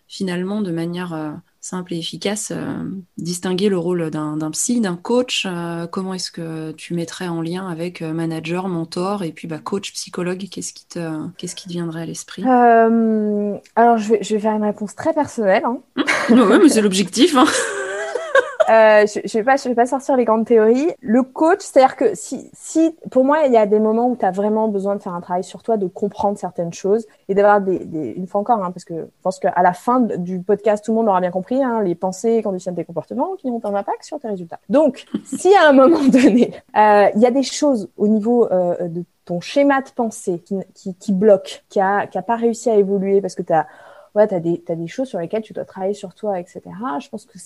finalement, 0.07 0.61
de 0.61 0.71
manière 0.71 1.41
simple 1.63 1.93
et 1.93 1.97
efficace, 1.97 2.51
euh, 2.53 2.83
distinguer 3.17 3.69
le 3.69 3.77
rôle 3.77 4.09
d'un 4.11 4.51
psy, 4.51 4.81
d'un 4.81 4.97
coach. 4.97 5.47
Euh, 5.49 5.87
comment 5.87 6.13
est-ce 6.13 6.29
que 6.29 6.73
tu 6.73 6.93
mettrais 6.93 7.29
en 7.29 7.41
lien 7.41 7.69
avec 7.69 8.01
euh, 8.01 8.11
manager, 8.11 8.67
mentor 8.67 9.23
et 9.23 9.31
puis 9.31 9.47
bah, 9.47 9.59
coach, 9.63 9.93
psychologue 9.93 10.45
Qu'est-ce 10.51 10.73
qui 10.73 10.85
te, 10.85 10.99
qu'est-ce 11.37 11.55
qui 11.55 11.69
te 11.69 11.73
viendrait 11.73 12.01
à 12.01 12.05
l'esprit? 12.05 12.43
Alors, 12.43 13.97
je 13.97 14.09
vais, 14.09 14.19
je 14.21 14.35
vais, 14.35 14.41
faire 14.41 14.55
une 14.55 14.65
réponse 14.65 14.93
très 14.93 15.13
personnelle. 15.13 15.63
Hein. 15.65 15.77
oui, 16.29 16.59
mais 16.61 16.67
c'est 16.67 16.81
l'objectif. 16.81 17.33
Hein. 17.37 17.45
Euh, 18.69 19.05
je, 19.05 19.19
je 19.25 19.37
vais 19.37 19.43
pas, 19.43 19.55
vais 19.55 19.75
pas 19.75 19.85
sortir 19.85 20.15
les 20.15 20.25
grandes 20.25 20.45
théories. 20.45 20.91
Le 21.01 21.23
coach, 21.23 21.59
c'est-à-dire 21.61 21.95
que 21.95 22.15
si, 22.15 22.49
si, 22.53 22.95
pour 23.11 23.23
moi, 23.23 23.45
il 23.45 23.53
y 23.53 23.57
a 23.57 23.65
des 23.65 23.79
moments 23.79 24.07
où 24.07 24.15
tu 24.15 24.25
as 24.25 24.31
vraiment 24.31 24.67
besoin 24.67 24.95
de 24.95 25.01
faire 25.01 25.13
un 25.13 25.21
travail 25.21 25.43
sur 25.43 25.63
toi, 25.63 25.77
de 25.77 25.87
comprendre 25.87 26.37
certaines 26.37 26.73
choses 26.73 27.05
et 27.29 27.35
d'avoir 27.35 27.61
des, 27.61 27.79
des, 27.79 28.11
une 28.11 28.27
fois 28.27 28.41
encore, 28.41 28.63
hein, 28.63 28.71
parce 28.71 28.85
que 28.85 28.93
je 28.95 29.21
pense 29.21 29.39
qu'à 29.39 29.61
la 29.61 29.73
fin 29.73 29.99
du 30.01 30.39
podcast, 30.39 30.83
tout 30.85 30.91
le 30.91 30.97
monde 30.97 31.07
aura 31.07 31.21
bien 31.21 31.31
compris, 31.31 31.63
hein, 31.63 31.81
les 31.81 31.95
pensées 31.95 32.41
conditionnent 32.41 32.75
tes 32.75 32.85
comportements 32.85 33.35
qui 33.35 33.47
ont 33.49 33.61
un 33.63 33.75
impact 33.75 34.03
sur 34.03 34.19
tes 34.19 34.27
résultats. 34.27 34.59
Donc, 34.69 35.05
si 35.25 35.53
à 35.55 35.69
un 35.69 35.73
moment 35.73 36.03
donné, 36.03 36.53
euh, 36.77 37.09
il 37.15 37.21
y 37.21 37.25
a 37.25 37.31
des 37.31 37.43
choses 37.43 37.89
au 37.97 38.07
niveau 38.07 38.51
euh, 38.51 38.87
de 38.87 39.03
ton 39.25 39.39
schéma 39.39 39.81
de 39.81 39.89
pensée 39.89 40.39
qui, 40.39 40.57
qui, 40.73 40.95
qui 40.95 41.13
bloque, 41.13 41.63
qui 41.69 41.79
a, 41.79 42.07
qui 42.07 42.17
a 42.17 42.21
pas 42.21 42.35
réussi 42.35 42.69
à 42.69 42.75
évoluer 42.75 43.21
parce 43.21 43.35
que 43.35 43.41
tu 43.41 43.53
as 43.53 43.67
ouais, 44.15 44.27
tu 44.27 44.35
as, 44.35 44.37
as, 44.37 44.75
des 44.75 44.87
choses 44.87 45.07
sur 45.09 45.19
lesquelles 45.19 45.41
tu 45.41 45.53
dois 45.53 45.65
travailler 45.65 45.93
sur 45.93 46.13
toi, 46.13 46.39
etc. 46.39 46.61
Je 46.99 47.09
pense 47.09 47.25
que 47.25 47.37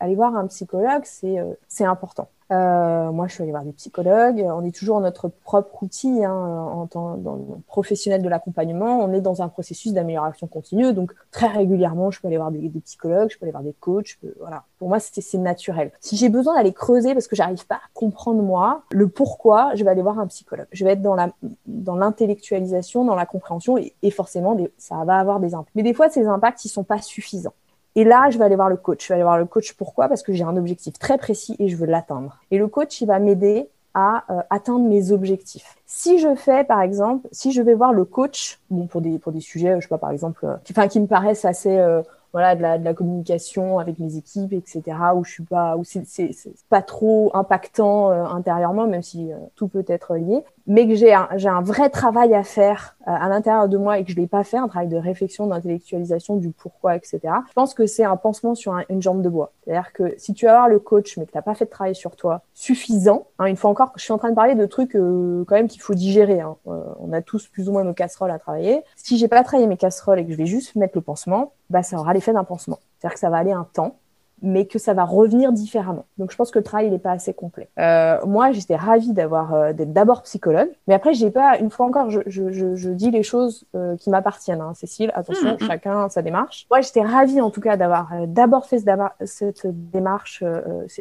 aller 0.00 0.14
voir 0.14 0.34
un 0.36 0.46
psychologue, 0.46 1.02
c'est 1.04 1.38
euh, 1.38 1.54
c'est 1.68 1.84
important. 1.84 2.28
Euh, 2.52 3.10
moi, 3.10 3.26
je 3.26 3.34
suis 3.34 3.42
allée 3.42 3.50
voir 3.50 3.64
des 3.64 3.72
psychologues. 3.72 4.44
On 4.46 4.64
est 4.64 4.74
toujours 4.74 5.00
notre 5.00 5.28
propre 5.28 5.82
outil 5.82 6.24
hein, 6.24 6.32
en 6.32 6.86
tant 6.86 7.14
le 7.16 7.60
professionnel 7.66 8.22
de 8.22 8.28
l'accompagnement. 8.28 9.00
On 9.00 9.12
est 9.12 9.20
dans 9.20 9.42
un 9.42 9.48
processus 9.48 9.92
d'amélioration 9.92 10.46
continue. 10.46 10.92
Donc, 10.92 11.12
très 11.32 11.48
régulièrement, 11.48 12.10
je 12.10 12.20
peux 12.20 12.28
aller 12.28 12.36
voir 12.36 12.52
des, 12.52 12.68
des 12.68 12.80
psychologues, 12.80 13.30
je 13.30 13.38
peux 13.38 13.46
aller 13.46 13.52
voir 13.52 13.64
des 13.64 13.72
coachs. 13.72 14.18
voilà. 14.40 14.64
Pour 14.78 14.88
moi, 14.88 15.00
c'est 15.00 15.38
naturel. 15.38 15.90
Si 16.00 16.16
j'ai 16.16 16.28
besoin 16.28 16.54
d'aller 16.54 16.72
creuser 16.72 17.14
parce 17.14 17.26
que 17.26 17.34
j'arrive 17.34 17.66
pas 17.66 17.76
à 17.76 17.88
comprendre 17.94 18.42
moi 18.42 18.82
le 18.90 19.08
pourquoi, 19.08 19.74
je 19.74 19.82
vais 19.84 19.90
aller 19.90 20.02
voir 20.02 20.18
un 20.18 20.26
psychologue. 20.26 20.66
Je 20.70 20.84
vais 20.84 20.92
être 20.92 21.02
dans 21.02 21.14
la 21.14 21.30
dans 21.66 21.96
l'intellectualisation, 21.96 23.04
dans 23.04 23.14
la 23.14 23.26
compréhension 23.26 23.76
et, 23.76 23.94
et 24.02 24.10
forcément, 24.10 24.56
ça 24.78 25.04
va 25.04 25.16
avoir 25.18 25.40
des 25.40 25.54
impacts. 25.54 25.74
Mais 25.74 25.82
des 25.82 25.94
fois, 25.94 26.08
ces 26.08 26.26
impacts, 26.26 26.64
ils 26.64 26.68
sont 26.68 26.84
pas 26.84 27.00
suffisants. 27.02 27.54
Et 27.96 28.04
là, 28.04 28.28
je 28.30 28.38
vais 28.38 28.44
aller 28.44 28.56
voir 28.56 28.68
le 28.68 28.76
coach. 28.76 29.02
Je 29.02 29.08
vais 29.08 29.14
aller 29.14 29.22
voir 29.24 29.38
le 29.38 29.46
coach 29.46 29.72
pourquoi? 29.72 30.08
Parce 30.08 30.22
que 30.22 30.32
j'ai 30.32 30.44
un 30.44 30.56
objectif 30.56 30.98
très 30.98 31.16
précis 31.16 31.56
et 31.58 31.68
je 31.68 31.76
veux 31.76 31.86
l'atteindre. 31.86 32.38
Et 32.50 32.58
le 32.58 32.68
coach, 32.68 33.00
il 33.00 33.06
va 33.06 33.18
m'aider 33.18 33.68
à 33.94 34.24
euh, 34.28 34.42
atteindre 34.50 34.86
mes 34.86 35.10
objectifs. 35.10 35.74
Si 35.86 36.18
je 36.18 36.34
fais, 36.34 36.62
par 36.64 36.82
exemple, 36.82 37.26
si 37.32 37.50
je 37.50 37.62
vais 37.62 37.72
voir 37.72 37.94
le 37.94 38.04
coach, 38.04 38.60
bon 38.68 38.86
pour 38.86 39.00
des 39.00 39.18
pour 39.18 39.32
des 39.32 39.40
sujets, 39.40 39.74
je 39.76 39.80
sais 39.80 39.88
pas, 39.88 39.96
par 39.96 40.10
exemple, 40.10 40.44
euh, 40.44 40.86
qui, 40.88 41.00
me 41.00 41.06
paraissent 41.06 41.46
assez 41.46 41.78
euh, 41.78 42.02
voilà 42.32 42.54
de 42.54 42.60
la, 42.60 42.76
de 42.76 42.84
la 42.84 42.92
communication 42.92 43.78
avec 43.78 43.98
mes 43.98 44.16
équipes 44.18 44.52
etc 44.52 44.98
où 45.14 45.24
je 45.24 45.30
suis 45.30 45.44
pas 45.44 45.76
où 45.78 45.84
c'est 45.84 46.30
pas 46.68 46.82
trop 46.82 47.30
impactant 47.32 48.10
intérieurement 48.10 48.86
même 48.86 49.02
si 49.02 49.30
tout 49.54 49.68
peut 49.68 49.84
être 49.88 50.16
lié 50.16 50.42
mais 50.66 50.86
que 50.86 50.94
j'ai 50.94 51.14
un, 51.14 51.28
un 51.30 51.60
vrai 51.62 51.90
travail 51.90 52.34
à 52.34 52.42
faire 52.42 52.96
euh, 53.06 53.12
à 53.12 53.28
l'intérieur 53.28 53.68
de 53.68 53.76
moi 53.76 53.98
et 53.98 54.04
que 54.04 54.10
je 54.10 54.16
l'ai 54.16 54.26
pas 54.26 54.42
fait, 54.44 54.56
un 54.56 54.68
travail 54.68 54.88
de 54.88 54.96
réflexion, 54.96 55.46
d'intellectualisation 55.46 56.36
du 56.36 56.50
pourquoi, 56.50 56.96
etc. 56.96 57.20
Je 57.48 57.52
pense 57.54 57.72
que 57.72 57.86
c'est 57.86 58.04
un 58.04 58.16
pansement 58.16 58.54
sur 58.54 58.76
une 58.88 59.00
jambe 59.00 59.22
de 59.22 59.28
bois. 59.28 59.52
C'est-à-dire 59.64 59.92
que 59.92 60.14
si 60.18 60.34
tu 60.34 60.46
vas 60.46 60.52
voir 60.52 60.68
le 60.68 60.78
coach, 60.78 61.16
mais 61.16 61.26
que 61.26 61.32
t'as 61.32 61.42
pas 61.42 61.54
fait 61.54 61.66
de 61.66 61.70
travail 61.70 61.94
sur 61.94 62.16
toi 62.16 62.42
suffisant, 62.54 63.28
hein, 63.38 63.46
une 63.46 63.56
fois 63.56 63.70
encore, 63.70 63.92
je 63.96 64.02
suis 64.02 64.12
en 64.12 64.18
train 64.18 64.30
de 64.30 64.34
parler 64.34 64.54
de 64.54 64.66
trucs 64.66 64.96
euh, 64.96 65.44
quand 65.46 65.54
même 65.54 65.68
qu'il 65.68 65.80
faut 65.80 65.94
digérer. 65.94 66.40
Hein. 66.40 66.56
Euh, 66.66 66.82
on 66.98 67.12
a 67.12 67.22
tous 67.22 67.46
plus 67.46 67.68
ou 67.68 67.72
moins 67.72 67.84
nos 67.84 67.94
casseroles 67.94 68.30
à 68.30 68.38
travailler. 68.38 68.82
Si 68.96 69.18
j'ai 69.18 69.28
pas 69.28 69.42
travaillé 69.44 69.68
mes 69.68 69.76
casseroles 69.76 70.18
et 70.18 70.26
que 70.26 70.32
je 70.32 70.36
vais 70.36 70.46
juste 70.46 70.74
mettre 70.74 70.96
le 70.96 71.02
pansement, 71.02 71.52
bah 71.70 71.82
ça 71.82 71.96
aura 71.96 72.12
l'effet 72.12 72.32
d'un 72.32 72.44
pansement. 72.44 72.78
C'est-à-dire 72.98 73.14
que 73.14 73.20
ça 73.20 73.30
va 73.30 73.36
aller 73.38 73.52
un 73.52 73.66
temps 73.72 73.96
mais 74.42 74.66
que 74.66 74.78
ça 74.78 74.94
va 74.94 75.04
revenir 75.04 75.52
différemment. 75.52 76.04
Donc 76.18 76.30
je 76.30 76.36
pense 76.36 76.50
que 76.50 76.58
le 76.58 76.64
travail 76.64 76.90
n'est 76.90 76.98
pas 76.98 77.12
assez 77.12 77.32
complet. 77.32 77.68
Euh, 77.78 78.18
moi, 78.26 78.52
j'étais 78.52 78.76
ravie 78.76 79.12
d'avoir 79.12 79.54
euh, 79.54 79.72
d'être 79.72 79.92
d'abord 79.92 80.22
psychologue, 80.22 80.70
mais 80.86 80.94
après 80.94 81.14
j'ai 81.14 81.30
pas 81.30 81.58
une 81.58 81.70
fois 81.70 81.86
encore, 81.86 82.10
je, 82.10 82.20
je, 82.26 82.52
je, 82.52 82.74
je 82.74 82.90
dis 82.90 83.10
les 83.10 83.22
choses 83.22 83.64
euh, 83.74 83.96
qui 83.96 84.10
m'appartiennent. 84.10 84.60
Hein. 84.60 84.74
Cécile, 84.74 85.10
attention, 85.14 85.52
mm, 85.52 85.64
mm. 85.64 85.66
chacun 85.66 86.08
sa 86.08 86.22
démarche. 86.22 86.66
Moi, 86.70 86.80
j'étais 86.80 87.02
ravie 87.02 87.40
en 87.40 87.50
tout 87.50 87.60
cas 87.60 87.76
d'avoir 87.76 88.12
euh, 88.12 88.26
d'abord 88.26 88.66
fait 88.66 88.84
cette 89.24 89.66
démarche 89.90 90.42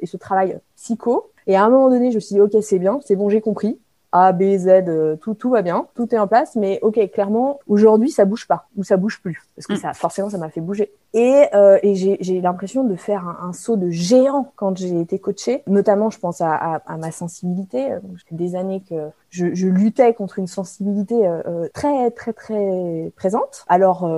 et 0.02 0.06
ce 0.06 0.18
travail 0.18 0.60
psycho. 0.76 1.32
Et 1.48 1.56
à 1.56 1.64
un 1.64 1.70
moment 1.70 1.90
donné, 1.90 2.12
je 2.12 2.16
me 2.16 2.20
suis 2.20 2.36
dit 2.36 2.42
ok, 2.42 2.56
c'est 2.62 2.80
bien, 2.80 3.00
c'est 3.04 3.16
bon, 3.16 3.30
j'ai 3.30 3.42
compris. 3.42 3.80
A, 4.18 4.32
B, 4.32 4.56
Z, 4.58 4.68
euh, 4.88 5.18
tout, 5.18 5.34
tout 5.34 5.50
va 5.50 5.62
bien, 5.62 5.88
tout 5.94 6.16
est 6.16 6.18
en 6.18 6.26
place, 6.26 6.56
mais 6.56 6.80
ok, 6.82 7.12
clairement, 7.12 7.60
aujourd'hui, 7.68 8.10
ça 8.10 8.24
bouge 8.24 8.48
pas, 8.48 8.70
ou 8.78 8.84
ça 8.86 8.96
bouge 8.96 9.22
plus, 9.22 9.42
parce 9.58 9.68
que 9.68 9.74
mm. 9.74 9.78
ça, 9.78 9.94
forcément, 9.94 10.30
ça 10.30 10.38
m'a 10.38 10.50
fait 10.50 10.62
bouger. 10.62 10.94
Et, 11.14 11.44
euh, 11.54 11.78
et 11.84 11.96
j'ai 11.96 12.40
l'impression 12.40 12.86
de 12.86 12.96
faire 12.96 13.28
un, 13.28 13.52
saut 13.52 13.76
de 13.76 13.90
géant 13.90 14.54
quand 14.56 14.78
j'ai 14.78 15.02
été 15.02 15.20
coachée, 15.20 15.64
notamment, 15.68 16.10
je 16.10 16.20
pense 16.20 16.40
à, 16.40 16.54
à, 16.54 16.76
à 16.86 16.96
ma 16.96 17.12
sensibilité. 17.12 17.90
fait 18.28 18.36
des 18.36 18.56
années 18.56 18.82
que 18.90 19.10
je, 19.30 19.54
je, 19.54 19.68
luttais 19.68 20.14
contre 20.14 20.40
une 20.40 20.48
sensibilité 20.48 21.28
euh, 21.28 21.42
euh 21.48 21.68
très, 21.74 22.10
très, 22.12 22.32
très 22.32 23.12
présente. 23.18 23.66
Alors, 23.68 24.10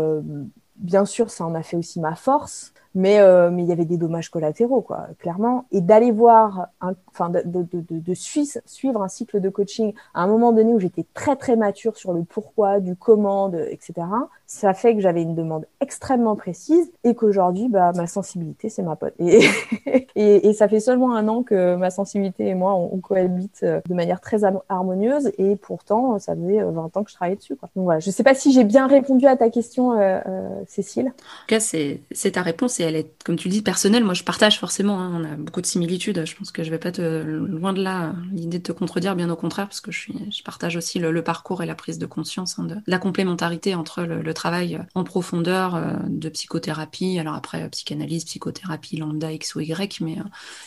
bien 0.75 1.05
sûr, 1.05 1.31
ça 1.31 1.43
en 1.43 1.55
a 1.55 1.63
fait 1.63 1.75
aussi 1.75 1.99
ma 1.99 2.13
force 2.13 2.71
mais 2.97 3.19
euh, 3.19 3.51
mais 3.51 3.61
il 3.61 3.69
y 3.69 3.71
avait 3.71 3.85
des 3.85 3.97
dommages 3.97 4.29
collatéraux 4.29 4.81
quoi 4.81 5.07
clairement. 5.19 5.65
Et 5.71 5.81
d'aller 5.81 6.11
voir 6.11 6.69
enfin 6.81 7.29
de, 7.29 7.43
de, 7.45 7.61
de, 7.61 7.99
de, 7.99 8.13
suivre 8.15 9.03
un 9.03 9.07
cycle 9.07 9.39
de 9.39 9.49
coaching 9.49 9.93
à 10.15 10.23
un 10.23 10.27
moment 10.27 10.51
donné 10.51 10.73
où 10.73 10.79
j'étais 10.79 11.05
très 11.13 11.35
très 11.35 11.55
mature 11.55 11.95
sur 11.95 12.11
le 12.11 12.23
pourquoi 12.23 12.79
du 12.79 12.95
comment 12.95 13.51
etc 13.53 14.07
ça 14.47 14.73
fait 14.73 14.95
que 14.95 15.01
j'avais 15.01 15.21
une 15.21 15.35
demande 15.35 15.65
extrêmement 15.81 16.35
précise 16.35 16.91
et 17.03 17.13
qu'aujourd'hui 17.13 17.67
bah 17.67 17.91
ma 17.95 18.07
sensibilité 18.07 18.69
c'est 18.69 18.81
ma 18.81 18.95
pote 18.95 19.13
et, 19.19 19.47
et, 20.15 20.53
ça 20.53 20.67
fait 20.67 20.79
seulement 20.79 21.15
un 21.15 21.27
an 21.27 21.43
que 21.43 21.75
ma 21.75 21.91
sensibilité 21.91 22.47
et 22.47 22.55
moi 22.55 22.73
on, 22.73 22.97
cohabite 22.99 23.59
euh, 23.63 23.81
de 23.87 23.93
manière 23.93 24.21
très 24.21 24.39
harmonieuse 24.69 25.31
et 25.37 25.55
pourtant 25.55 26.17
ça 26.17 26.35
faisait 26.35 26.63
20 26.63 26.65
euh, 26.65 26.99
ans 26.99 27.03
que 27.03 27.11
je 27.11 27.15
travaillais 27.15 27.35
dessus 27.35 27.55
quoi 27.55 27.69
donc 27.75 27.85
voilà 27.85 27.99
je 27.99 28.09
sais 28.09 28.23
pas 28.23 28.33
si 28.33 28.51
j'ai 28.51 28.63
bien 28.63 28.87
répondu 28.87 29.27
à 29.27 29.35
ta 29.35 29.49
question 29.49 29.99
euh, 29.99 30.19
Cécile 30.67 31.07
en 31.07 31.11
tout 31.11 31.47
cas 31.47 31.59
c'est 31.59 32.31
ta 32.31 32.41
réponse 32.41 32.79
et 32.79 32.83
elle 32.83 32.95
est, 32.95 33.11
comme 33.23 33.35
tu 33.35 33.49
dis, 33.49 33.61
personnelle. 33.61 34.03
Moi, 34.03 34.13
je 34.13 34.23
partage 34.23 34.59
forcément. 34.59 34.99
Hein, 34.99 35.11
on 35.13 35.23
a 35.23 35.35
beaucoup 35.35 35.61
de 35.61 35.65
similitudes. 35.65 36.25
Je 36.25 36.35
pense 36.35 36.51
que 36.51 36.63
je 36.63 36.71
vais 36.71 36.77
pas 36.77 36.91
te, 36.91 37.01
loin 37.23 37.73
de 37.73 37.83
là, 37.83 38.13
l'idée 38.31 38.59
de 38.59 38.63
te 38.63 38.71
contredire, 38.71 39.15
bien 39.15 39.29
au 39.29 39.35
contraire, 39.35 39.67
parce 39.67 39.81
que 39.81 39.91
je 39.91 39.99
suis, 39.99 40.15
je 40.31 40.43
partage 40.43 40.75
aussi 40.75 40.99
le, 40.99 41.21
parcours 41.21 41.63
et 41.63 41.65
la 41.65 41.75
prise 41.75 41.97
de 41.97 42.05
conscience 42.05 42.59
hein, 42.59 42.63
de, 42.63 42.75
la 42.85 42.99
complémentarité 42.99 43.75
entre 43.75 44.03
le, 44.03 44.33
travail 44.37 44.79
en 44.95 45.03
profondeur 45.03 45.75
euh, 45.75 45.93
de 46.07 46.29
psychothérapie. 46.29 47.19
Alors 47.19 47.33
après, 47.33 47.67
psychanalyse, 47.69 48.23
psychothérapie, 48.23 48.97
lambda, 48.97 49.31
X 49.31 49.55
ou 49.55 49.61
Y, 49.61 50.01
mais, 50.01 50.19
euh, 50.19 50.23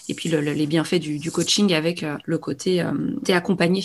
et 0.09 0.14
puis 0.14 0.28
les 0.28 0.66
bienfaits 0.66 0.96
du, 0.96 1.30
coaching 1.30 1.72
avec 1.72 2.02
euh, 2.02 2.16
le 2.24 2.38
côté, 2.38 2.85
t'es 3.24 3.33
accompagné 3.33 3.85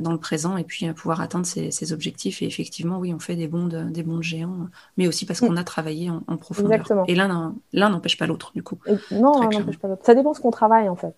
dans 0.00 0.12
le 0.12 0.18
présent 0.18 0.56
et 0.56 0.64
puis 0.64 0.90
pouvoir 0.92 1.20
atteindre 1.20 1.46
ses, 1.46 1.92
objectifs. 1.92 2.40
Et 2.42 2.46
effectivement, 2.46 2.98
oui, 2.98 3.12
on 3.12 3.18
fait 3.18 3.36
des 3.36 3.48
bons, 3.48 3.66
des 3.66 4.02
bons 4.02 4.22
géants, 4.22 4.68
mais 4.96 5.06
aussi 5.08 5.26
parce 5.26 5.40
qu'on 5.40 5.56
a 5.56 5.64
travaillé 5.64 6.10
en, 6.10 6.22
en 6.26 6.36
profondeur. 6.36 6.72
Exactement. 6.72 7.04
Et 7.08 7.14
l'un, 7.14 7.54
n'empêche 7.72 8.16
pas 8.16 8.26
l'autre, 8.26 8.52
du 8.54 8.62
coup. 8.62 8.78
non, 9.10 9.40
n'empêche 9.40 9.78
pas 9.78 9.88
l'autre. 9.88 10.02
Ça 10.04 10.14
dépend 10.14 10.32
ce 10.34 10.40
qu'on 10.40 10.50
travaille, 10.50 10.88
en 10.88 10.96
fait. 10.96 11.14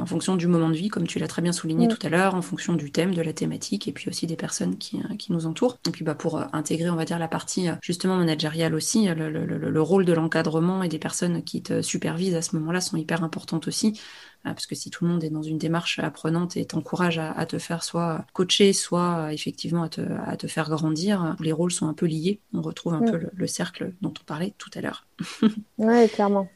En 0.00 0.06
fonction 0.06 0.36
du 0.36 0.46
moment 0.46 0.68
de 0.68 0.74
vie, 0.74 0.88
comme 0.88 1.06
tu 1.06 1.18
l'as 1.18 1.28
très 1.28 1.42
bien 1.42 1.52
souligné 1.52 1.86
mm. 1.86 1.90
tout 1.90 2.06
à 2.06 2.08
l'heure, 2.08 2.34
en 2.34 2.42
fonction 2.42 2.74
du 2.74 2.92
thème, 2.92 3.14
de 3.14 3.22
la 3.22 3.32
thématique, 3.32 3.88
et 3.88 3.92
puis 3.92 4.08
aussi 4.08 4.26
des 4.26 4.36
personnes 4.36 4.76
qui, 4.76 4.98
euh, 4.98 5.16
qui 5.16 5.32
nous 5.32 5.46
entourent. 5.46 5.78
Et 5.88 5.90
puis, 5.90 6.04
bah, 6.04 6.14
pour 6.14 6.38
euh, 6.38 6.44
intégrer, 6.52 6.90
on 6.90 6.96
va 6.96 7.04
dire, 7.04 7.18
la 7.18 7.28
partie 7.28 7.47
partie 7.48 7.68
justement 7.80 8.16
managériale 8.16 8.74
aussi. 8.74 9.06
Le, 9.06 9.30
le, 9.30 9.46
le 9.46 9.82
rôle 9.82 10.04
de 10.04 10.12
l'encadrement 10.12 10.82
et 10.82 10.88
des 10.88 10.98
personnes 10.98 11.42
qui 11.42 11.62
te 11.62 11.80
supervisent 11.80 12.34
à 12.34 12.42
ce 12.42 12.54
moment-là 12.56 12.82
sont 12.82 12.98
hyper 12.98 13.24
importantes 13.24 13.68
aussi. 13.68 13.98
Parce 14.44 14.66
que 14.66 14.74
si 14.74 14.90
tout 14.90 15.04
le 15.04 15.10
monde 15.10 15.24
est 15.24 15.30
dans 15.30 15.42
une 15.42 15.58
démarche 15.58 15.98
apprenante 15.98 16.56
et 16.56 16.64
t'encourage 16.64 17.18
à, 17.18 17.32
à, 17.32 17.46
te 17.46 17.58
faire 17.58 17.82
soit 17.82 18.24
coacher, 18.34 18.72
soit 18.72 19.32
effectivement 19.32 19.82
à 19.82 19.88
te, 19.88 20.02
à 20.26 20.36
te, 20.36 20.46
faire 20.46 20.68
grandir, 20.68 21.36
les 21.40 21.52
rôles 21.52 21.72
sont 21.72 21.88
un 21.88 21.94
peu 21.94 22.06
liés. 22.06 22.40
On 22.52 22.60
retrouve 22.60 22.94
un 22.94 23.00
mm. 23.00 23.10
peu 23.10 23.28
le, 23.32 23.46
cercle 23.46 23.94
dont 24.02 24.12
on 24.20 24.24
parlait 24.24 24.54
tout 24.58 24.70
à 24.74 24.80
l'heure. 24.80 25.06
oui, 25.78 26.08
clairement. 26.10 26.48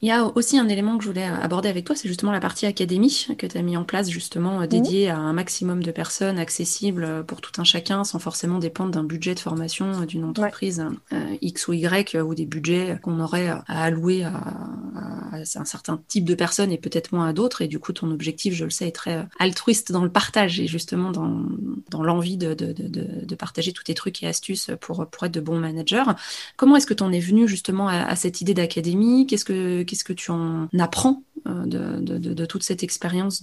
Il 0.00 0.08
y 0.08 0.12
a 0.12 0.24
aussi 0.36 0.58
un 0.58 0.68
élément 0.68 0.96
que 0.98 1.04
je 1.04 1.08
voulais 1.08 1.24
aborder 1.24 1.68
avec 1.68 1.84
toi, 1.84 1.96
c'est 1.96 2.08
justement 2.08 2.32
la 2.32 2.40
partie 2.40 2.66
académie 2.66 3.26
que 3.38 3.46
tu 3.46 3.58
as 3.58 3.62
mis 3.62 3.76
en 3.76 3.84
place, 3.84 4.10
justement 4.10 4.62
euh, 4.62 4.66
dédiée 4.66 5.10
à 5.10 5.16
un 5.16 5.32
maximum 5.32 5.82
de 5.82 5.90
personnes, 5.90 6.38
accessible 6.38 7.24
pour 7.26 7.40
tout 7.40 7.60
un 7.60 7.64
chacun, 7.64 8.04
sans 8.04 8.18
forcément 8.18 8.58
dépendre 8.58 8.90
d'un 8.90 9.04
budget 9.04 9.34
de 9.34 9.40
formation 9.40 10.02
euh, 10.02 10.06
d'une 10.06 10.24
entreprise 10.24 10.84
euh, 11.12 11.36
X 11.40 11.68
ou 11.68 11.72
Y, 11.72 12.16
ou 12.22 12.34
des 12.34 12.46
budgets 12.46 12.98
qu'on 13.02 13.20
aurait 13.20 13.48
à 13.48 13.62
allouer 13.66 14.24
à, 14.24 14.32
un 15.56 15.64
certain 15.64 16.00
type 16.08 16.24
de 16.24 16.34
personnes 16.34 16.70
et 16.70 16.78
peut-être 16.78 17.12
moins 17.12 17.28
à 17.28 17.32
d'autres. 17.32 17.62
Et 17.62 17.68
du 17.68 17.78
coup, 17.78 17.92
ton 17.92 18.10
objectif, 18.10 18.54
je 18.54 18.64
le 18.64 18.70
sais, 18.70 18.88
est 18.88 18.92
très 18.92 19.26
altruiste 19.38 19.90
dans 19.90 20.04
le 20.04 20.10
partage 20.10 20.60
et 20.60 20.66
justement 20.66 21.10
dans, 21.10 21.42
dans 21.90 22.02
l'envie 22.02 22.36
de, 22.36 22.54
de, 22.54 22.72
de, 22.72 23.24
de, 23.24 23.34
partager 23.34 23.72
tous 23.72 23.84
tes 23.84 23.94
trucs 23.94 24.22
et 24.22 24.26
astuces 24.26 24.70
pour, 24.80 25.06
pour 25.08 25.24
être 25.24 25.32
de 25.32 25.40
bons 25.40 25.58
managers. 25.58 26.04
Comment 26.56 26.76
est-ce 26.76 26.86
que 26.86 26.94
tu 26.94 27.02
en 27.02 27.12
es 27.12 27.18
venu 27.18 27.48
justement 27.48 27.88
à, 27.88 28.02
à 28.02 28.14
cette 28.14 28.40
idée 28.40 28.54
d'académie? 28.54 29.26
Qu'est-ce 29.26 29.44
que 29.44 29.61
qu'est-ce 29.86 30.04
que 30.04 30.12
tu 30.12 30.30
en 30.30 30.68
apprends 30.78 31.22
euh, 31.46 31.64
de, 31.66 32.44
toute 32.44 32.62
cette 32.62 32.82
expérience 32.82 33.42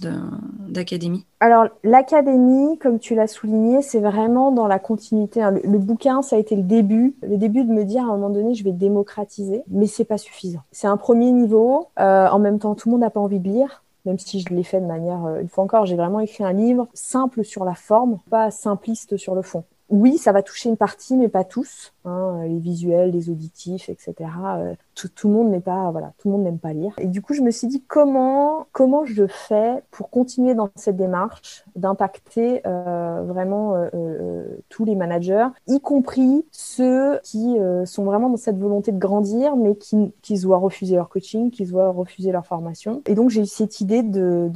d'académie? 0.68 1.26
Alors, 1.40 1.66
l'académie, 1.84 2.78
comme 2.78 2.98
tu 2.98 3.14
l'as 3.14 3.26
souligné, 3.26 3.82
c'est 3.82 4.00
vraiment 4.00 4.52
dans 4.52 4.66
la 4.66 4.78
continuité. 4.78 5.42
Hein. 5.42 5.54
Le, 5.64 5.78
bouquin, 5.78 6.22
ça 6.22 6.36
a 6.36 6.38
été 6.38 6.56
le 6.56 6.62
début, 6.62 7.14
le 7.22 7.36
début 7.36 7.64
de 7.64 7.72
me 7.72 7.84
dire 7.84 8.02
à 8.02 8.06
un 8.06 8.16
moment 8.16 8.30
donné, 8.30 8.54
je 8.54 8.64
vais 8.64 8.72
démocratiser, 8.72 9.62
mais 9.68 9.86
c'est 9.86 10.04
pas 10.04 10.18
suffisant. 10.18 10.60
C'est 10.72 10.86
un 10.86 10.96
premier 10.96 11.30
niveau. 11.32 11.88
Euh, 11.98 12.28
en 12.28 12.38
même 12.38 12.58
temps, 12.58 12.74
tout 12.74 12.88
le 12.88 12.92
monde 12.92 13.02
n'a 13.02 13.10
pas 13.10 13.20
envie 13.20 13.40
de 13.40 13.48
lire 13.48 13.82
même 14.06 14.18
si 14.18 14.40
je 14.40 14.48
l'ai 14.48 14.62
fait 14.62 14.80
de 14.80 14.86
manière, 14.86 15.26
euh, 15.26 15.40
une 15.42 15.48
fois 15.50 15.62
encore, 15.62 15.84
j'ai 15.84 15.94
vraiment 15.94 16.20
écrit 16.20 16.42
un 16.42 16.54
livre 16.54 16.88
simple 16.94 17.44
sur 17.44 17.66
la 17.66 17.74
forme, 17.74 18.18
pas 18.30 18.50
simpliste 18.50 19.18
sur 19.18 19.34
le 19.34 19.42
fond 19.42 19.62
oui, 19.90 20.18
ça 20.18 20.32
va 20.32 20.42
toucher 20.42 20.68
une 20.68 20.76
partie, 20.76 21.16
mais 21.16 21.28
pas 21.28 21.44
tous. 21.44 21.92
Hein, 22.06 22.46
les 22.46 22.58
visuels, 22.58 23.10
les 23.10 23.28
auditifs, 23.28 23.90
etc. 23.90 24.14
Euh, 24.56 24.74
tout, 24.94 25.28
le 25.28 25.34
monde 25.34 25.50
n'est 25.50 25.60
pas, 25.60 25.90
voilà, 25.90 26.12
tout 26.16 26.28
le 26.28 26.32
monde 26.32 26.44
n'aime 26.44 26.58
pas 26.58 26.72
lire. 26.72 26.92
Et 26.96 27.06
du 27.06 27.20
coup, 27.20 27.34
je 27.34 27.42
me 27.42 27.50
suis 27.50 27.66
dit 27.66 27.82
comment, 27.86 28.66
comment 28.72 29.04
je 29.04 29.26
fais 29.26 29.82
pour 29.90 30.08
continuer 30.08 30.54
dans 30.54 30.70
cette 30.76 30.96
démarche 30.96 31.64
d'impacter 31.76 32.62
euh, 32.66 33.22
vraiment 33.26 33.74
euh, 33.74 34.44
tous 34.70 34.86
les 34.86 34.94
managers, 34.94 35.48
y 35.66 35.80
compris 35.80 36.46
ceux 36.52 37.20
qui 37.22 37.58
sont 37.84 38.04
vraiment 38.04 38.30
dans 38.30 38.36
cette 38.38 38.58
volonté 38.58 38.92
de 38.92 38.98
grandir, 38.98 39.56
mais 39.56 39.74
qui, 39.74 40.12
qui 40.22 40.38
se 40.38 40.46
voient 40.46 40.58
refuser 40.58 40.96
leur 40.96 41.10
coaching, 41.10 41.50
qui 41.50 41.66
se 41.66 41.72
voient 41.72 41.90
refuser 41.90 42.32
leur 42.32 42.46
formation. 42.46 43.02
Et 43.06 43.14
donc, 43.14 43.28
j'ai 43.28 43.42
eu 43.42 43.46
cette 43.46 43.82
idée 43.82 44.02
de, 44.02 44.50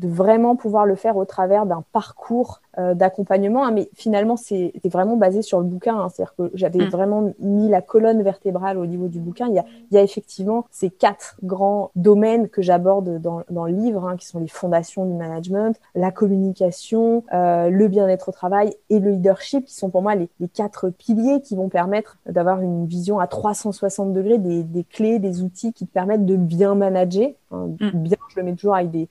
vraiment 0.00 0.56
pouvoir 0.56 0.86
le 0.86 0.94
faire 0.94 1.18
au 1.18 1.24
travers 1.26 1.66
d'un 1.66 1.84
parcours 1.92 2.62
d'accompagnement, 2.78 3.64
hein, 3.64 3.70
mais 3.70 3.90
finalement 3.92 4.38
c'est 4.38 4.72
vraiment 4.86 5.16
basé 5.18 5.42
sur 5.42 5.58
le 5.58 5.66
bouquin. 5.66 5.94
Hein, 5.94 6.08
C'est-à-dire 6.08 6.34
que 6.34 6.50
j'avais 6.62 6.86
mm. 6.86 6.90
vraiment 6.90 7.32
mis 7.40 7.68
la 7.68 7.82
colonne 7.82 8.22
vertébrale 8.22 8.78
au 8.78 8.86
niveau 8.86 9.08
du 9.08 9.18
bouquin. 9.18 9.48
Il 9.48 9.54
y 9.54 9.58
a, 9.58 9.64
il 9.90 9.94
y 9.94 9.98
a 9.98 10.02
effectivement 10.02 10.64
ces 10.70 10.90
quatre 10.90 11.36
grands 11.42 11.90
domaines 11.96 12.48
que 12.48 12.62
j'aborde 12.62 13.20
dans, 13.20 13.42
dans, 13.50 13.66
le 13.66 13.72
livre, 13.72 14.06
hein, 14.06 14.16
qui 14.16 14.26
sont 14.26 14.38
les 14.38 14.48
fondations 14.48 15.04
du 15.04 15.14
management, 15.14 15.78
la 15.94 16.10
communication, 16.12 17.24
euh, 17.32 17.68
le 17.68 17.88
bien-être 17.88 18.28
au 18.28 18.32
travail 18.32 18.74
et 18.90 19.00
le 19.00 19.10
leadership, 19.10 19.66
qui 19.66 19.74
sont 19.74 19.90
pour 19.90 20.02
moi 20.02 20.14
les, 20.14 20.28
les 20.38 20.48
quatre 20.48 20.90
piliers 20.90 21.40
qui 21.42 21.56
vont 21.56 21.68
permettre 21.68 22.18
d'avoir 22.26 22.60
une 22.60 22.86
vision 22.86 23.18
à 23.18 23.26
360 23.26 24.12
degrés 24.12 24.38
des, 24.38 24.62
des, 24.62 24.84
clés, 24.84 25.18
des 25.18 25.42
outils 25.42 25.72
qui 25.72 25.86
te 25.86 25.92
permettent 25.92 26.26
de 26.26 26.36
bien 26.36 26.74
manager. 26.74 27.30
Hein, 27.50 27.70
mm. 27.80 27.90
Bien, 27.94 28.18
je 28.28 28.40
le 28.40 28.44
mets 28.44 28.54
toujours 28.54 28.76
avec 28.76 28.90
des 28.90 29.08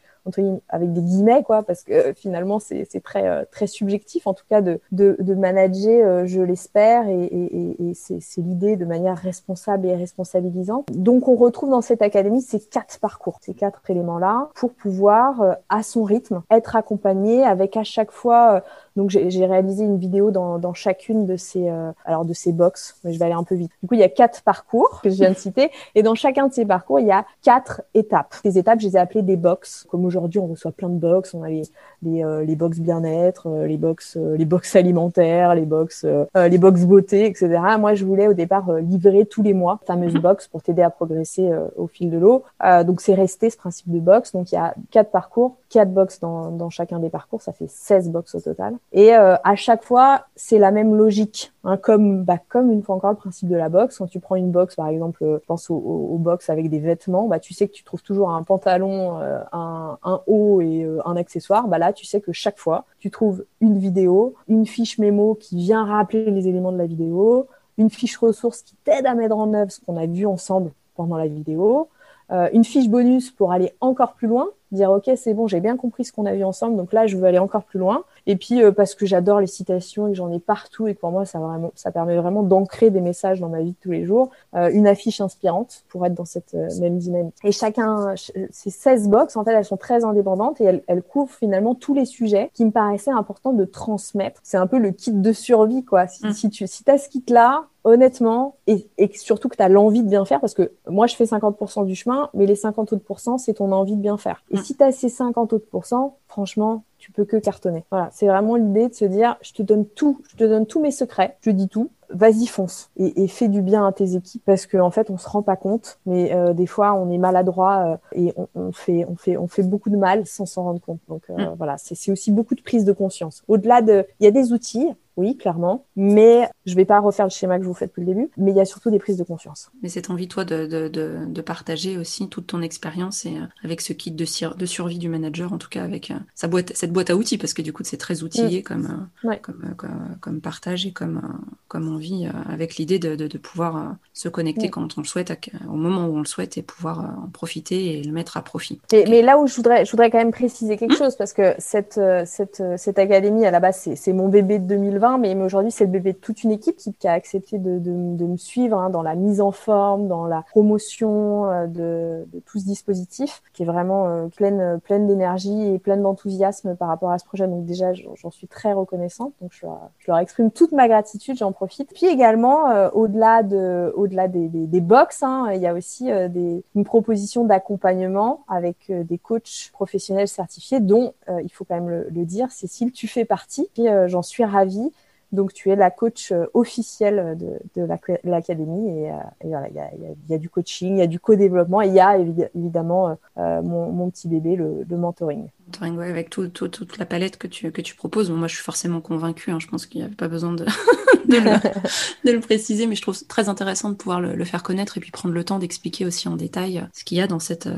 avec 0.69 0.93
des 0.93 1.01
guillemets 1.01 1.43
quoi 1.43 1.63
parce 1.63 1.83
que 1.83 1.93
euh, 1.93 2.13
finalement 2.13 2.59
c'est 2.59 2.85
très 3.03 3.27
euh, 3.27 3.43
très 3.51 3.67
subjectif 3.67 4.27
en 4.27 4.33
tout 4.33 4.45
cas 4.49 4.61
de 4.61 4.79
de, 4.91 5.15
de 5.19 5.33
manager 5.33 6.07
euh, 6.07 6.25
je 6.25 6.41
l'espère 6.41 7.07
et, 7.07 7.23
et, 7.23 7.89
et 7.89 7.93
c'est 7.93 8.41
l'idée 8.41 8.75
de 8.75 8.85
manière 8.85 9.17
responsable 9.17 9.87
et 9.87 9.95
responsabilisante 9.95 10.91
donc 10.91 11.27
on 11.27 11.35
retrouve 11.35 11.69
dans 11.69 11.81
cette 11.81 12.01
académie 12.01 12.41
ces 12.41 12.59
quatre 12.59 12.99
parcours 12.99 13.39
ces 13.41 13.53
quatre 13.53 13.81
éléments 13.89 14.19
là 14.19 14.49
pour 14.55 14.73
pouvoir 14.73 15.57
à 15.69 15.83
son 15.83 16.03
rythme 16.03 16.41
être 16.51 16.75
accompagné 16.75 17.43
avec 17.43 17.77
à 17.77 17.83
chaque 17.83 18.11
fois 18.11 18.63
donc 18.95 19.09
j'ai 19.09 19.45
réalisé 19.45 19.85
une 19.85 19.97
vidéo 19.97 20.31
dans, 20.31 20.59
dans 20.59 20.73
chacune 20.73 21.25
de 21.25 21.37
ces 21.37 21.69
euh, 21.69 21.91
alors 22.05 22.25
de 22.25 22.33
ces 22.33 22.51
box, 22.51 22.97
mais 23.03 23.13
je 23.13 23.19
vais 23.19 23.25
aller 23.25 23.33
un 23.33 23.43
peu 23.43 23.55
vite. 23.55 23.71
Du 23.81 23.87
coup, 23.87 23.95
il 23.95 23.99
y 23.99 24.03
a 24.03 24.09
quatre 24.09 24.41
parcours 24.41 25.01
que 25.01 25.09
je 25.09 25.15
viens 25.15 25.31
de 25.31 25.37
citer, 25.37 25.71
et 25.95 26.03
dans 26.03 26.15
chacun 26.15 26.47
de 26.47 26.53
ces 26.53 26.65
parcours, 26.65 26.99
il 26.99 27.07
y 27.07 27.11
a 27.11 27.25
quatre 27.41 27.81
étapes. 27.93 28.35
Ces 28.43 28.57
étapes, 28.57 28.79
je 28.79 28.87
les 28.87 28.97
ai 28.97 28.99
appelées 28.99 29.21
des 29.21 29.37
box. 29.37 29.85
Comme 29.89 30.05
aujourd'hui, 30.17 30.39
on 30.39 30.47
reçoit 30.47 30.71
plein 30.71 30.89
de 30.89 30.97
box. 30.97 31.33
On 31.33 31.43
a 31.43 31.49
les 31.49 31.63
les, 32.03 32.23
euh, 32.23 32.43
les 32.43 32.55
box 32.55 32.79
bien-être, 32.79 33.47
euh, 33.47 33.67
les 33.67 33.77
box 33.77 34.17
les 34.17 34.45
box 34.45 34.75
alimentaires, 34.75 35.55
les 35.55 35.65
box 35.65 36.05
les 36.35 36.57
box 36.57 36.85
beauté, 36.85 37.25
etc. 37.25 37.59
Moi, 37.79 37.93
je 37.93 38.05
voulais 38.05 38.27
au 38.27 38.33
départ 38.33 38.71
livrer 38.73 39.25
tous 39.25 39.43
les 39.43 39.53
mois 39.53 39.79
fameuse 39.85 40.13
box 40.15 40.47
pour 40.47 40.61
t'aider 40.61 40.81
à 40.81 40.89
progresser 40.89 41.49
au 41.75 41.87
fil 41.87 42.09
de 42.09 42.17
l'eau. 42.17 42.43
donc 42.85 43.01
c'est 43.01 43.13
resté 43.13 43.49
ce 43.49 43.57
principe 43.57 43.91
de 43.91 43.99
box. 43.99 44.31
Donc 44.31 44.51
il 44.51 44.55
y 44.55 44.57
a 44.57 44.73
quatre 44.89 45.11
parcours, 45.11 45.57
quatre 45.69 45.91
box 45.91 46.19
dans 46.19 46.51
dans 46.51 46.69
chacun 46.69 46.99
des 46.99 47.09
parcours, 47.09 47.41
ça 47.41 47.53
fait 47.53 47.67
16 47.67 48.09
box 48.09 48.35
au 48.35 48.39
total. 48.39 48.75
Et 48.91 49.15
euh, 49.15 49.35
à 49.43 49.55
chaque 49.55 49.83
fois, 49.83 50.25
c'est 50.35 50.59
la 50.59 50.71
même 50.71 50.95
logique, 50.95 51.53
hein, 51.63 51.77
comme 51.77 52.23
bah, 52.23 52.37
comme 52.49 52.71
une 52.71 52.83
fois 52.83 52.95
encore 52.95 53.11
le 53.11 53.17
principe 53.17 53.49
de 53.49 53.55
la 53.55 53.69
boxe. 53.69 53.97
Quand 53.97 54.07
tu 54.07 54.19
prends 54.19 54.35
une 54.35 54.51
box, 54.51 54.75
par 54.75 54.87
exemple, 54.87 55.23
euh, 55.23 55.39
je 55.41 55.45
pense 55.45 55.69
aux 55.69 55.75
au, 55.75 56.17
box 56.17 56.49
avec 56.49 56.69
des 56.69 56.79
vêtements, 56.79 57.27
bah 57.27 57.39
tu 57.39 57.53
sais 57.53 57.67
que 57.67 57.73
tu 57.73 57.83
trouves 57.83 58.03
toujours 58.03 58.31
un 58.31 58.43
pantalon, 58.43 59.19
euh, 59.21 59.39
un, 59.51 59.97
un, 60.03 60.21
haut 60.27 60.61
et 60.61 60.87
un 61.05 61.15
accessoire. 61.15 61.67
Bah 61.67 61.77
là, 61.77 61.93
tu 61.93 62.05
sais 62.05 62.21
que 62.21 62.31
chaque 62.31 62.57
fois, 62.57 62.85
tu 62.99 63.11
trouves 63.11 63.45
une 63.59 63.77
vidéo, 63.77 64.35
une 64.47 64.65
fiche 64.65 64.97
mémo 64.97 65.35
qui 65.35 65.57
vient 65.57 65.85
rappeler 65.85 66.29
les 66.31 66.47
éléments 66.47 66.71
de 66.71 66.77
la 66.77 66.87
vidéo, 66.87 67.47
une 67.77 67.89
fiche 67.89 68.17
ressource 68.17 68.61
qui 68.61 68.75
t'aide 68.83 69.05
à 69.05 69.15
mettre 69.15 69.35
en 69.35 69.53
œuvre 69.53 69.71
ce 69.71 69.79
qu'on 69.79 69.97
a 69.97 70.05
vu 70.05 70.25
ensemble 70.25 70.71
pendant 70.95 71.17
la 71.17 71.27
vidéo, 71.27 71.89
une 72.29 72.63
fiche 72.63 72.87
bonus 72.87 73.31
pour 73.31 73.51
aller 73.51 73.73
encore 73.81 74.13
plus 74.13 74.27
loin, 74.27 74.47
dire 74.71 74.91
ok 74.91 75.09
c'est 75.15 75.33
bon 75.33 75.47
j'ai 75.47 75.59
bien 75.59 75.77
compris 75.77 76.05
ce 76.05 76.11
qu'on 76.11 76.25
a 76.25 76.33
vu 76.33 76.43
ensemble 76.43 76.77
donc 76.77 76.93
là 76.93 77.07
je 77.07 77.17
veux 77.17 77.25
aller 77.25 77.39
encore 77.39 77.63
plus 77.63 77.79
loin 77.79 78.03
et 78.27 78.35
puis 78.35 78.63
euh, 78.63 78.71
parce 78.71 78.95
que 78.95 79.05
j'adore 79.05 79.39
les 79.39 79.47
citations 79.47 80.07
et 80.07 80.11
que 80.11 80.17
j'en 80.17 80.31
ai 80.31 80.39
partout 80.39 80.87
et 80.87 80.95
que 80.95 80.99
pour 80.99 81.11
moi 81.11 81.25
ça 81.25 81.39
vraiment 81.39 81.71
ça 81.75 81.91
permet 81.91 82.15
vraiment 82.17 82.43
d'ancrer 82.43 82.89
des 82.89 83.01
messages 83.01 83.39
dans 83.39 83.49
ma 83.49 83.61
vie 83.61 83.71
de 83.71 83.77
tous 83.81 83.91
les 83.91 84.05
jours 84.05 84.29
euh, 84.55 84.69
une 84.71 84.87
affiche 84.87 85.21
inspirante 85.21 85.83
pour 85.89 86.05
être 86.05 86.13
dans 86.13 86.25
cette 86.25 86.53
euh, 86.53 86.67
même 86.79 86.97
dynamique 86.97 87.35
et 87.43 87.51
chacun 87.51 88.15
ces 88.15 88.69
16 88.69 89.09
box 89.09 89.35
en 89.35 89.43
fait 89.43 89.51
elles 89.51 89.65
sont 89.65 89.77
très 89.77 90.03
indépendantes 90.03 90.61
et 90.61 90.65
elles, 90.65 90.83
elles, 90.87 91.03
couvrent 91.03 91.33
finalement 91.33 91.75
tous 91.75 91.93
les 91.93 92.05
sujets 92.05 92.51
qui 92.53 92.63
me 92.65 92.71
paraissaient 92.71 93.11
importants 93.11 93.53
de 93.53 93.65
transmettre 93.65 94.39
c'est 94.43 94.57
un 94.57 94.67
peu 94.67 94.77
le 94.77 94.91
kit 94.91 95.11
de 95.11 95.33
survie 95.33 95.83
quoi 95.83 96.07
si, 96.07 96.25
mmh. 96.25 96.33
si 96.33 96.49
tu 96.49 96.67
si 96.67 96.83
as 96.89 96.97
ce 96.97 97.09
kit 97.09 97.23
là 97.29 97.65
honnêtement, 97.83 98.57
et, 98.67 98.87
et 98.97 99.11
surtout 99.15 99.49
que 99.49 99.55
tu 99.55 99.63
as 99.63 99.69
l'envie 99.69 100.03
de 100.03 100.07
bien 100.07 100.25
faire, 100.25 100.39
parce 100.39 100.53
que 100.53 100.71
moi, 100.87 101.07
je 101.07 101.15
fais 101.15 101.23
50% 101.23 101.85
du 101.85 101.95
chemin, 101.95 102.29
mais 102.33 102.45
les 102.45 102.55
50 102.55 102.93
autres 102.93 103.01
c'est 103.37 103.55
ton 103.55 103.71
envie 103.71 103.95
de 103.95 104.01
bien 104.01 104.17
faire. 104.17 104.43
Et 104.51 104.57
mm. 104.57 104.60
Si 104.61 104.75
tu 104.75 104.83
as 104.83 104.91
ces 104.91 105.09
50 105.09 105.53
autres 105.53 105.67
pourcents, 105.69 106.17
franchement, 106.27 106.83
tu 106.97 107.11
peux 107.11 107.25
que 107.25 107.37
cartonner. 107.37 107.83
Voilà, 107.91 108.09
c'est 108.11 108.27
vraiment 108.27 108.55
l'idée 108.55 108.87
de 108.87 108.93
se 108.93 109.05
dire, 109.05 109.37
je 109.41 109.53
te 109.53 109.63
donne 109.63 109.85
tout, 109.85 110.21
je 110.29 110.35
te 110.35 110.43
donne 110.43 110.65
tous 110.65 110.81
mes 110.81 110.91
secrets, 110.91 111.37
je 111.41 111.51
dis 111.51 111.67
tout, 111.67 111.89
vas-y 112.13 112.45
fonce 112.45 112.89
et, 112.97 113.23
et, 113.23 113.27
fais 113.27 113.47
du 113.47 113.61
bien 113.61 113.85
à 113.85 113.91
tes 113.91 114.15
équipes 114.15 114.43
parce 114.45 114.65
qu'en 114.67 114.91
fait 114.91 115.09
on 115.09 115.17
se 115.17 115.29
rend 115.29 115.41
pas 115.41 115.55
compte 115.55 115.99
mais 116.05 116.33
euh, 116.33 116.53
des 116.53 116.67
fois 116.67 116.93
on 116.93 117.09
est 117.09 117.17
maladroit 117.17 117.99
euh, 118.13 118.17
et 118.19 118.33
on, 118.35 118.47
on, 118.55 118.71
fait 118.71 119.05
on 119.05 119.15
fait 119.15 119.37
on 119.37 119.47
fait 119.47 119.63
beaucoup 119.63 119.89
de 119.89 119.97
mal 119.97 120.25
sans 120.25 120.45
s'en 120.45 120.63
rendre 120.63 120.81
compte 120.81 120.99
donc 121.07 121.23
euh, 121.29 121.51
mm. 121.51 121.55
voilà 121.57 121.77
c'est 121.77 122.11
aussi 122.11 122.31
beaucoup 122.31 122.55
de 122.55 122.61
prise 122.61 122.85
de 122.85 122.91
conscience 122.91 123.43
au-delà 123.47 123.81
de 123.81 124.05
il 124.19 124.25
y 124.25 124.27
a 124.27 124.31
des 124.31 124.51
outils 124.51 124.89
oui, 125.17 125.35
clairement. 125.37 125.85
Mais 125.95 126.49
je 126.65 126.75
vais 126.75 126.85
pas 126.85 126.99
refaire 126.99 127.25
le 127.25 127.31
schéma 127.31 127.57
que 127.57 127.63
je 127.63 127.67
vous 127.67 127.73
fais 127.73 127.87
depuis 127.87 128.01
le 128.01 128.07
début. 128.07 128.29
Mais 128.37 128.51
il 128.51 128.57
y 128.57 128.61
a 128.61 128.65
surtout 128.65 128.91
des 128.91 128.99
prises 128.99 129.17
de 129.17 129.23
conscience. 129.23 129.71
Mais 129.81 129.89
cette 129.89 130.09
envie, 130.09 130.27
toi, 130.27 130.45
de, 130.45 130.65
de, 130.65 130.87
de, 130.87 131.25
de 131.25 131.41
partager 131.41 131.97
aussi 131.97 132.29
toute 132.29 132.47
ton 132.47 132.61
expérience 132.61 133.25
et 133.25 133.37
euh, 133.37 133.45
avec 133.63 133.81
ce 133.81 133.93
kit 133.93 134.11
de, 134.11 134.25
de, 134.55 134.65
survie 134.65 134.97
du 134.97 135.09
manager, 135.09 135.53
en 135.53 135.57
tout 135.57 135.69
cas 135.69 135.83
avec 135.83 136.11
euh, 136.11 136.15
sa 136.35 136.47
boîte, 136.47 136.71
cette 136.75 136.91
boîte 136.91 137.09
à 137.09 137.15
outils, 137.15 137.37
parce 137.37 137.53
que 137.53 137.61
du 137.61 137.73
coup, 137.73 137.83
c'est 137.83 137.97
très 137.97 138.23
outillé 138.23 138.59
mm. 138.59 138.63
comme, 138.63 139.07
euh, 139.23 139.27
ouais. 139.27 139.39
comme, 139.39 139.73
comme, 139.75 140.17
comme, 140.19 140.41
partage 140.41 140.85
et 140.85 140.91
comme, 140.91 141.21
comme 141.67 141.93
envie, 141.93 142.27
avec 142.49 142.75
l'idée 142.75 142.99
de, 142.99 143.15
de, 143.15 143.37
pouvoir 143.37 143.95
se 144.13 144.29
connecter 144.29 144.67
mm. 144.67 144.71
quand 144.71 144.97
on 144.97 145.01
le 145.01 145.07
souhaite, 145.07 145.31
au 145.67 145.75
moment 145.75 146.05
où 146.07 146.15
on 146.15 146.19
le 146.19 146.25
souhaite, 146.25 146.57
et 146.57 146.61
pouvoir 146.61 146.99
en 146.99 147.29
profiter 147.29 147.99
et 147.99 148.03
le 148.03 148.11
mettre 148.11 148.37
à 148.37 148.43
profit. 148.43 148.79
Et, 148.91 149.05
mais 149.09 149.21
là 149.21 149.39
où 149.39 149.47
je 149.47 149.55
voudrais, 149.55 149.85
je 149.85 149.91
voudrais 149.91 150.11
quand 150.11 150.19
même 150.19 150.31
préciser 150.31 150.77
quelque 150.77 150.93
mm. 150.93 150.97
chose, 150.97 151.15
parce 151.15 151.33
que 151.33 151.55
cette, 151.57 151.99
cette, 152.25 152.61
cette 152.77 152.99
académie, 152.99 153.45
à 153.45 153.51
la 153.51 153.59
base, 153.59 153.89
c'est 153.95 154.13
mon 154.13 154.29
bébé 154.29 154.59
de 154.59 154.65
2020 154.65 155.17
mais 155.17 155.35
aujourd'hui, 155.35 155.71
c'est 155.71 155.85
le 155.85 155.91
bébé 155.91 156.13
de 156.13 156.17
toute 156.17 156.43
une 156.43 156.50
équipe 156.51 156.77
qui, 156.77 157.07
a 157.07 157.13
accepté 157.13 157.57
de, 157.57 157.79
me 157.89 158.37
suivre 158.37 158.77
hein, 158.77 158.89
dans 158.89 159.01
la 159.01 159.15
mise 159.15 159.41
en 159.41 159.51
forme, 159.51 160.07
dans 160.07 160.25
la 160.25 160.43
promotion 160.49 161.49
euh, 161.49 161.67
de, 161.67 162.25
tout 162.45 162.59
ce 162.59 162.65
dispositif, 162.65 163.41
qui 163.53 163.63
est 163.63 163.65
vraiment 163.65 164.07
euh, 164.07 164.27
pleine, 164.27 164.79
pleine 164.79 165.07
d'énergie 165.07 165.73
et 165.73 165.79
pleine 165.79 166.01
d'enthousiasme 166.01 166.75
par 166.75 166.87
rapport 166.87 167.11
à 167.11 167.19
ce 167.19 167.25
projet. 167.25 167.47
Donc 167.47 167.65
déjà, 167.65 167.93
j'en 167.93 168.31
suis 168.31 168.47
très 168.47 168.73
reconnaissante. 168.73 169.33
Donc 169.41 169.51
je 169.53 169.65
leur, 170.07 170.17
exprime 170.19 170.51
toute 170.51 170.71
ma 170.71 170.87
gratitude, 170.87 171.37
j'en 171.37 171.51
profite. 171.51 171.93
Puis 171.93 172.05
également, 172.05 172.69
euh, 172.69 172.89
au-delà 172.93 173.43
de, 173.43 173.93
au-delà 173.95 174.27
des, 174.27 174.47
des, 174.47 174.81
box, 174.81 175.23
hein, 175.23 175.49
il 175.53 175.61
y 175.61 175.67
a 175.67 175.73
aussi 175.73 176.09
une 176.09 176.83
proposition 176.83 177.45
d'accompagnement 177.45 178.43
avec 178.47 178.91
des 178.91 179.17
coachs 179.17 179.69
professionnels 179.73 180.27
certifiés, 180.27 180.79
dont 180.79 181.13
il 181.43 181.49
faut 181.49 181.65
quand 181.65 181.75
même 181.75 181.89
le, 181.89 182.07
le 182.09 182.25
dire, 182.25 182.51
Cécile, 182.51 182.91
tu 182.91 183.07
fais 183.07 183.25
partie. 183.25 183.69
Et 183.77 183.87
j'en 184.07 184.21
suis 184.21 184.43
ravie. 184.43 184.91
Donc, 185.31 185.53
tu 185.53 185.69
es 185.69 185.75
la 185.75 185.91
coach 185.91 186.31
euh, 186.31 186.45
officielle 186.53 187.37
de, 187.39 187.81
de 187.81 187.87
l'académie 188.23 188.89
et, 188.89 189.11
euh, 189.11 189.15
et, 189.41 189.47
voilà, 189.47 189.69
il 189.69 189.75
y 189.75 189.79
a, 189.79 189.89
y 190.29 190.33
a, 190.33 190.37
du 190.37 190.49
coaching, 190.49 190.95
il 190.95 190.99
y 190.99 191.01
a 191.01 191.07
du 191.07 191.19
co-développement 191.19 191.81
et 191.81 191.87
il 191.87 191.93
y 191.93 192.01
a 192.01 192.17
évidemment 192.17 193.17
euh, 193.37 193.61
mon, 193.61 193.91
mon, 193.91 194.09
petit 194.09 194.27
bébé, 194.27 194.57
le, 194.57 194.85
le 194.89 194.97
mentoring. 194.97 195.47
Mentoring, 195.67 195.97
ouais, 195.97 196.09
avec 196.09 196.29
tout, 196.29 196.49
tout, 196.49 196.67
toute 196.67 196.97
la 196.97 197.05
palette 197.05 197.37
que 197.37 197.47
tu, 197.47 197.71
que 197.71 197.81
tu 197.81 197.95
proposes. 197.95 198.29
Bon, 198.29 198.35
moi, 198.35 198.47
je 198.47 198.55
suis 198.55 198.63
forcément 198.63 198.99
convaincue. 198.99 199.51
Hein, 199.51 199.59
je 199.59 199.67
pense 199.67 199.85
qu'il 199.85 200.01
n'y 200.01 200.05
avait 200.05 200.15
pas 200.15 200.27
besoin 200.27 200.51
de, 200.51 200.65
de, 201.27 201.37
le, 201.37 201.41
de, 202.25 202.31
le, 202.33 202.39
préciser, 202.41 202.85
mais 202.85 202.95
je 202.95 203.01
trouve 203.01 203.17
très 203.25 203.47
intéressant 203.47 203.89
de 203.89 203.95
pouvoir 203.95 204.19
le, 204.19 204.35
le, 204.35 204.45
faire 204.45 204.63
connaître 204.63 204.97
et 204.97 204.99
puis 204.99 205.11
prendre 205.11 205.33
le 205.33 205.43
temps 205.45 205.59
d'expliquer 205.59 206.05
aussi 206.05 206.27
en 206.27 206.35
détail 206.35 206.85
ce 206.93 207.05
qu'il 207.05 207.17
y 207.17 207.21
a 207.21 207.27
dans 207.27 207.39
cette 207.39 207.69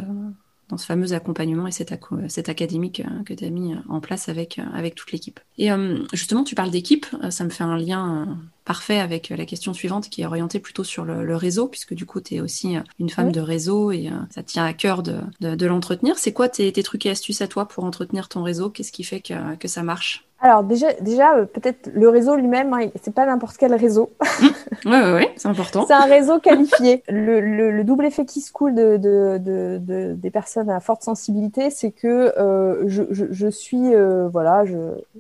dans 0.73 0.77
ce 0.77 0.87
fameux 0.87 1.13
accompagnement 1.13 1.67
et 1.67 1.71
cette, 1.71 1.93
cette 2.29 2.49
académique 2.49 3.01
euh, 3.01 3.23
que 3.23 3.33
tu 3.35 3.45
as 3.45 3.49
mis 3.51 3.75
en 3.87 3.99
place 3.99 4.27
avec, 4.27 4.57
euh, 4.57 4.63
avec 4.73 4.95
toute 4.95 5.11
l'équipe. 5.11 5.39
Et 5.59 5.71
euh, 5.71 5.99
justement, 6.13 6.43
tu 6.43 6.55
parles 6.55 6.71
d'équipe, 6.71 7.05
ça 7.29 7.43
me 7.43 7.51
fait 7.51 7.63
un 7.63 7.77
lien 7.77 8.39
parfait 8.65 8.99
avec 8.99 9.29
la 9.29 9.45
question 9.45 9.73
suivante 9.73 10.09
qui 10.09 10.21
est 10.21 10.25
orientée 10.25 10.59
plutôt 10.59 10.83
sur 10.83 11.05
le, 11.05 11.23
le 11.23 11.35
réseau, 11.35 11.67
puisque 11.67 11.93
du 11.93 12.07
coup, 12.07 12.21
tu 12.21 12.35
es 12.35 12.41
aussi 12.41 12.75
une 12.97 13.09
femme 13.09 13.27
oui. 13.27 13.33
de 13.33 13.41
réseau 13.41 13.91
et 13.91 14.09
ça 14.31 14.41
tient 14.41 14.65
à 14.65 14.73
cœur 14.73 15.03
de, 15.03 15.19
de, 15.41 15.53
de 15.53 15.65
l'entretenir. 15.65 16.17
C'est 16.17 16.33
quoi 16.33 16.49
tes, 16.49 16.71
tes, 16.71 16.81
trucs 16.81 17.05
et 17.05 17.11
astuces 17.11 17.41
à 17.41 17.47
toi 17.47 17.67
pour 17.67 17.83
entretenir 17.83 18.29
ton 18.29 18.41
réseau? 18.41 18.69
Qu'est-ce 18.69 18.91
qui 18.91 19.03
fait 19.03 19.19
que, 19.19 19.55
que 19.57 19.67
ça 19.67 19.83
marche? 19.83 20.25
Alors 20.43 20.65
déjà, 20.65 20.91
déjà 20.99 21.37
euh, 21.37 21.45
peut-être 21.45 21.89
le 21.93 22.09
réseau 22.09 22.35
lui-même, 22.35 22.73
hein, 22.73 22.89
c'est 23.01 23.13
pas 23.13 23.25
n'importe 23.25 23.55
quel 23.55 23.73
réseau. 23.73 24.11
oui, 24.41 24.51
oui, 24.85 25.11
oui, 25.15 25.27
c'est 25.37 25.47
important. 25.47 25.85
c'est 25.87 25.93
un 25.93 26.03
réseau 26.03 26.37
qualifié. 26.39 27.01
Le, 27.07 27.39
le, 27.39 27.71
le, 27.71 27.83
double 27.85 28.05
effet 28.05 28.25
qui 28.25 28.41
se 28.41 28.51
coule 28.51 28.75
de, 28.75 28.97
de, 28.97 29.37
de, 29.37 29.77
de, 29.81 30.13
des 30.15 30.29
personnes 30.31 30.69
à 30.69 30.81
forte 30.81 31.01
sensibilité, 31.01 31.69
c'est 31.69 31.91
que 31.91 32.37
euh, 32.37 32.83
je, 32.87 33.03
je, 33.11 33.27
je, 33.31 33.47
suis, 33.47 33.95
euh, 33.95 34.27
voilà, 34.27 34.65
je, 34.65 34.75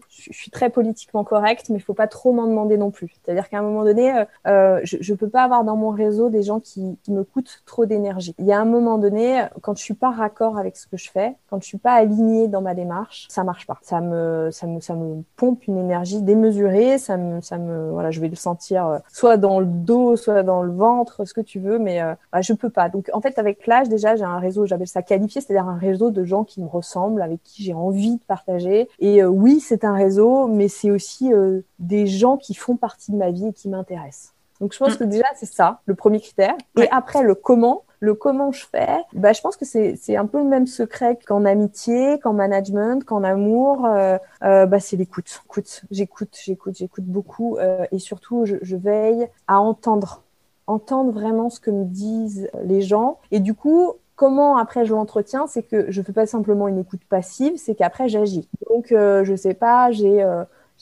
je, 0.09 0.33
suis 0.33 0.51
très 0.51 0.69
politiquement 0.69 1.23
correcte, 1.23 1.69
mais 1.69 1.77
il 1.77 1.81
faut 1.81 1.93
pas 1.93 2.07
trop 2.07 2.33
m'en 2.33 2.45
demander 2.45 2.75
non 2.75 2.91
plus. 2.91 3.15
C'est-à-dire 3.23 3.47
qu'à 3.47 3.59
un 3.59 3.63
moment 3.63 3.85
donné, 3.85 4.13
euh, 4.13 4.25
euh, 4.47 4.81
je, 4.83 4.97
je 4.99 5.13
peux 5.13 5.29
pas 5.29 5.43
avoir 5.43 5.63
dans 5.63 5.77
mon 5.77 5.91
réseau 5.91 6.29
des 6.29 6.43
gens 6.43 6.59
qui, 6.59 6.97
qui 7.01 7.13
me 7.13 7.23
coûtent 7.23 7.63
trop 7.65 7.85
d'énergie. 7.85 8.35
Il 8.39 8.45
y 8.45 8.51
a 8.51 8.59
un 8.59 8.65
moment 8.65 8.97
donné, 8.97 9.45
quand 9.61 9.77
je 9.77 9.83
suis 9.83 9.93
pas 9.93 10.11
raccord 10.11 10.57
avec 10.57 10.75
ce 10.75 10.85
que 10.85 10.97
je 10.97 11.09
fais, 11.09 11.33
quand 11.49 11.61
je 11.61 11.67
suis 11.67 11.77
pas 11.77 11.93
alignée 11.93 12.49
dans 12.49 12.61
ma 12.61 12.73
démarche, 12.73 13.27
ça 13.29 13.45
marche 13.45 13.65
pas. 13.65 13.77
Ça 13.83 14.01
me, 14.01 14.49
ça 14.51 14.67
me, 14.67 14.81
ça 14.81 14.95
me 14.95 15.12
pompe 15.35 15.67
une 15.67 15.77
énergie 15.77 16.21
démesurée. 16.21 16.97
Ça 16.97 17.17
me, 17.17 17.41
ça 17.41 17.57
me, 17.57 17.91
voilà, 17.91 18.11
je 18.11 18.19
vais 18.19 18.29
le 18.29 18.35
sentir 18.35 18.87
euh, 18.87 18.99
soit 19.11 19.37
dans 19.37 19.59
le 19.59 19.65
dos, 19.65 20.15
soit 20.15 20.43
dans 20.43 20.61
le 20.61 20.71
ventre, 20.71 21.25
ce 21.25 21.33
que 21.33 21.41
tu 21.41 21.59
veux, 21.59 21.79
mais 21.79 22.01
euh, 22.01 22.13
bah, 22.31 22.41
je 22.41 22.53
peux 22.53 22.69
pas. 22.69 22.89
Donc 22.89 23.09
en 23.13 23.21
fait, 23.21 23.37
avec 23.39 23.67
l'âge, 23.67 23.89
déjà, 23.89 24.15
j'ai 24.15 24.23
un 24.23 24.39
réseau, 24.39 24.65
j'appelle 24.65 24.87
ça 24.87 25.01
qualifié, 25.01 25.41
c'est-à-dire 25.41 25.67
un 25.67 25.77
réseau 25.77 26.11
de 26.11 26.23
gens 26.23 26.43
qui 26.43 26.61
me 26.61 26.67
ressemblent, 26.67 27.21
avec 27.21 27.41
qui 27.43 27.63
j'ai 27.63 27.73
envie 27.73 28.17
de 28.17 28.23
partager. 28.25 28.89
Et 28.99 29.23
euh, 29.23 29.27
oui, 29.27 29.59
c'est 29.59 29.83
un 29.83 29.93
réseau, 29.93 30.47
mais 30.47 30.67
c'est 30.67 30.91
aussi 30.91 31.33
euh, 31.33 31.61
des 31.79 32.07
gens 32.07 32.37
qui 32.37 32.53
font 32.53 32.75
partie 32.75 33.11
de 33.11 33.17
ma 33.17 33.31
vie 33.31 33.47
et 33.47 33.53
qui 33.53 33.69
m'intéressent. 33.69 34.33
Donc 34.61 34.73
je 34.73 34.79
pense 34.79 34.93
mmh. 34.93 34.97
que 34.97 35.03
déjà 35.03 35.25
c'est 35.35 35.51
ça 35.51 35.81
le 35.85 35.95
premier 35.95 36.21
critère. 36.21 36.55
Et 36.77 36.87
après 36.91 37.23
le 37.23 37.35
comment, 37.35 37.83
le 38.03 38.15
comment 38.15 38.51
je 38.51 38.65
fais, 38.65 38.97
bah, 39.13 39.31
je 39.31 39.39
pense 39.39 39.55
que 39.55 39.63
c'est 39.63 40.17
un 40.17 40.25
peu 40.25 40.39
le 40.39 40.49
même 40.49 40.67
secret 40.67 41.17
qu'en 41.25 41.45
amitié, 41.45 42.19
qu'en 42.19 42.33
management, 42.33 43.05
qu'en 43.05 43.23
amour. 43.23 43.85
Euh, 43.85 44.17
euh, 44.43 44.65
bah, 44.65 44.81
c'est 44.81 44.97
l'écoute. 44.97 45.41
Écoute, 45.45 45.83
j'écoute, 45.89 46.37
j'écoute, 46.43 46.75
j'écoute 46.77 47.05
beaucoup 47.05 47.55
euh, 47.57 47.85
et 47.93 47.99
surtout 47.99 48.45
je, 48.45 48.75
veille 48.75 49.25
à 49.47 49.61
entendre, 49.61 50.21
entendre 50.67 51.13
vraiment 51.13 51.49
ce 51.49 51.61
que 51.61 51.71
me 51.71 51.85
disent 51.85 52.49
les 52.65 52.81
gens. 52.81 53.19
Et 53.31 53.39
du 53.39 53.53
coup, 53.53 53.93
comment 54.17 54.57
après 54.57 54.85
je 54.85 54.93
l'entretiens, 54.93 55.47
c'est 55.47 55.63
que 55.63 55.89
je 55.89 56.01
fais 56.01 56.11
pas 56.11 56.25
simplement 56.25 56.67
une 56.67 56.79
écoute 56.79 57.05
passive, 57.07 57.53
c'est 57.55 57.73
qu'après 57.73 58.09
j'agis. 58.09 58.49
Donc 58.69 58.91
euh, 58.91 59.23
je 59.23 59.33
sais 59.33 59.53
pas, 59.53 59.91
j'ai 59.91 60.21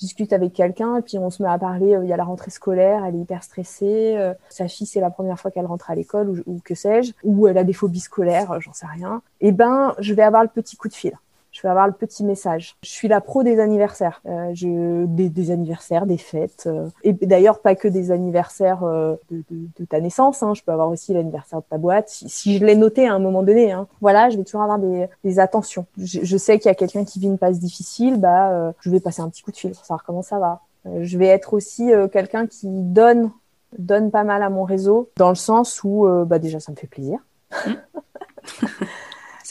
discute 0.01 0.33
avec 0.33 0.53
quelqu'un 0.53 0.97
et 0.97 1.01
puis 1.01 1.17
on 1.17 1.29
se 1.29 1.41
met 1.41 1.49
à 1.49 1.57
parler. 1.57 1.95
Euh, 1.95 2.03
il 2.03 2.09
y 2.09 2.13
a 2.13 2.17
la 2.17 2.23
rentrée 2.23 2.51
scolaire, 2.51 3.05
elle 3.05 3.15
est 3.15 3.19
hyper 3.19 3.43
stressée. 3.43 4.15
Euh, 4.17 4.33
sa 4.49 4.67
fille, 4.67 4.87
c'est 4.87 4.99
la 4.99 5.11
première 5.11 5.39
fois 5.39 5.51
qu'elle 5.51 5.67
rentre 5.67 5.89
à 5.91 5.95
l'école 5.95 6.29
ou, 6.29 6.37
ou, 6.47 6.59
que 6.63 6.75
sais-je, 6.75 7.13
ou 7.23 7.47
elle 7.47 7.57
a 7.57 7.63
des 7.63 7.73
phobies 7.73 7.99
scolaires, 7.99 8.51
euh, 8.51 8.59
j'en 8.59 8.73
sais 8.73 8.87
rien. 8.87 9.21
Et 9.39 9.49
eh 9.49 9.51
ben, 9.51 9.95
je 9.99 10.13
vais 10.13 10.23
avoir 10.23 10.43
le 10.43 10.49
petit 10.49 10.75
coup 10.75 10.87
de 10.87 10.93
fil 10.93 11.13
je 11.51 11.61
vais 11.61 11.69
avoir 11.69 11.87
le 11.87 11.93
petit 11.93 12.23
message. 12.23 12.75
Je 12.83 12.89
suis 12.89 13.07
la 13.07 13.21
pro 13.21 13.43
des 13.43 13.59
anniversaires, 13.59 14.21
euh, 14.25 14.51
je, 14.53 15.05
des, 15.05 15.29
des, 15.29 15.51
anniversaires, 15.51 16.05
des 16.05 16.17
fêtes, 16.17 16.63
euh, 16.67 16.87
et 17.03 17.13
d'ailleurs 17.13 17.59
pas 17.59 17.75
que 17.75 17.87
des 17.87 18.11
anniversaires 18.11 18.83
euh, 18.83 19.15
de, 19.29 19.43
de, 19.49 19.67
de, 19.77 19.85
ta 19.85 19.99
naissance. 19.99 20.43
Hein. 20.43 20.53
Je 20.53 20.63
peux 20.63 20.71
avoir 20.71 20.89
aussi 20.89 21.13
l'anniversaire 21.13 21.59
de 21.59 21.65
ta 21.69 21.77
boîte, 21.77 22.09
si, 22.09 22.29
si 22.29 22.57
je 22.57 22.65
l'ai 22.65 22.75
noté 22.75 23.07
à 23.07 23.13
un 23.13 23.19
moment 23.19 23.43
donné. 23.43 23.71
Hein. 23.71 23.87
Voilà, 23.99 24.29
je 24.29 24.37
vais 24.37 24.43
toujours 24.43 24.61
avoir 24.61 24.79
des, 24.79 25.07
des 25.23 25.39
attentions. 25.39 25.85
Je, 25.97 26.19
je 26.23 26.37
sais 26.37 26.57
qu'il 26.57 26.69
y 26.69 26.71
a 26.71 26.75
quelqu'un 26.75 27.03
qui 27.03 27.19
vit 27.19 27.27
une 27.27 27.37
passe 27.37 27.59
difficile, 27.59 28.17
bah 28.17 28.51
euh, 28.51 28.71
je 28.81 28.89
vais 28.89 28.99
passer 28.99 29.21
un 29.21 29.29
petit 29.29 29.41
coup 29.43 29.51
de 29.51 29.57
fil 29.57 29.71
pour 29.71 29.81
savoir 29.81 30.03
comment 30.03 30.21
ça 30.21 30.39
va. 30.39 30.61
Euh, 30.85 30.99
je 31.03 31.17
vais 31.17 31.27
être 31.27 31.53
aussi 31.53 31.93
euh, 31.93 32.07
quelqu'un 32.07 32.47
qui 32.47 32.67
donne 32.67 33.31
donne 33.77 34.11
pas 34.11 34.25
mal 34.25 34.43
à 34.43 34.49
mon 34.49 34.65
réseau, 34.65 35.09
dans 35.15 35.29
le 35.29 35.35
sens 35.35 35.81
où 35.85 36.05
bah 36.25 36.39
déjà 36.39 36.59
ça 36.59 36.73
me 36.73 36.77
fait 36.77 36.87
plaisir. 36.87 37.19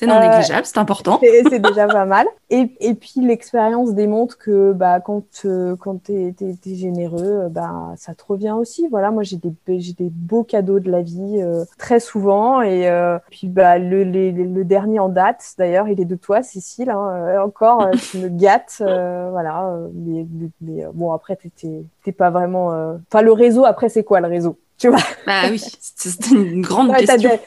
C'est 0.01 0.07
non 0.07 0.19
négligeable, 0.19 0.61
euh, 0.61 0.65
c'est 0.65 0.79
important. 0.79 1.21
C'est 1.21 1.59
déjà 1.59 1.87
pas 1.87 2.07
mal. 2.07 2.27
Et, 2.49 2.75
et 2.81 2.95
puis 2.95 3.21
l'expérience 3.21 3.93
démontre 3.93 4.39
que 4.39 4.73
bah, 4.73 4.99
quand, 4.99 5.27
euh, 5.45 5.77
quand 5.77 6.05
tu 6.05 6.13
es, 6.13 6.35
es, 6.41 6.75
généreux, 6.75 7.49
bah, 7.51 7.93
ça 7.97 8.15
te 8.15 8.23
revient 8.27 8.55
aussi. 8.59 8.89
Voilà, 8.91 9.11
moi 9.11 9.25
j'ai 9.25 9.37
des, 9.37 9.53
des 9.67 10.09
beaux 10.11 10.43
cadeaux 10.43 10.81
de 10.81 10.91
la 10.91 11.03
vie 11.03 11.43
euh, 11.43 11.67
très 11.77 12.01
souvent. 12.01 12.63
Et 12.63 12.89
euh, 12.89 13.19
puis 13.31 13.49
bah, 13.49 13.77
le, 13.77 14.05
le, 14.05 14.31
le, 14.31 14.65
dernier 14.65 15.01
en 15.01 15.11
date, 15.11 15.45
d'ailleurs, 15.59 15.87
il 15.87 16.01
est 16.01 16.07
de 16.07 16.17
toi, 16.17 16.43
Cécile. 16.43 16.89
Hein, 16.89 17.39
encore, 17.45 17.91
tu 18.11 18.17
me 18.21 18.29
gâtes. 18.31 18.77
voilà. 18.79 19.71
Mais, 19.93 20.27
mais, 20.63 20.87
bon, 20.95 21.13
après, 21.13 21.37
t'es 21.37 22.13
pas 22.13 22.31
vraiment. 22.31 22.69
Enfin, 23.13 23.21
le 23.21 23.33
réseau, 23.33 23.67
après, 23.67 23.91
c'est 23.91 24.03
quoi 24.03 24.21
le 24.21 24.29
réseau? 24.29 24.57
Tu 24.81 24.89
vois? 24.89 24.99
Bah 25.27 25.43
oui, 25.51 25.63
c'est 25.79 26.31
une 26.31 26.63
grande 26.63 26.89
ouais, 26.89 27.05
question. 27.05 27.39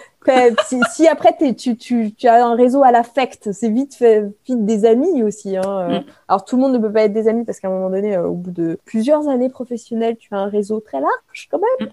Si, 0.68 0.80
si, 0.92 1.08
après 1.08 1.36
tu, 1.38 1.76
tu, 1.76 2.14
tu, 2.14 2.28
as 2.28 2.46
un 2.46 2.56
réseau 2.56 2.84
à 2.84 2.92
l'affect, 2.92 3.52
c'est 3.52 3.70
vite 3.70 3.96
fait 3.96 4.26
vite 4.46 4.66
des 4.66 4.86
amis 4.86 5.24
aussi. 5.24 5.58
Hein. 5.58 6.00
Mm. 6.00 6.04
Alors 6.28 6.46
tout 6.46 6.56
le 6.56 6.62
monde 6.62 6.74
ne 6.74 6.78
peut 6.78 6.92
pas 6.92 7.04
être 7.04 7.14
des 7.14 7.28
amis 7.28 7.46
parce 7.46 7.60
qu'à 7.60 7.68
un 7.68 7.72
moment 7.72 7.90
donné, 7.90 8.16
euh, 8.16 8.28
au 8.28 8.34
bout 8.34 8.52
de 8.52 8.80
plusieurs 8.86 9.28
années 9.28 9.50
professionnelles, 9.50 10.18
tu 10.18 10.34
as 10.34 10.38
un 10.38 10.48
réseau 10.48 10.80
très 10.80 11.00
large 11.00 11.48
quand 11.52 11.60
même. 11.80 11.90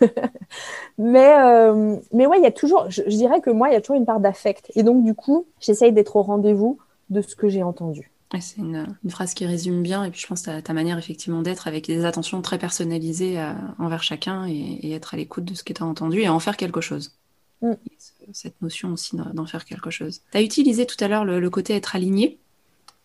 Mm. 0.00 0.06
mais 0.98 1.34
euh, 1.38 1.96
mais 2.12 2.26
ouais, 2.26 2.38
il 2.38 2.44
y 2.44 2.46
a 2.46 2.52
toujours, 2.52 2.90
je, 2.90 3.02
je, 3.06 3.16
dirais 3.16 3.40
que 3.40 3.50
moi, 3.50 3.68
il 3.68 3.72
y 3.72 3.76
a 3.76 3.80
toujours 3.80 3.96
une 3.96 4.06
part 4.06 4.20
d'affect. 4.20 4.70
Et 4.74 4.82
donc 4.82 5.04
du 5.04 5.14
coup, 5.14 5.46
j'essaye 5.60 5.92
d'être 5.92 6.16
au 6.16 6.22
rendez-vous 6.22 6.78
de 7.10 7.20
ce 7.20 7.36
que 7.36 7.48
j'ai 7.48 7.62
entendu. 7.62 8.10
C'est 8.40 8.58
une, 8.58 8.86
une, 9.04 9.10
phrase 9.10 9.34
qui 9.34 9.46
résume 9.46 9.82
bien, 9.82 10.02
et 10.04 10.10
puis 10.10 10.20
je 10.20 10.26
pense 10.26 10.42
ta, 10.42 10.60
ta 10.60 10.72
manière 10.72 10.98
effectivement 10.98 11.42
d'être 11.42 11.68
avec 11.68 11.86
des 11.86 12.04
attentions 12.04 12.42
très 12.42 12.58
personnalisées 12.58 13.38
à, 13.38 13.54
envers 13.78 14.02
chacun 14.02 14.46
et, 14.46 14.52
et, 14.82 14.92
être 14.92 15.14
à 15.14 15.16
l'écoute 15.16 15.44
de 15.44 15.54
ce 15.54 15.62
que 15.62 15.72
tu 15.72 15.82
as 15.82 15.86
entendu 15.86 16.20
et 16.20 16.28
en 16.28 16.40
faire 16.40 16.56
quelque 16.56 16.80
chose. 16.80 17.12
Mm. 17.64 17.76
Cette 18.32 18.60
notion 18.60 18.92
aussi 18.92 19.16
d'en 19.16 19.46
faire 19.46 19.64
quelque 19.64 19.90
chose. 19.90 20.20
Tu 20.30 20.38
as 20.38 20.42
utilisé 20.42 20.86
tout 20.86 21.02
à 21.02 21.08
l'heure 21.08 21.24
le, 21.24 21.40
le, 21.40 21.50
côté 21.50 21.74
être 21.74 21.96
aligné. 21.96 22.38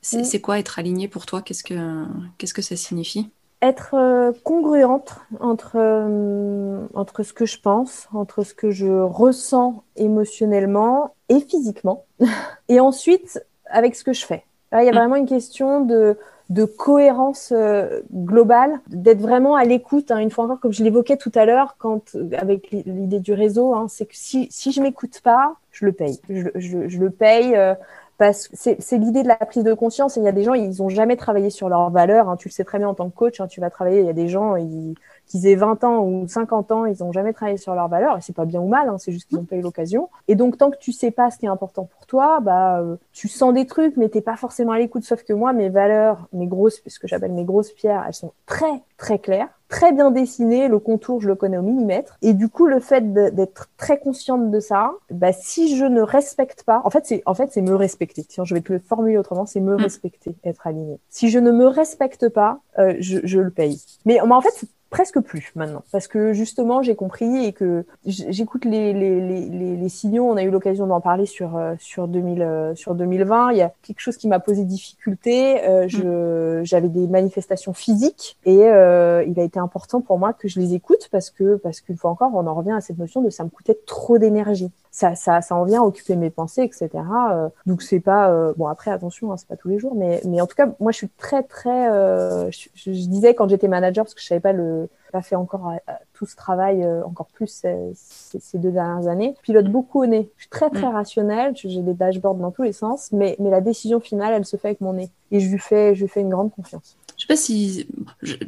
C'est 0.02 0.38
mm. 0.38 0.42
quoi 0.42 0.60
être 0.60 0.80
aligné 0.80 1.08
pour 1.08 1.26
toi? 1.26 1.42
Qu'est-ce 1.42 1.64
que 1.64 2.06
qu'est-ce 2.38 2.54
que 2.54 2.62
ça 2.62 2.76
signifie? 2.76 3.30
Être 3.62 3.96
euh, 3.96 4.32
congruente 4.44 5.16
entre, 5.42 5.74
euh, 5.76 6.86
entre 6.94 7.24
ce 7.24 7.34
que 7.34 7.46
je 7.46 7.60
pense, 7.60 8.08
entre 8.14 8.44
ce 8.44 8.54
que 8.54 8.72
je 8.72 8.88
ressens 8.88 9.84
émotionnellement 9.98 11.14
et 11.28 11.42
physiquement, 11.42 12.06
et 12.70 12.80
ensuite 12.80 13.44
avec 13.70 13.96
ce 13.96 14.04
que 14.04 14.14
je 14.14 14.26
fais. 14.26 14.46
Là, 14.72 14.84
il 14.84 14.86
y 14.86 14.90
a 14.90 14.92
mm. 14.92 14.96
vraiment 14.96 15.16
une 15.16 15.28
question 15.28 15.82
de, 15.82 16.18
de 16.50 16.66
cohérence 16.66 17.54
euh, 17.56 18.02
globale, 18.12 18.80
d'être 18.88 19.22
vraiment 19.22 19.56
à 19.56 19.66
l'écoute. 19.66 20.10
Hein, 20.10 20.18
une 20.18 20.32
fois 20.32 20.46
encore, 20.46 20.60
comme 20.60 20.74
je 20.74 20.84
l'évoquais 20.84 21.18
tout 21.18 21.32
à 21.36 21.46
l'heure, 21.46 21.76
quand 21.78 22.16
avec 22.38 22.72
l'idée 22.72 23.20
du 23.20 23.34
réseau, 23.34 23.76
hein, 23.76 23.86
c'est 23.88 24.06
que 24.06 24.16
si, 24.16 24.48
si 24.50 24.72
je 24.72 24.82
m'écoute 24.82 25.22
pas, 25.24 25.56
je 25.72 25.86
le 25.86 25.92
paye. 25.92 26.20
Je, 26.30 26.50
je, 26.56 26.88
je 26.88 27.00
le 27.00 27.12
paye 27.12 27.56
euh, 27.56 27.76
parce 28.18 28.48
que 28.48 28.56
c'est 28.58 28.98
l'idée 28.98 29.24
de 29.24 29.28
la 29.28 29.38
prise 29.38 29.64
de 29.64 29.74
conscience. 29.74 30.18
Et 30.18 30.22
il 30.22 30.24
y 30.24 30.28
a 30.28 30.32
des 30.32 30.44
gens, 30.44 30.56
ils 30.56 30.82
ont 30.82 30.90
jamais 30.90 31.16
travaillé 31.16 31.52
sur 31.52 31.70
leurs 31.70 31.90
valeurs. 31.92 32.30
Hein, 32.30 32.36
tu 32.36 32.48
le 32.48 32.54
sais 32.54 32.64
très 32.64 32.80
bien 32.80 32.90
en 32.90 32.96
tant 32.96 33.10
que 33.10 33.16
coach. 33.16 33.40
Hein, 33.40 33.48
tu 33.48 33.62
vas 33.62 33.70
travailler. 33.70 34.00
Il 34.00 34.06
y 34.08 34.10
a 34.10 34.14
des 34.14 34.28
gens, 34.28 34.56
ils 34.56 34.96
qu'ils 35.30 35.48
aient 35.48 35.56
20 35.56 35.84
ans 35.84 36.04
ou 36.04 36.28
50 36.28 36.72
ans, 36.72 36.86
ils 36.86 36.98
n'ont 37.02 37.12
jamais 37.12 37.32
travaillé 37.32 37.58
sur 37.58 37.76
leurs 37.76 37.88
valeurs, 37.88 38.18
et 38.18 38.22
c'est 38.22 38.36
pas 38.36 38.46
bien 38.46 38.60
ou 38.60 38.68
mal, 38.68 38.90
hein, 38.90 38.98
c'est 38.98 39.12
juste 39.12 39.30
qu'ils 39.30 39.38
n'ont 39.38 39.46
pas 39.46 39.56
eu 39.56 39.62
l'occasion. 39.62 40.10
Et 40.28 40.36
donc, 40.36 40.58
tant 40.58 40.72
que 40.72 40.78
tu 40.78 40.92
sais 40.92 41.12
pas 41.12 41.32
ce 41.32 41.38
qui 41.38 41.46
est 41.46 41.50
important 41.50 41.86
pour 41.86 42.06
toi, 42.08 42.40
bah, 42.42 42.80
euh, 42.80 42.98
tu 43.14 43.28
sens 43.28 43.54
des 43.54 43.66
trucs, 43.66 43.96
mais 43.96 44.10
t'es 44.10 44.22
pas 44.22 44.36
forcément 44.36 44.74
à 44.74 44.80
l'écoute. 44.80 45.04
Sauf 45.04 45.24
que 45.24 45.34
moi, 45.34 45.54
mes 45.54 45.70
valeurs, 45.70 46.28
mes 46.34 46.48
grosses, 46.48 46.82
ce 46.86 47.00
que 47.00 47.08
j'appelle 47.08 47.32
mes 47.32 47.46
grosses 47.46 47.72
pierres, 47.72 48.04
elles 48.08 48.14
sont 48.14 48.34
très, 48.46 48.84
très 48.98 49.20
claires 49.20 49.50
très 49.70 49.94
bien 49.94 50.10
dessinées, 50.12 50.68
le 50.68 50.80
contour 50.80 51.22
je 51.22 51.28
le 51.28 51.36
connais 51.36 51.58
au 51.58 51.62
millimètre 51.62 52.18
et 52.22 52.34
du 52.34 52.50
coup 52.50 52.66
le 52.66 52.80
fait 52.80 53.14
d'être 53.14 53.70
très 53.78 54.00
consciente 54.00 54.50
de 54.52 54.60
ça, 54.60 54.94
bah 55.12 55.32
si 55.32 55.78
je 55.78 55.86
ne 55.86 56.02
respecte 56.02 56.64
pas, 56.64 56.82
en 56.84 56.90
fait 56.90 57.06
c'est 57.06 57.22
en 57.26 57.36
fait 57.36 57.52
c'est 57.52 57.62
me 57.62 57.76
respecter. 57.76 58.26
Sinon 58.28 58.46
je 58.46 58.56
vais 58.56 58.62
te 58.62 58.74
le 58.74 58.80
formuler 58.80 59.18
autrement, 59.18 59.46
c'est 59.46 59.60
me 59.60 59.76
mm. 59.76 59.82
respecter, 59.82 60.36
être 60.44 60.66
aligné. 60.66 61.00
Si 61.10 61.30
je 61.30 61.38
ne 61.38 61.52
me 61.52 61.68
respecte 61.68 62.30
pas, 62.30 62.60
euh, 62.80 62.96
je, 63.00 63.20
je 63.24 63.40
le 63.40 63.52
paye. 63.52 63.80
Mais 64.06 64.20
en 64.20 64.42
fait 64.42 64.66
presque 64.90 65.20
plus 65.20 65.52
maintenant 65.56 65.84
parce 65.92 66.08
que 66.08 66.34
justement 66.34 66.82
j'ai 66.82 66.96
compris 66.96 67.46
et 67.46 67.54
que 67.54 67.86
j'écoute 68.06 68.66
les, 68.66 68.94
les, 68.94 69.22
les, 69.22 69.78
les, 69.78 69.90
signaux. 69.90 70.26
On 70.26 70.38
a 70.38 70.44
eu 70.44 70.50
l'occasion 70.50 70.88
d'en 70.88 71.02
parler 71.02 71.26
sur 71.26 71.58
euh, 71.58 71.76
sur 71.80 72.08
2000 72.08 72.42
euh, 72.42 72.76
sur 72.76 72.96
2020 72.96 73.52
il 73.52 73.58
y 73.58 73.62
a 73.62 73.72
quelque 73.84 74.00
chose 74.00 74.18
qui 74.18 74.28
m'a 74.28 74.40
posé 74.40 74.64
difficulté. 74.64 75.64
Euh, 75.64 75.86
mm. 75.86 75.90
je 75.90 76.62
j'avais 76.64 76.90
des 76.90 77.08
manifestations 77.08 77.74
physiques 77.74 78.38
et 78.46 78.64
euh, 78.64 79.24
il 79.28 79.40
a 79.40 79.44
été 79.44 79.60
important 79.60 80.02
pour 80.02 80.18
moi 80.18 80.34
que 80.34 80.48
je 80.48 80.60
les 80.60 80.74
écoute 80.74 81.08
parce 81.12 81.30
que 81.30 81.56
parce 81.56 81.82
qu'une 81.82 81.98
fois 81.98 82.12
encore 82.12 82.32
on 82.34 82.48
en 82.48 82.54
revient 82.54 82.72
à 82.72 82.82
cette 82.82 82.98
notion 82.98 83.22
de 83.22 83.30
ça 83.30 83.44
me 83.44 83.50
coûtait 83.50 83.78
trop 83.86 84.18
d'énergie 84.18 84.72
ça, 85.00 85.16
ça, 85.16 85.40
ça 85.42 85.56
en 85.56 85.64
vient 85.64 85.82
occuper 85.82 86.18
mes 86.18 86.30
pensées, 86.30 86.64
etc. 86.64 86.90
Euh, 87.32 87.48
donc 87.66 87.82
c'est 87.82 88.02
pas 88.02 88.30
euh, 88.30 88.54
bon 88.58 88.68
après 88.68 88.92
attention, 88.92 89.32
hein, 89.32 89.38
c'est 89.38 89.48
pas 89.48 89.56
tous 89.56 89.70
les 89.70 89.80
jours, 89.80 89.96
mais 89.96 90.22
mais 90.26 90.42
en 90.42 90.48
tout 90.48 90.58
cas 90.58 90.68
moi 90.82 90.92
je 90.92 90.98
suis 90.98 91.10
très 91.18 91.42
très, 91.42 91.90
euh, 91.90 92.52
je, 92.52 92.68
je, 92.76 92.92
disais 92.92 93.34
quand 93.34 93.48
j'étais 93.48 93.70
manager 93.70 94.04
parce 94.04 94.14
que 94.14 94.20
je 94.20 94.28
savais 94.28 94.42
pas 94.42 94.52
le, 94.52 94.90
pas 95.14 95.22
fait 95.22 95.38
encore 95.38 95.72
tout 96.14 96.26
ce 96.26 96.36
travail 96.36 96.86
encore 97.06 97.28
plus 97.28 97.48
ces, 97.48 97.78
ces, 97.96 98.58
deux 98.58 98.72
dernières 98.72 99.08
années. 99.08 99.36
Je 99.38 99.42
pilote 99.42 99.68
beaucoup 99.68 100.04
au 100.04 100.06
nez. 100.06 100.30
Je 100.36 100.44
suis 100.44 100.50
très 100.50 100.70
très 100.70 100.90
mm. 100.90 100.94
rationnelle, 100.94 101.54
j'ai 101.56 101.82
des 101.82 101.94
dashboards 101.94 102.36
dans 102.36 102.52
tous 102.52 102.64
les 102.64 102.74
sens, 102.74 103.14
mais 103.14 103.38
mais 103.40 103.50
la 103.50 103.62
décision 103.62 104.02
finale 104.02 104.34
elle 104.34 104.46
se 104.46 104.58
fait 104.58 104.68
avec 104.68 104.82
mon 104.82 104.94
nez 104.94 105.10
et 105.32 105.40
je 105.40 105.50
lui 105.50 105.60
fais 105.60 105.96
je 105.96 106.02
lui 106.02 106.10
fais 106.10 106.20
une 106.20 106.30
grande 106.30 106.52
confiance. 106.52 106.98
Je 107.16 107.22
sais 107.22 107.28
pas 107.28 107.38
si 107.38 107.88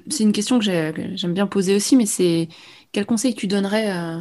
c'est 0.10 0.24
une 0.24 0.34
question 0.34 0.60
que 0.60 0.66
j'aime 0.66 1.34
bien 1.34 1.48
poser 1.48 1.78
aussi, 1.78 1.96
mais 1.96 2.06
c'est 2.06 2.50
quel 2.92 3.06
conseil 3.06 3.36
tu 3.36 3.48
donnerais 3.48 4.20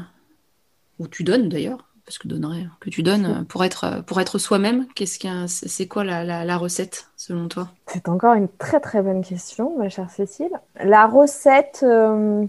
ou 1.00 1.08
tu 1.08 1.24
donnes 1.24 1.48
d'ailleurs 1.48 1.89
ce 2.08 2.18
que 2.18 2.28
donnerait, 2.28 2.66
que 2.80 2.90
tu 2.90 3.02
donnes 3.02 3.44
pour 3.48 3.64
être, 3.64 4.02
pour 4.06 4.20
être 4.20 4.38
soi-même 4.38 4.86
Qu'est-ce 4.94 5.18
c'est 5.46 5.86
quoi 5.86 6.04
la, 6.04 6.44
la, 6.44 6.56
recette 6.56 7.08
selon 7.16 7.48
toi? 7.48 7.68
C'est 7.86 8.08
encore 8.08 8.34
une 8.34 8.48
très 8.48 8.80
très 8.80 9.02
bonne 9.02 9.22
question, 9.22 9.78
ma 9.78 9.88
chère 9.88 10.10
Cécile. 10.10 10.52
La 10.82 11.06
recette, 11.06 11.80
euh, 11.82 12.44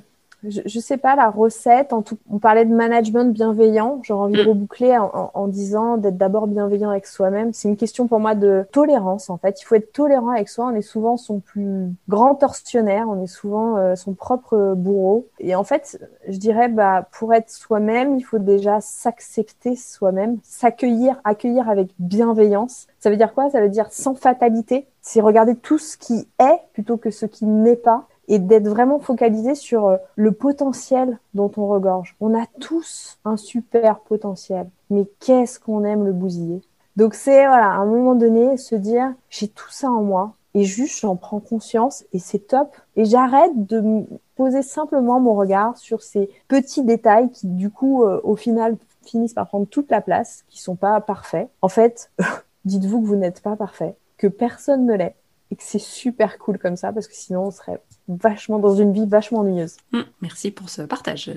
je, 0.48 0.62
je 0.66 0.80
sais 0.80 0.98
pas 0.98 1.16
la 1.16 1.30
recette. 1.30 1.94
En 1.94 2.02
tout, 2.02 2.18
on 2.30 2.40
parlait 2.40 2.66
de 2.66 2.74
management 2.74 3.34
bienveillant. 3.34 4.00
J'aurais 4.04 4.26
envie 4.26 4.38
de 4.38 4.44
mm. 4.44 4.50
reboucler 4.50 4.98
en, 4.98 5.32
en, 5.34 5.48
disant 5.48 5.98
d'être 5.98 6.18
d'abord 6.18 6.48
bienveillant 6.48 6.90
avec 6.90 7.06
soi-même. 7.06 7.54
C'est 7.54 7.68
une 7.68 7.78
question 7.78 8.08
pour 8.08 8.20
moi 8.20 8.36
de 8.36 8.66
tolérance. 8.72 9.30
En 9.30 9.38
fait, 9.38 9.62
il 9.62 9.66
faut 9.66 9.76
être 9.76 9.94
tolérant 9.94 10.30
avec 10.30 10.50
soi. 10.50 10.66
On 10.72 10.76
est 10.76 10.82
souvent 10.82 11.18
son 11.18 11.40
plus 11.40 11.90
grand 12.10 12.36
tortionnaire. 12.36 13.08
On 13.10 13.22
est 13.22 13.28
souvent 13.28 13.78
euh, 13.78 13.96
son 13.96 14.14
propre 14.14 14.74
bourreau. 14.76 15.28
Et 15.40 15.56
en 15.56 15.64
fait, 15.64 16.00
je 16.28 16.38
dirais, 16.38 16.70
bah, 16.70 17.08
pour 17.12 17.34
être 17.34 17.50
soi-même, 17.50 18.18
il 18.18 18.24
faut 18.24 18.40
déjà 18.40 18.82
s'accepter 18.82 19.76
soi-même, 19.76 20.38
s'accueillir, 20.44 21.20
accueillir 21.24 21.70
avec 21.70 21.90
bienveillance. 22.00 22.88
Ça 23.00 23.10
veut 23.10 23.18
dire 23.18 23.34
quoi? 23.34 23.50
Ça 23.50 23.62
veut 23.62 23.70
dire 23.70 23.88
sans 23.92 24.16
fatalité. 24.16 24.88
C'est 25.02 25.22
regarder 25.22 25.56
tout 25.56 25.80
ce 25.80 25.98
qui 25.98 26.28
est 26.40 26.60
plutôt 26.74 26.98
que 26.98 27.10
ce 27.10 27.26
qui 27.26 27.46
n'est 27.46 27.76
pas 27.76 28.08
et 28.32 28.40
d'être 28.40 28.70
vraiment 28.70 29.00
focalisé 29.00 29.56
sur 29.56 29.88
euh, 29.88 29.98
le 30.16 30.32
potentiel 30.32 31.20
dont 31.34 31.52
on 31.58 31.68
regorge. 31.68 32.16
On 32.22 32.34
a 32.34 32.46
tous 32.62 33.20
un 33.26 33.36
super 33.36 34.00
potentiel, 34.00 34.70
mais 34.90 35.06
qu'est-ce 35.20 35.60
qu'on 35.60 35.84
aime 35.84 36.06
le 36.06 36.14
bousiller? 36.14 36.62
Donc 36.96 37.14
c'est 37.14 37.46
voilà, 37.46 37.68
à 37.68 37.76
un 37.76 37.86
moment 37.86 38.16
donné 38.16 38.56
se 38.56 38.76
dire 38.76 39.14
j'ai 39.30 39.50
tout 39.50 39.70
ça 39.70 39.92
en 39.92 40.02
moi 40.02 40.34
et 40.54 40.64
juste 40.64 41.02
j'en 41.02 41.18
prends 41.18 41.42
conscience 41.42 42.06
et 42.14 42.20
c'est 42.20 42.48
top 42.48 42.74
et 42.96 43.04
j'arrête 43.04 43.66
de 43.68 44.06
poser 44.36 44.62
simplement 44.62 45.20
mon 45.20 45.34
regard 45.34 45.78
sur 45.78 46.02
ces 46.02 46.30
petits 46.48 46.84
détails 46.84 47.30
qui 47.32 47.48
du 47.48 47.70
coup 47.70 48.04
euh, 48.04 48.22
au 48.24 48.38
final 48.38 48.78
finissent 49.04 49.34
par 49.34 49.48
prendre 49.48 49.68
toute 49.68 49.92
la 49.92 50.00
place, 50.00 50.46
qui 50.48 50.62
sont 50.62 50.76
pas 50.76 51.02
parfaits. 51.02 51.50
En 51.62 51.70
fait, 51.70 52.12
dites-vous 52.66 53.02
que 53.02 53.08
vous 53.08 53.16
n'êtes 53.16 53.42
pas 53.42 53.58
parfait, 53.58 53.96
que 54.18 54.28
personne 54.28 54.86
ne 54.86 54.94
l'est 54.94 55.16
et 55.52 55.56
que 55.58 55.64
c'est 55.64 55.80
super 55.80 56.38
cool 56.38 56.58
comme 56.58 56.78
ça 56.78 56.94
parce 56.94 57.08
que 57.08 57.16
sinon 57.16 57.48
on 57.48 57.52
serait 57.52 57.82
vachement 58.18 58.60
dans 58.60 58.76
une 58.76 58.94
vie 58.94 59.06
vachement 59.06 59.40
ennuyeuse. 59.40 59.78
Hum, 59.94 60.06
merci 60.22 60.52
pour 60.52 60.70
ce 60.70 60.82
partage. 60.84 61.32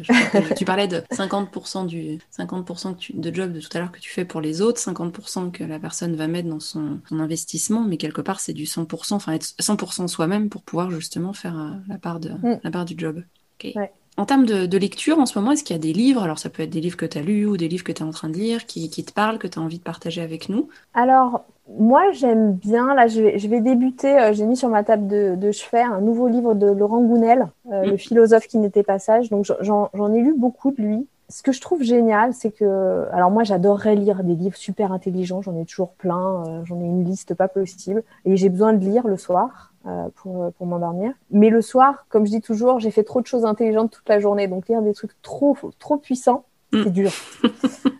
tu 0.56 0.64
parlais 0.64 0.88
de 0.88 1.02
50% 1.12 1.86
du 1.86 2.18
50% 2.36 3.14
de 3.14 3.34
job 3.34 3.52
de 3.52 3.60
tout 3.60 3.68
à 3.74 3.78
l'heure 3.78 3.92
que 3.92 4.00
tu 4.00 4.10
fais 4.10 4.24
pour 4.24 4.40
les 4.40 4.60
autres, 4.60 4.80
50% 4.80 5.50
que 5.50 5.64
la 5.64 5.78
personne 5.78 6.14
va 6.16 6.26
mettre 6.26 6.48
dans 6.48 6.60
son, 6.60 7.00
investissement, 7.10 7.82
mais 7.82 7.96
quelque 7.96 8.20
part 8.20 8.40
c'est 8.40 8.52
du 8.52 8.64
100%, 8.64 9.14
enfin 9.14 9.32
être 9.32 9.54
100% 9.60 10.08
soi-même 10.08 10.48
pour 10.48 10.62
pouvoir 10.62 10.90
justement 10.90 11.32
faire 11.32 11.58
euh, 11.58 11.70
la 11.88 11.98
part 11.98 12.20
de 12.20 12.30
hum. 12.30 12.58
la 12.62 12.70
part 12.70 12.84
du 12.84 12.94
job. 12.96 13.22
En 14.16 14.26
termes 14.26 14.46
de, 14.46 14.78
lecture, 14.78 15.18
en 15.18 15.26
ce 15.26 15.36
moment, 15.36 15.52
est-ce 15.52 15.64
qu'il 15.64 15.74
y 15.74 15.78
a 15.78 15.82
des 15.82 15.92
livres? 15.92 16.22
Alors, 16.22 16.38
ça 16.38 16.48
peut 16.48 16.62
être 16.62 16.70
des 16.70 16.80
livres 16.80 16.96
que 16.96 17.06
tu 17.06 17.18
as 17.18 17.22
lus 17.22 17.46
ou 17.46 17.56
des 17.56 17.66
livres 17.66 17.82
que 17.82 17.90
tu 17.90 18.00
es 18.02 18.04
en 18.04 18.12
train 18.12 18.28
de 18.28 18.36
lire, 18.36 18.66
qui, 18.66 18.88
qui 18.88 19.04
te 19.04 19.12
parlent, 19.12 19.38
que 19.38 19.48
tu 19.48 19.58
as 19.58 19.62
envie 19.62 19.78
de 19.78 19.82
partager 19.82 20.20
avec 20.20 20.48
nous 20.48 20.68
Alors, 20.92 21.44
moi, 21.68 22.10
j'aime 22.12 22.52
bien. 22.52 22.94
Là, 22.94 23.06
je 23.06 23.22
vais, 23.22 23.38
je 23.38 23.48
vais 23.48 23.60
débuter. 23.60 24.18
Euh, 24.18 24.32
j'ai 24.32 24.44
mis 24.44 24.56
sur 24.56 24.68
ma 24.68 24.84
table 24.84 25.06
de, 25.06 25.34
de, 25.34 25.50
chevet 25.50 25.82
un 25.82 26.00
nouveau 26.00 26.28
livre 26.28 26.54
de 26.54 26.66
Laurent 26.66 27.00
Gounel, 27.00 27.48
euh, 27.72 27.84
le 27.84 27.96
philosophe 27.96 28.46
qui 28.46 28.58
n'était 28.58 28.82
pas 28.82 28.98
sage. 28.98 29.30
Donc, 29.30 29.46
j'en 29.60 30.12
ai 30.12 30.20
lu 30.20 30.34
beaucoup 30.36 30.72
de 30.72 30.82
lui. 30.82 31.06
Ce 31.30 31.42
que 31.42 31.52
je 31.52 31.60
trouve 31.62 31.82
génial, 31.82 32.34
c'est 32.34 32.50
que, 32.50 33.06
alors 33.10 33.30
moi, 33.30 33.44
j'adorerais 33.44 33.94
lire 33.94 34.22
des 34.24 34.34
livres 34.34 34.56
super 34.56 34.92
intelligents. 34.92 35.40
J'en 35.40 35.56
ai 35.56 35.64
toujours 35.64 35.92
plein. 35.92 36.44
Euh, 36.46 36.64
j'en 36.64 36.78
ai 36.80 36.84
une 36.84 37.04
liste 37.04 37.34
pas 37.34 37.48
possible. 37.48 38.02
Et 38.26 38.36
j'ai 38.36 38.50
besoin 38.50 38.74
de 38.74 38.84
lire 38.84 39.06
le 39.06 39.16
soir. 39.16 39.72
pour, 40.16 40.50
pour 40.52 40.66
m'endormir. 40.66 41.12
Mais 41.30 41.50
le 41.50 41.60
soir, 41.60 42.06
comme 42.08 42.24
je 42.24 42.30
dis 42.30 42.40
toujours, 42.40 42.78
j'ai 42.78 42.90
fait 42.90 43.04
trop 43.04 43.20
de 43.20 43.26
choses 43.26 43.44
intelligentes 43.44 43.90
toute 43.90 44.08
la 44.08 44.18
journée. 44.18 44.48
Donc 44.48 44.66
lire 44.66 44.80
des 44.80 44.94
trucs 44.94 45.20
trop, 45.20 45.58
trop 45.78 45.98
puissants, 45.98 46.44
c'est 46.72 46.86
mm. 46.86 46.90
dur. 46.90 47.10
je 47.42 47.48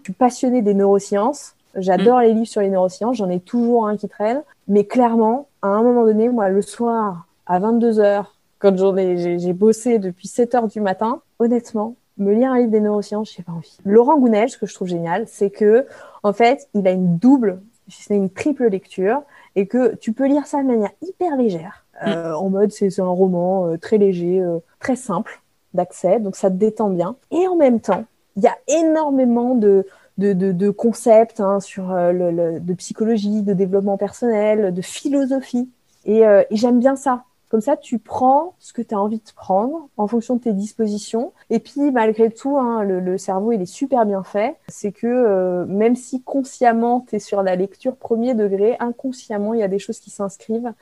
suis 0.05 0.13
passionnée 0.15 0.63
des 0.63 0.73
neurosciences. 0.73 1.57
J'adore 1.77 2.19
mm. 2.19 2.23
les 2.23 2.35
livres 2.35 2.47
sur 2.47 2.61
les 2.61 2.71
neurosciences, 2.71 3.17
j'en 3.17 3.31
ai 3.31 3.41
toujours 3.41 3.87
un 3.87 3.97
qui 3.97 4.09
traîne. 4.09 4.43
Mais 4.69 4.85
clairement, 4.85 5.49
à 5.63 5.69
un 5.69 5.83
moment 5.83 6.05
donné, 6.05 6.29
moi, 6.29 6.49
le 6.49 6.63
soir, 6.63 7.27
à 7.47 7.59
22 7.59 8.01
h 8.01 8.25
quand 8.59 8.77
j'en 8.79 8.97
ai, 8.97 9.39
j'ai 9.39 9.53
bossé 9.53 9.99
depuis 9.99 10.27
7 10.27 10.55
heures 10.55 10.69
du 10.69 10.81
matin, 10.81 11.21
honnêtement, 11.39 11.97
me 12.17 12.33
lire 12.33 12.53
un 12.53 12.59
livre 12.59 12.71
des 12.71 12.81
neurosciences, 12.81 13.35
j'ai 13.37 13.43
pas 13.43 13.53
envie. 13.53 13.77
Laurent 13.85 14.19
Gounel, 14.19 14.49
ce 14.49 14.57
que 14.57 14.67
je 14.67 14.75
trouve 14.75 14.89
génial, 14.89 15.25
c'est 15.27 15.51
que, 15.51 15.87
en 16.23 16.33
fait, 16.33 16.69
il 16.75 16.87
a 16.87 16.93
une 16.93 17.19
double, 17.19 17.61
si 17.89 18.05
ce 18.05 18.13
n'est 18.13 18.19
une 18.19 18.31
triple 18.31 18.69
lecture, 18.69 19.23
et 19.57 19.67
que 19.67 19.95
tu 19.97 20.13
peux 20.13 20.27
lire 20.27 20.47
ça 20.47 20.63
de 20.63 20.67
manière 20.67 20.93
hyper 21.03 21.37
légère, 21.37 21.85
euh, 22.07 22.33
mm. 22.33 22.37
en 22.37 22.51
mode 22.51 22.73
c'est 22.73 23.01
un 23.01 23.07
roman 23.07 23.67
euh, 23.67 23.77
très 23.77 23.99
léger, 23.99 24.41
euh, 24.41 24.59
très 24.81 24.97
simple 24.97 25.43
d'accès, 25.75 26.21
donc 26.21 26.37
ça 26.37 26.51
te 26.51 26.57
détend 26.57 26.89
bien. 26.89 27.17
Et 27.31 27.47
en 27.49 27.57
même 27.57 27.81
temps, 27.81 28.05
il 28.37 28.45
y 28.45 28.47
a 28.47 28.57
énormément 28.69 29.55
de, 29.55 29.87
de, 30.19 30.33
de, 30.33 30.53
de 30.53 30.71
concepts 30.71 31.41
hein, 31.41 31.61
sur 31.61 31.93
euh, 31.93 32.13
le, 32.13 32.61
de 32.61 32.75
psychologie, 32.75 33.43
de 33.43 33.53
développement 33.53 33.97
personnel, 33.97 34.73
de 34.73 34.83
philosophie. 34.83 35.69
Et, 36.05 36.27
euh, 36.27 36.43
et 36.51 36.57
j'aime 36.57 36.79
bien 36.79 36.97
ça. 36.97 37.25
Comme 37.51 37.61
ça, 37.61 37.77
tu 37.77 38.01
prends 38.01 38.55
ce 38.59 38.73
que 38.73 38.83
tu 38.83 38.95
as 38.95 39.01
envie 39.01 39.19
de 39.19 39.33
prendre 39.37 39.89
en 39.97 40.09
fonction 40.09 40.37
de 40.37 40.41
tes 40.41 40.53
dispositions. 40.53 41.33
Et 41.51 41.61
puis, 41.61 41.93
malgré 41.93 42.31
tout, 42.31 42.59
hein, 42.59 42.83
le, 42.83 42.99
le, 42.99 43.17
cerveau, 43.17 43.53
il 43.53 43.63
est 43.63 43.67
super 43.67 44.07
bien 44.07 44.25
fait. 44.25 44.57
C'est 44.69 44.91
que 44.91 45.07
euh, 45.07 45.65
même 45.67 45.95
si 45.95 46.21
consciemment, 46.23 47.05
tu 47.09 47.17
es 47.17 47.19
sur 47.21 47.43
la 47.43 47.55
lecture 47.55 47.95
premier 47.95 48.35
degré, 48.35 48.77
inconsciemment, 48.81 49.55
il 49.55 49.61
y 49.61 49.63
a 49.63 49.69
des 49.69 49.79
choses 49.79 50.01
qui 50.01 50.11
s'inscrivent. 50.11 50.73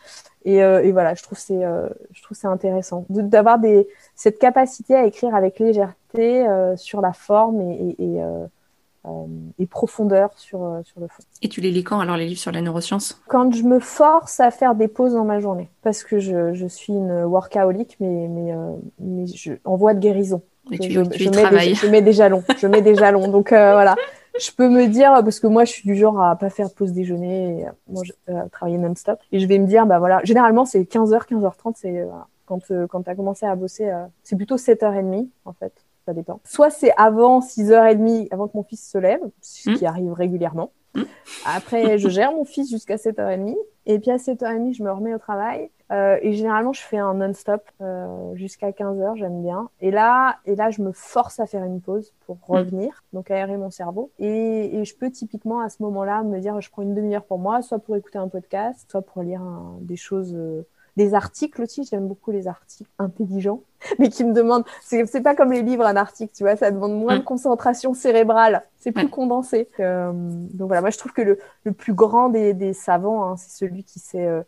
Et, 0.44 0.56
et, 0.56 0.90
voilà, 0.92 1.14
je 1.14 1.22
trouve 1.22 1.38
c'est 1.38 1.60
je 2.10 2.22
trouve 2.22 2.36
c'est 2.36 2.48
intéressant 2.48 3.04
d'avoir 3.08 3.60
cette 4.16 4.40
capacité 4.40 4.96
à 4.96 5.06
écrire 5.06 5.36
avec 5.36 5.60
légèreté 5.60 6.44
sur 6.74 7.00
la 7.00 7.12
forme 7.12 7.60
et, 7.60 7.94
et, 7.98 8.04
et 8.04 8.22
euh, 8.22 8.44
et 9.58 9.66
profondeur 9.66 10.30
sur, 10.36 10.62
euh, 10.62 10.80
sur 10.84 11.00
le 11.00 11.08
fond. 11.08 11.22
Et 11.42 11.48
tu 11.48 11.60
les 11.60 11.70
lis 11.70 11.82
quand 11.82 11.98
alors 11.98 12.16
les 12.16 12.26
livres 12.26 12.40
sur 12.40 12.52
la 12.52 12.60
neuroscience? 12.60 13.20
Quand 13.28 13.52
je 13.52 13.64
me 13.64 13.80
force 13.80 14.38
à 14.38 14.50
faire 14.50 14.74
des 14.76 14.86
pauses 14.86 15.14
dans 15.14 15.24
ma 15.24 15.40
journée, 15.40 15.70
parce 15.82 16.04
que 16.04 16.20
je, 16.20 16.54
je 16.54 16.66
suis 16.66 16.92
une 16.92 17.24
workaholic, 17.24 17.96
mais, 17.98 18.28
mais, 18.28 18.52
euh, 18.52 18.76
mais 19.00 19.26
je, 19.26 19.54
en 19.64 19.76
voie 19.76 19.94
de 19.94 20.00
guérison. 20.00 20.42
Et 20.70 20.76
je, 20.76 20.82
tu, 20.82 20.92
je, 20.92 21.00
tu 21.02 21.24
je, 21.24 21.30
mets 21.30 21.50
des, 21.50 21.74
je, 21.74 21.86
mets 21.88 22.02
des, 22.02 22.12
jalons, 22.12 22.44
je 22.56 22.66
mets 22.68 22.82
des 22.82 22.94
jalons. 22.94 23.26
Donc 23.26 23.48
voilà, 23.48 23.96
je 24.40 24.52
peux 24.52 24.68
me 24.68 24.86
dire 24.86 25.10
parce 25.24 25.40
que 25.40 25.48
moi 25.48 25.64
je 25.64 25.72
suis 25.72 25.88
du 25.88 25.96
genre 25.96 26.22
à 26.22 26.36
pas 26.36 26.50
faire 26.50 26.68
de 26.68 26.74
pause 26.74 26.92
déjeuner, 26.92 27.66
et, 28.28 28.32
travailler 28.52 28.78
non-stop, 28.78 29.18
et 29.32 29.40
je 29.40 29.46
vais 29.48 29.58
me 29.58 29.66
dire 29.66 29.84
bah 29.86 29.98
voilà, 29.98 30.20
généralement 30.22 30.64
c'est 30.64 30.82
15h, 30.82 31.26
15h30, 31.28 31.72
c'est 31.74 32.06
quand 32.46 32.60
quand 32.88 33.02
tu 33.02 33.10
as 33.10 33.16
commencé 33.16 33.46
à 33.46 33.56
bosser, 33.56 33.92
c'est 34.22 34.36
plutôt 34.36 34.56
7h30 34.56 35.26
en 35.44 35.52
fait 35.52 35.72
ça 36.04 36.12
dépend. 36.12 36.40
Soit 36.44 36.70
c'est 36.70 36.92
avant 36.96 37.40
6h30, 37.40 38.28
avant 38.30 38.48
que 38.48 38.56
mon 38.56 38.62
fils 38.62 38.88
se 38.88 38.98
lève, 38.98 39.20
ce 39.40 39.70
qui 39.70 39.84
hmm. 39.84 39.88
arrive 39.88 40.12
régulièrement. 40.12 40.72
Hmm. 40.94 41.04
Après, 41.46 41.98
je 41.98 42.08
gère 42.08 42.32
mon 42.32 42.44
fils 42.44 42.70
jusqu'à 42.70 42.96
7h30. 42.96 43.56
Et 43.86 43.98
puis 43.98 44.10
à 44.10 44.16
7h30, 44.16 44.74
je 44.74 44.82
me 44.82 44.92
remets 44.92 45.14
au 45.14 45.18
travail. 45.18 45.70
Euh, 45.90 46.18
et 46.22 46.32
généralement, 46.32 46.72
je 46.72 46.80
fais 46.80 46.96
un 46.96 47.14
non-stop 47.14 47.62
euh, 47.82 48.34
jusqu'à 48.34 48.72
15 48.72 49.00
heures, 49.00 49.16
j'aime 49.16 49.42
bien. 49.42 49.68
Et 49.80 49.90
là, 49.90 50.38
et 50.46 50.54
là, 50.54 50.70
je 50.70 50.80
me 50.80 50.92
force 50.92 51.38
à 51.38 51.46
faire 51.46 51.64
une 51.64 51.82
pause 51.82 52.14
pour 52.26 52.36
mm. 52.36 52.40
revenir, 52.46 53.04
donc 53.12 53.30
aérer 53.30 53.58
mon 53.58 53.70
cerveau. 53.70 54.10
Et, 54.18 54.76
et 54.76 54.84
je 54.84 54.96
peux 54.96 55.10
typiquement 55.10 55.60
à 55.60 55.68
ce 55.68 55.82
moment-là 55.82 56.22
me 56.22 56.40
dire, 56.40 56.58
je 56.60 56.70
prends 56.70 56.82
une 56.82 56.94
demi-heure 56.94 57.24
pour 57.24 57.38
moi, 57.38 57.60
soit 57.60 57.78
pour 57.78 57.96
écouter 57.96 58.18
un 58.18 58.28
podcast, 58.28 58.90
soit 58.90 59.02
pour 59.02 59.22
lire 59.22 59.42
des 59.80 59.96
choses. 59.96 60.34
Euh, 60.34 60.66
des 60.96 61.14
articles 61.14 61.62
aussi, 61.62 61.84
j'aime 61.84 62.06
beaucoup 62.06 62.30
les 62.30 62.48
articles 62.48 62.90
intelligents, 62.98 63.62
mais 63.98 64.08
qui 64.08 64.24
me 64.24 64.32
demandent, 64.32 64.64
c'est 64.82 65.22
pas 65.22 65.34
comme 65.34 65.52
les 65.52 65.62
livres, 65.62 65.84
un 65.84 65.96
article, 65.96 66.32
tu 66.34 66.42
vois, 66.42 66.56
ça 66.56 66.70
demande 66.70 66.98
moins 66.98 67.16
de 67.16 67.22
mm. 67.22 67.24
concentration 67.24 67.94
cérébrale, 67.94 68.64
c'est 68.78 68.92
plus 68.92 69.08
condensé. 69.08 69.68
Euh, 69.80 70.12
donc 70.12 70.68
voilà, 70.68 70.80
moi 70.80 70.90
je 70.90 70.98
trouve 70.98 71.12
que 71.12 71.22
le, 71.22 71.38
le 71.64 71.72
plus 71.72 71.94
grand 71.94 72.28
des, 72.28 72.54
des 72.54 72.72
savants, 72.72 73.24
hein, 73.24 73.36
c'est 73.36 73.64
celui 73.64 73.84
qui 73.84 73.98
sait 73.98 74.26
euh, 74.26 74.42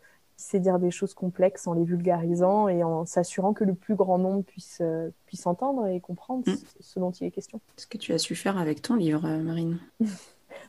dire 0.53 0.79
des 0.79 0.91
choses 0.91 1.13
complexes 1.13 1.67
en 1.67 1.73
les 1.73 1.83
vulgarisant 1.83 2.67
et 2.67 2.83
en 2.83 3.05
s'assurant 3.05 3.53
que 3.53 3.63
le 3.63 3.73
plus 3.73 3.95
grand 3.95 4.17
nombre 4.17 4.43
puisse, 4.43 4.79
euh, 4.81 5.09
puisse 5.25 5.45
entendre 5.47 5.87
et 5.87 5.99
comprendre 5.99 6.43
mm. 6.47 6.55
ce 6.79 6.99
dont 6.99 7.11
il 7.11 7.27
est 7.27 7.31
question. 7.31 7.59
Ce 7.77 7.87
que 7.87 7.97
tu 7.97 8.13
as 8.13 8.19
su 8.19 8.35
faire 8.35 8.57
avec 8.57 8.81
ton 8.81 8.95
livre, 8.95 9.25
euh, 9.25 9.41
Marine. 9.41 9.79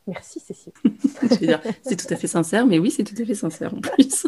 Merci 0.07 0.41
Cécile. 0.41 0.73
c'est 1.83 1.97
tout 1.97 2.13
à 2.13 2.17
fait 2.17 2.27
sincère, 2.27 2.67
mais 2.67 2.79
oui, 2.79 2.91
c'est 2.91 3.05
tout 3.05 3.21
à 3.21 3.25
fait 3.25 3.35
sincère 3.35 3.75
en 3.75 3.81
plus. 3.81 4.27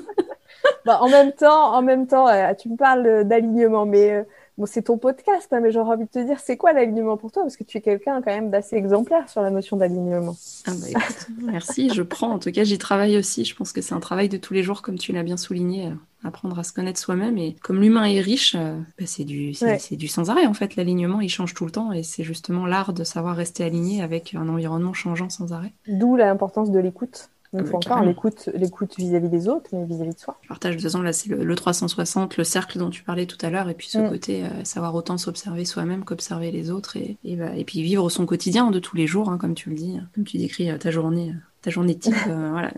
bah, 0.85 0.99
en 1.01 1.09
même 1.09 1.33
temps, 1.33 1.75
en 1.75 1.83
même 1.83 2.07
temps, 2.07 2.29
euh, 2.29 2.53
tu 2.55 2.69
me 2.69 2.77
parles 2.77 3.25
d'alignement, 3.25 3.87
mais 3.87 4.25
Bon, 4.59 4.67
c'est 4.67 4.83
ton 4.83 4.99
podcast, 4.99 5.53
hein, 5.53 5.61
mais 5.61 5.71
j'aurais 5.71 5.95
envie 5.95 6.07
de 6.07 6.11
te 6.11 6.19
dire, 6.19 6.41
c'est 6.41 6.57
quoi 6.57 6.73
l'alignement 6.73 7.17
pour 7.17 7.31
toi? 7.31 7.45
Parce 7.45 7.57
que 7.57 7.63
tu 7.63 7.79
es 7.79 7.81
quelqu'un 7.81 8.21
quand 8.21 8.33
même 8.33 8.51
d'assez 8.51 8.75
exemplaire 8.75 9.29
sur 9.29 9.41
la 9.41 9.51
notion 9.51 9.77
d'alignement. 9.77 10.35
Ah 10.67 10.73
bah, 10.73 10.99
merci, 11.45 11.91
je 11.95 12.03
prends. 12.03 12.33
En 12.33 12.41
tout 12.41 12.51
cas, 12.51 12.65
j'y 12.65 12.77
travaille 12.77 13.17
aussi. 13.17 13.45
Je 13.45 13.55
pense 13.55 13.73
que 13.73 13.81
c'est 13.81 13.95
un 13.95 14.01
travail 14.01 14.29
de 14.29 14.37
tous 14.37 14.55
les 14.55 14.65
jours, 14.65 14.83
comme 14.83 14.99
tu 14.99 15.13
l'as 15.13 15.23
bien 15.23 15.37
souligné, 15.37 15.87
euh, 15.87 15.91
apprendre 16.25 16.59
à 16.59 16.65
se 16.65 16.73
connaître 16.73 16.99
soi-même. 16.99 17.39
Et 17.39 17.55
comme 17.63 17.81
l'humain 17.81 18.03
est 18.03 18.21
riche, 18.21 18.57
euh, 18.59 18.77
bah, 18.99 19.05
c'est 19.07 19.23
du, 19.23 19.55
c'est, 19.55 19.95
du 19.95 20.09
sans 20.09 20.29
arrêt 20.29 20.47
en 20.47 20.55
fait. 20.55 20.75
L'alignement, 20.75 21.21
il 21.21 21.29
change 21.29 21.55
tout 21.55 21.65
le 21.65 21.71
temps, 21.71 21.93
et 21.93 22.03
c'est 22.03 22.25
justement 22.25 22.67
l'art 22.67 22.93
de 22.93 23.05
savoir 23.05 23.37
rester 23.37 23.63
aligné 23.63 24.03
avec 24.03 24.35
un 24.35 24.49
environnement 24.49 24.93
changeant 24.93 25.31
sans 25.31 25.53
arrêt. 25.53 25.73
D'où 25.87 26.17
l'importance 26.17 26.73
de 26.73 26.81
l'écoute. 26.81 27.31
Une 27.55 27.65
fois 27.65 27.79
encore, 27.79 28.03
l'écoute, 28.03 28.51
l'écoute 28.55 28.95
vis-à-vis 28.99 29.29
des 29.29 29.49
autres, 29.49 29.71
mais 29.73 29.85
vis-à-vis 29.87 30.15
de 30.15 30.19
soi. 30.19 30.37
Je 30.43 30.49
partage 30.49 30.77
deux 30.77 30.97
ans, 30.97 31.03
là, 31.03 31.13
c'est 31.15 31.31
le, 31.31 31.55
360, 31.55 32.37
le 32.37 32.45
cercle 32.45 32.79
dont 32.79 32.91
tu 32.91 33.03
parlais 33.03 33.27
tout 33.27 33.39
à 33.41 33.49
l'heure, 33.49 33.69
et 33.71 33.75
puis 33.75 33.89
ce 33.89 33.99
mm. 33.99 34.11
côté, 34.11 34.45
euh, 34.45 34.65
savoir 34.65 34.95
autant 34.95 35.17
s'observer 35.17 35.65
soi-même 35.65 36.05
qu'observer 36.05 36.51
les 36.51 36.71
autres, 36.71 36.97
et, 36.97 37.17
et, 37.25 37.37
bah, 37.37 37.57
et, 37.57 37.65
puis 37.65 37.83
vivre 37.83 38.11
son 38.11 38.27
quotidien 38.27 38.71
de 38.71 38.79
tous 38.79 38.97
les 38.97 39.07
jours, 39.07 39.31
hein, 39.31 39.39
comme 39.39 39.55
tu 39.55 39.71
le 39.71 39.77
dis, 39.77 39.99
comme 40.15 40.25
tu 40.25 40.37
décris 40.37 40.71
euh, 40.71 40.77
ta 40.77 40.91
journée 40.91 41.31
euh, 41.31 41.48
ta 41.63 41.71
journée 41.71 41.97
type. 41.97 42.15
Euh, 42.29 42.49
voilà, 42.53 42.73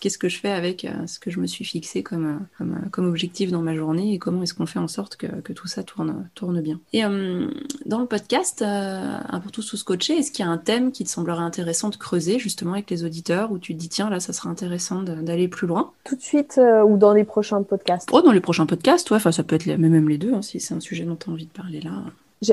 qu'est-ce 0.00 0.18
que 0.18 0.28
je 0.28 0.38
fais 0.38 0.50
avec 0.50 0.84
euh, 0.84 1.06
ce 1.06 1.18
que 1.18 1.30
je 1.30 1.40
me 1.40 1.46
suis 1.46 1.64
fixé 1.64 2.02
comme, 2.02 2.46
euh, 2.60 2.64
comme, 2.90 3.06
objectif 3.06 3.50
dans 3.50 3.62
ma 3.62 3.74
journée 3.74 4.14
et 4.14 4.18
comment 4.18 4.42
est-ce 4.42 4.54
qu'on 4.54 4.66
fait 4.66 4.78
en 4.78 4.88
sorte 4.88 5.16
que, 5.16 5.26
que, 5.26 5.52
tout 5.52 5.66
ça 5.66 5.82
tourne, 5.82 6.28
tourne 6.34 6.60
bien. 6.60 6.80
Et 6.92 7.02
dans 7.02 8.00
le 8.00 8.06
podcast, 8.06 8.62
un 8.62 9.40
pour 9.40 9.52
tous 9.52 9.62
sous 9.62 9.82
coacher, 9.84 10.18
est-ce 10.18 10.30
qu'il 10.30 10.44
y 10.44 10.48
a 10.48 10.50
un 10.50 10.58
thème 10.58 10.92
qui 10.92 11.04
te 11.04 11.08
semblerait 11.08 11.42
intéressant 11.42 11.88
de 11.88 11.96
creuser 11.96 12.38
justement 12.38 12.72
avec 12.72 12.90
les 12.90 13.04
auditeurs 13.04 13.52
où 13.52 13.58
tu 13.58 13.74
te 13.74 13.78
dis 13.78 13.88
tiens 13.88 14.10
là 14.10 14.20
ça 14.20 14.32
serait 14.32 14.48
intéressant 14.48 15.02
d'aller 15.02 15.48
plus 15.48 15.66
loin? 15.66 15.92
Tout 16.04 16.16
de 16.16 16.22
suite 16.22 16.60
ou 16.86 16.96
dans 16.96 17.12
les 17.12 17.24
prochains 17.24 17.62
podcasts? 17.62 18.08
Oh 18.12 18.22
dans 18.22 18.32
les 18.32 18.40
prochains 18.40 18.66
podcasts, 18.66 19.10
ouais, 19.10 19.16
enfin 19.16 19.32
ça 19.32 19.44
peut 19.44 19.54
être 19.54 19.66
les, 19.66 19.76
même 19.76 20.08
les 20.08 20.18
deux 20.18 20.34
hein, 20.34 20.42
si 20.42 20.60
c'est 20.60 20.74
un 20.74 20.80
sujet 20.80 21.04
dont 21.04 21.16
tu 21.16 21.30
as 21.30 21.32
envie 21.32 21.46
de 21.46 21.52
parler 21.52 21.80
là. 21.80 22.02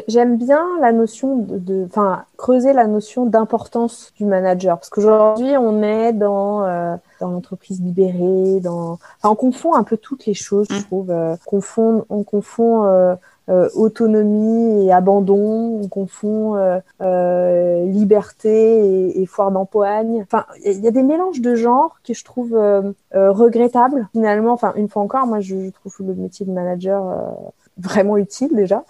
J'aime 0.08 0.38
bien 0.38 0.66
la 0.80 0.94
notion 0.94 1.36
de, 1.36 1.84
enfin, 1.86 2.24
creuser 2.38 2.72
la 2.72 2.88
notion 2.88 3.26
d'importance 3.26 4.14
du 4.16 4.24
manager, 4.24 4.78
parce 4.78 4.90
qu'aujourd'hui 4.90 5.58
on 5.58 5.84
est 5.84 6.14
dans 6.14 6.64
euh, 6.64 6.96
dans 7.20 7.32
l'entreprise 7.32 7.82
libérée, 7.82 8.62
dans, 8.62 8.94
enfin, 8.94 9.30
on 9.30 9.36
confond 9.36 9.74
un 9.74 9.84
peu 9.84 9.98
toutes 9.98 10.26
les 10.26 10.34
choses, 10.34 10.68
je 10.70 10.80
mmh. 10.80 10.84
trouve. 10.84 11.12
Euh, 11.12 11.34
on 11.34 11.50
confond, 11.50 12.06
on 12.10 12.24
confond 12.24 12.86
euh, 12.86 13.16
euh, 13.50 13.68
autonomie 13.76 14.86
et 14.86 14.94
abandon, 14.94 15.82
on 15.84 15.88
confond 15.90 16.56
euh, 16.56 16.80
euh, 17.02 17.86
liberté 17.86 18.86
et, 18.86 19.22
et 19.22 19.26
foire 19.26 19.52
d'empoigne. 19.52 20.22
Enfin, 20.22 20.46
il 20.66 20.80
y 20.80 20.88
a 20.88 20.92
des 20.92 21.04
mélanges 21.04 21.42
de 21.42 21.56
genres 21.56 21.98
que 22.08 22.14
je 22.14 22.24
trouve 22.24 22.58
regrettables. 23.14 24.08
Finalement, 24.14 24.54
enfin, 24.54 24.72
une 24.78 24.88
fois 24.88 25.02
encore, 25.02 25.28
moi, 25.28 25.42
je, 25.42 25.66
je 25.66 25.70
trouve 25.72 26.08
le 26.08 26.14
métier 26.14 26.46
de 26.46 26.52
manager 26.52 27.04
vraiment 27.78 28.18
utile 28.18 28.50
déjà. 28.54 28.84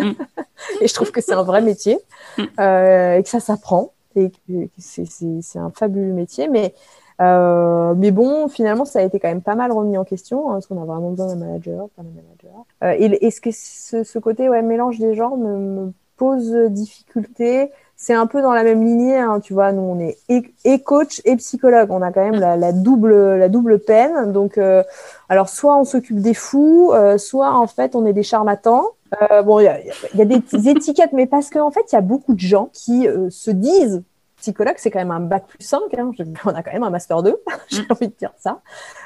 Mm. 0.00 0.12
et 0.80 0.88
je 0.88 0.94
trouve 0.94 1.10
que 1.10 1.20
c'est 1.20 1.32
un 1.32 1.42
vrai 1.42 1.62
métier 1.62 1.98
mm. 2.38 2.42
euh, 2.60 3.16
et 3.16 3.22
que 3.22 3.28
ça 3.28 3.40
s'apprend 3.40 3.92
et 4.16 4.30
que 4.30 4.68
c'est 4.78 5.58
un 5.58 5.70
fabuleux 5.70 6.12
métier. 6.12 6.48
Mais, 6.48 6.74
euh, 7.20 7.94
mais 7.96 8.10
bon, 8.10 8.48
finalement, 8.48 8.84
ça 8.84 9.00
a 9.00 9.02
été 9.02 9.20
quand 9.20 9.28
même 9.28 9.42
pas 9.42 9.54
mal 9.54 9.72
remis 9.72 9.96
en 9.98 10.04
question. 10.04 10.50
Hein, 10.50 10.54
parce 10.54 10.66
qu'on 10.66 10.80
a 10.80 10.84
vraiment 10.84 11.10
besoin 11.10 11.28
d'un 11.28 11.36
manager, 11.36 11.88
pas 11.90 12.02
d'un 12.02 12.10
manager. 12.10 12.64
Euh, 12.82 12.94
et 12.98 13.26
est-ce 13.26 13.40
que 13.40 13.50
ce, 13.52 14.04
ce, 14.04 14.18
côté 14.18 14.48
ouais, 14.48 14.62
mélange 14.62 14.98
des 14.98 15.14
genres 15.14 15.36
me, 15.36 15.56
me 15.56 15.92
pose 16.16 16.52
difficulté 16.70 17.70
c'est 18.02 18.14
un 18.14 18.26
peu 18.26 18.40
dans 18.40 18.54
la 18.54 18.64
même 18.64 18.82
lignée, 18.82 19.18
hein, 19.18 19.40
tu 19.40 19.52
vois. 19.52 19.72
Nous, 19.72 19.82
on 19.82 20.00
est 20.00 20.16
et, 20.64 20.78
coach 20.78 21.20
et 21.26 21.36
psychologue. 21.36 21.90
On 21.90 22.00
a 22.00 22.10
quand 22.10 22.22
même 22.22 22.40
la, 22.40 22.56
la 22.56 22.72
double, 22.72 23.36
la 23.36 23.50
double 23.50 23.78
peine. 23.78 24.32
Donc, 24.32 24.56
euh, 24.56 24.82
alors 25.28 25.50
soit 25.50 25.76
on 25.76 25.84
s'occupe 25.84 26.18
des 26.18 26.32
fous, 26.32 26.92
euh, 26.94 27.18
soit 27.18 27.52
en 27.54 27.66
fait 27.66 27.94
on 27.94 28.06
est 28.06 28.14
des 28.14 28.22
charlatans. 28.22 28.86
Euh, 29.30 29.42
bon, 29.42 29.60
il 29.60 29.64
y 29.64 29.68
a, 29.68 29.80
y 30.14 30.22
a, 30.22 30.24
des 30.24 30.68
étiquettes, 30.70 31.12
mais 31.12 31.26
parce 31.26 31.50
qu'en 31.50 31.66
en 31.66 31.70
fait, 31.70 31.92
il 31.92 31.94
y 31.94 31.98
a 31.98 32.00
beaucoup 32.00 32.32
de 32.32 32.40
gens 32.40 32.70
qui 32.72 33.06
se 33.28 33.50
disent 33.50 34.02
psychologue, 34.40 34.74
c'est 34.78 34.90
quand 34.90 34.98
même 34.98 35.10
un 35.10 35.20
bac 35.20 35.46
plus 35.46 35.62
5. 35.62 35.80
Hein. 35.96 36.10
On 36.44 36.50
a 36.50 36.62
quand 36.62 36.72
même 36.72 36.82
un 36.82 36.90
master 36.90 37.22
2, 37.22 37.36
j'ai 37.68 37.82
mm. 37.82 37.86
envie 37.90 38.08
de 38.08 38.14
dire 38.18 38.32
ça. 38.38 38.60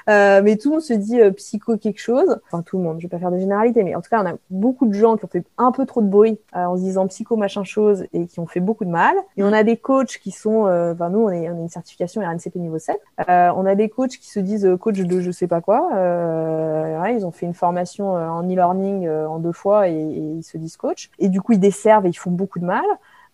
Euh, 0.09 0.41
mais 0.43 0.57
tout 0.57 0.68
le 0.68 0.74
monde 0.74 0.82
se 0.82 0.93
dit 0.93 1.20
euh, 1.20 1.30
psycho 1.30 1.76
quelque 1.76 2.01
chose. 2.01 2.39
Enfin, 2.47 2.62
tout 2.62 2.78
le 2.78 2.85
monde, 2.85 2.99
je 2.99 3.07
vais 3.07 3.11
pas 3.11 3.18
faire 3.18 3.30
de 3.30 3.39
généralité, 3.39 3.82
mais 3.85 3.95
en 3.95 4.01
tout 4.01 4.11
cas, 4.11 4.22
on 4.22 4.26
a 4.26 4.35
beaucoup 4.51 4.87
de 4.87 4.93
gens 4.93 5.16
qui 5.16 5.24
ont 5.24 5.28
fait 5.28 5.45
un 5.59 5.72
peu 5.72 5.87
trop 5.87 6.03
de 6.03 6.09
bruit 6.09 6.39
euh, 6.57 6.64
en 6.64 6.76
se 6.76 6.82
disant 6.82 7.07
psycho 7.07 7.37
machin 7.37 7.64
chose 7.64 8.07
et 8.12 8.26
qui 8.26 8.41
ont 8.41 8.47
fait 8.47 8.61
beaucoup 8.61 8.85
de 8.85 8.91
mal. 8.91 9.16
Et 9.37 9.43
on 9.43 9.53
a 9.53 9.62
des 9.62 9.76
coachs 9.76 10.18
qui 10.18 10.30
sont, 10.30 10.66
euh, 10.66 10.93
enfin, 10.93 11.11
nous, 11.11 11.20
on, 11.20 11.30
est, 11.30 11.49
on 11.51 11.57
a 11.57 11.61
une 11.61 11.68
certification 11.68 12.22
RNCP 12.22 12.57
niveau 12.57 12.78
7. 12.78 13.01
Euh, 13.28 13.51
on 13.57 13.66
a 13.66 13.74
des 13.74 13.89
coachs 13.89 14.16
qui 14.16 14.28
se 14.28 14.41
disent 14.41 14.68
coach 14.80 14.99
de 14.99 15.20
je 15.20 15.30
sais 15.30 15.47
pas 15.47 15.61
quoi. 15.61 15.89
Ouais, 15.93 17.14
ils 17.14 17.26
ont 17.26 17.30
fait 17.30 17.47
une 17.47 17.55
formation 17.55 18.12
en 18.12 18.43
e-learning 18.43 19.09
en 19.09 19.39
deux 19.39 19.53
fois 19.53 19.89
et, 19.89 19.93
et 19.93 20.18
ils 20.39 20.43
se 20.43 20.57
disent 20.59 20.76
coach. 20.76 21.11
Et 21.18 21.28
du 21.28 21.41
coup, 21.41 21.53
ils 21.53 21.61
desservent 21.61 22.07
et 22.07 22.11
ils 22.11 22.18
font 22.18 22.30
beaucoup 22.30 22.59
de 22.59 22.64
mal. 22.64 22.85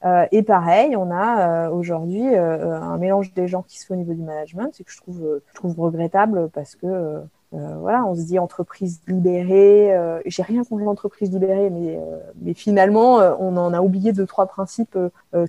Euh, 0.04 0.26
et 0.32 0.42
pareil, 0.42 0.96
on 0.96 1.10
a 1.10 1.66
euh, 1.66 1.70
aujourd'hui 1.70 2.34
euh, 2.34 2.80
un 2.80 2.96
mélange 2.96 3.34
des 3.34 3.48
gens 3.48 3.62
qui 3.62 3.78
se 3.78 3.86
fait 3.86 3.94
au 3.94 3.96
niveau 3.96 4.14
du 4.14 4.22
management, 4.22 4.70
c'est 4.72 4.84
que 4.84 4.90
je 4.90 4.96
trouve, 4.96 5.40
je 5.46 5.54
trouve 5.54 5.78
regrettable 5.78 6.48
parce 6.52 6.74
que 6.74 7.22
voilà, 7.52 8.04
on 8.04 8.14
se 8.14 8.22
dit 8.22 8.38
entreprise 8.38 9.00
libérée. 9.08 9.92
J'ai 10.24 10.44
rien 10.44 10.62
contre 10.62 10.84
l'entreprise 10.84 11.32
libérée, 11.32 11.68
mais, 11.68 11.98
mais 12.40 12.54
finalement, 12.54 13.16
on 13.40 13.56
en 13.56 13.74
a 13.74 13.80
oublié 13.80 14.12
deux 14.12 14.26
trois 14.26 14.46
principes 14.46 14.96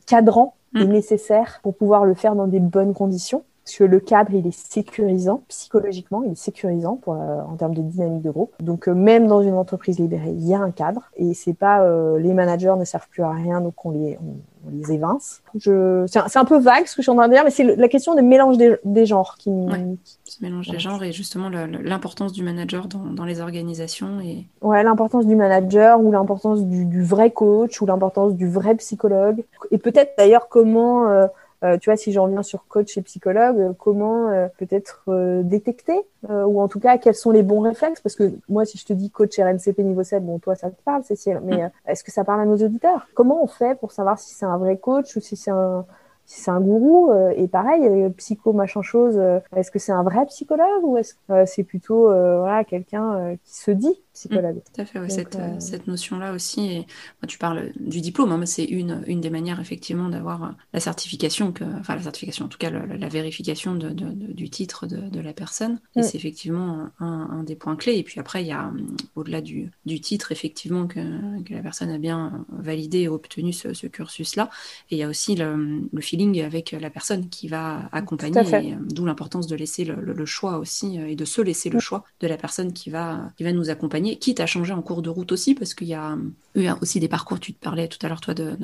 cadrants 0.08 0.56
et 0.76 0.86
mm. 0.86 0.91
nécessaires 0.91 1.60
pour 1.62 1.76
pouvoir 1.76 2.06
le 2.06 2.16
faire 2.16 2.34
dans 2.34 2.47
des 2.47 2.60
bonnes 2.60 2.95
conditions. 2.95 3.43
Parce 3.64 3.78
que 3.78 3.84
le 3.84 3.99
cadre, 3.99 4.34
il 4.34 4.47
est 4.47 4.51
sécurisant 4.51 5.43
psychologiquement, 5.47 6.24
il 6.26 6.32
est 6.32 6.36
sécurisant 6.36 6.95
pour, 6.95 7.14
en 7.14 7.55
termes 7.57 7.76
de 7.76 7.82
dynamique 7.82 8.24
de 8.24 8.32
groupe. 8.32 8.53
Donc 8.59 8.88
même 8.88 9.28
dans 9.28 9.41
une 9.41 9.53
entreprise 9.53 9.99
libérée, 9.99 10.32
il 10.32 10.47
y 10.47 10.53
a 10.53 10.59
un 10.59 10.72
cadre 10.72 11.12
et 11.16 11.34
c'est 11.34 11.53
pas 11.53 11.88
les 12.18 12.34
managers 12.34 12.74
ne 12.78 12.86
servent 12.86 13.07
plus 13.09 13.24
à 13.24 13.32
rien, 13.32 13.62
donc 13.62 13.86
on 13.86 13.91
les 13.91 14.18
on, 14.22 14.36
on 14.66 14.70
les 14.72 14.91
évince. 14.91 15.41
Je... 15.55 16.05
C'est 16.07 16.38
un, 16.38 16.45
peu 16.45 16.59
vague 16.59 16.86
ce 16.86 16.95
que 16.95 17.01
je 17.01 17.03
suis 17.03 17.12
en 17.12 17.16
train 17.16 17.28
de 17.28 17.34
dire, 17.34 17.43
mais 17.43 17.49
c'est 17.49 17.64
la 17.64 17.88
question 17.88 18.16
des 18.16 18.22
mélanges 18.22 18.57
des, 18.57 19.05
genres 19.05 19.36
qui. 19.38 19.49
Ouais, 19.49 19.97
ce 20.24 20.43
mélange 20.43 20.70
des 20.70 20.80
genres 20.80 21.03
et 21.03 21.12
justement 21.12 21.49
l'importance 21.49 22.34
du 22.34 22.43
manager 22.43 22.88
dans, 22.88 23.05
dans, 23.05 23.26
les 23.26 23.41
organisations. 23.41 24.20
Et... 24.22 24.45
Ouais, 24.62 24.84
l'importance 24.84 25.26
du 25.26 25.36
manager 25.36 25.99
ou 26.01 26.12
l'importance 26.12 26.64
du, 26.64 26.86
du, 26.86 27.03
vrai 27.03 27.32
coach 27.32 27.82
ou 27.82 27.86
l'importance 27.86 28.36
du 28.36 28.47
vrai 28.47 28.76
psychologue. 28.76 29.43
Et 29.72 29.78
peut-être 29.78 30.14
d'ailleurs 30.18 30.47
comment. 30.49 31.28
Euh, 31.64 31.72
euh, 31.72 31.78
tu 31.78 31.89
vois, 31.89 31.97
si 31.97 32.12
j'en 32.12 32.24
reviens 32.26 32.43
sur 32.43 32.68
coach 32.68 32.97
et 32.97 33.01
psychologue, 33.01 33.59
euh, 33.59 33.74
comment 33.78 34.30
euh, 34.30 34.47
peut-être 34.57 35.05
détecter 35.43 35.99
ou 36.30 36.62
en 36.62 36.68
tout 36.68 36.80
cas 36.80 36.97
quels 36.97 37.16
sont 37.16 37.32
les 37.32 37.43
bons 37.43 37.62
réflexes? 37.62 37.99
Parce 38.01 38.16
que 38.16 38.32
moi, 38.47 38.66
si 38.66 38.78
je 38.78 38.86
te 38.86 38.93
dis 38.93 39.09
coach 39.09 39.39
RNCP 39.39 39.80
niveau 39.80 40.03
7, 40.03 40.24
bon, 40.24 40.38
toi, 40.39 40.55
ça 40.55 40.70
te 40.70 40.82
parle, 40.84 41.03
Cécile, 41.03 41.41
mais 41.43 41.72
est-ce 41.88 42.03
que 42.03 42.12
ça 42.12 42.24
parle 42.24 42.41
à 42.41 42.45
nos 42.45 42.57
auditeurs? 42.57 43.07
Comment 43.16 43.43
on 43.43 43.47
fait 43.47 43.80
pour 43.80 43.91
savoir 43.91 44.20
si 44.20 44.36
c'est 44.36 44.45
un 44.45 44.57
vrai 44.57 44.78
coach 44.78 45.16
ou 45.16 45.20
si 45.20 45.36
c'est 45.36 45.51
un 45.51 45.86
si 46.26 46.39
c'est 46.41 46.51
un 46.51 46.62
gourou? 46.62 47.12
Et 47.36 47.47
pareil 47.47 48.09
psycho 48.18 48.53
machin 48.53 48.84
chose 48.84 49.20
est-ce 49.55 49.72
que 49.72 49.80
c'est 49.80 49.91
un 49.91 50.03
vrai 50.03 50.26
psychologue 50.28 50.84
ou 50.84 50.97
est-ce 50.97 51.16
que 51.16 51.45
c'est 51.45 51.64
plutôt 51.64 52.03
voilà 52.03 52.64
quelqu'un 52.64 53.36
qui 53.43 53.55
se 53.55 53.72
dit? 53.72 53.99
Psychologue. 54.14 54.57
Mmh, 54.57 54.74
tout 54.74 54.82
à 54.82 54.86
fait, 54.86 55.09
cette, 55.09 55.36
euh, 55.36 55.59
cette 55.59 55.88
notion-là 55.88 56.34
aussi. 56.34 56.68
Et, 56.68 56.88
tu 57.28 57.38
parles 57.38 57.72
du 57.80 58.01
diplôme, 58.01 58.32
hein, 58.32 58.45
c'est 58.45 58.66
une, 58.66 59.03
une 59.07 59.22
des 59.22 59.30
manières 59.30 59.59
effectivement 59.59 60.09
d'avoir 60.09 60.55
la 60.74 60.80
certification, 60.80 61.51
que, 61.51 61.64
enfin 61.80 61.95
la 61.95 62.01
certification, 62.01 62.45
en 62.45 62.47
tout 62.47 62.57
cas 62.57 62.70
la, 62.70 63.07
vérification 63.07 63.76
de, 63.76 63.89
de, 63.89 64.12
du 64.34 64.49
titre 64.49 64.88
de, 64.88 65.20
la 65.20 65.34
personne. 65.34 65.80
Et 65.95 66.03
c'est 66.03 66.18
effectivement 66.18 66.89
un, 66.99 67.30
un, 67.32 67.43
des 67.43 67.55
points 67.55 67.76
clés. 67.76 67.97
Et 67.97 68.03
puis 68.03 68.20
après, 68.20 68.43
il 68.43 68.47
y 68.47 68.51
a 68.51 68.72
au-delà 69.16 69.41
du, 69.41 69.72
du, 69.86 70.01
titre, 70.01 70.32
effectivement, 70.32 70.88
que, 70.88 71.43
que, 71.43 71.53
la 71.53 71.62
personne 71.62 71.89
a 71.89 71.97
bien 71.97 72.45
validé 72.49 73.01
et 73.01 73.07
obtenu 73.07 73.53
ce, 73.53 73.74
ce 73.74 73.88
cursus-là. 73.88 74.49
Et 74.89 74.95
il 74.95 74.97
y 74.97 75.03
a 75.03 75.07
aussi 75.07 75.36
le, 75.36 75.88
le, 75.91 76.01
feeling 76.01 76.41
avec 76.41 76.72
la 76.72 76.89
personne 76.89 77.30
qui 77.30 77.47
va 77.47 77.89
accompagner, 77.91 78.76
d'où 78.89 79.05
l'importance 79.05 79.47
de 79.47 79.55
laisser 79.55 79.86
le, 79.86 79.95
le, 79.95 80.26
choix 80.26 80.57
aussi 80.57 80.97
et 80.97 81.16
de 81.16 81.26
se 81.26 81.41
laisser 81.41 81.70
le 81.70 81.80
choix 81.80 82.03
de 82.20 82.28
la 82.28 82.38
personne 82.38 82.74
qui 82.74 82.89
va, 82.89 83.32
qui 83.38 83.43
va 83.43 83.51
nous 83.51 83.70
accompagner, 83.70 84.01
quitte 84.02 84.39
à 84.39 84.45
changer 84.45 84.74
en 84.74 84.82
cours 84.82 85.02
de 85.02 85.10
route 85.10 85.32
aussi, 85.32 85.56
parce 85.56 85.74
qu'il 85.74 85.88
y 85.88 85.93
a 85.93 86.18
eu 86.56 86.68
aussi 86.82 86.99
des 86.99 87.08
parcours, 87.08 87.39
tu 87.39 87.54
te 87.54 87.60
parlais 87.60 87.88
tout 87.88 87.99
à 88.02 88.10
l'heure, 88.10 88.22
toi, 88.22 88.34
de, 88.34 88.58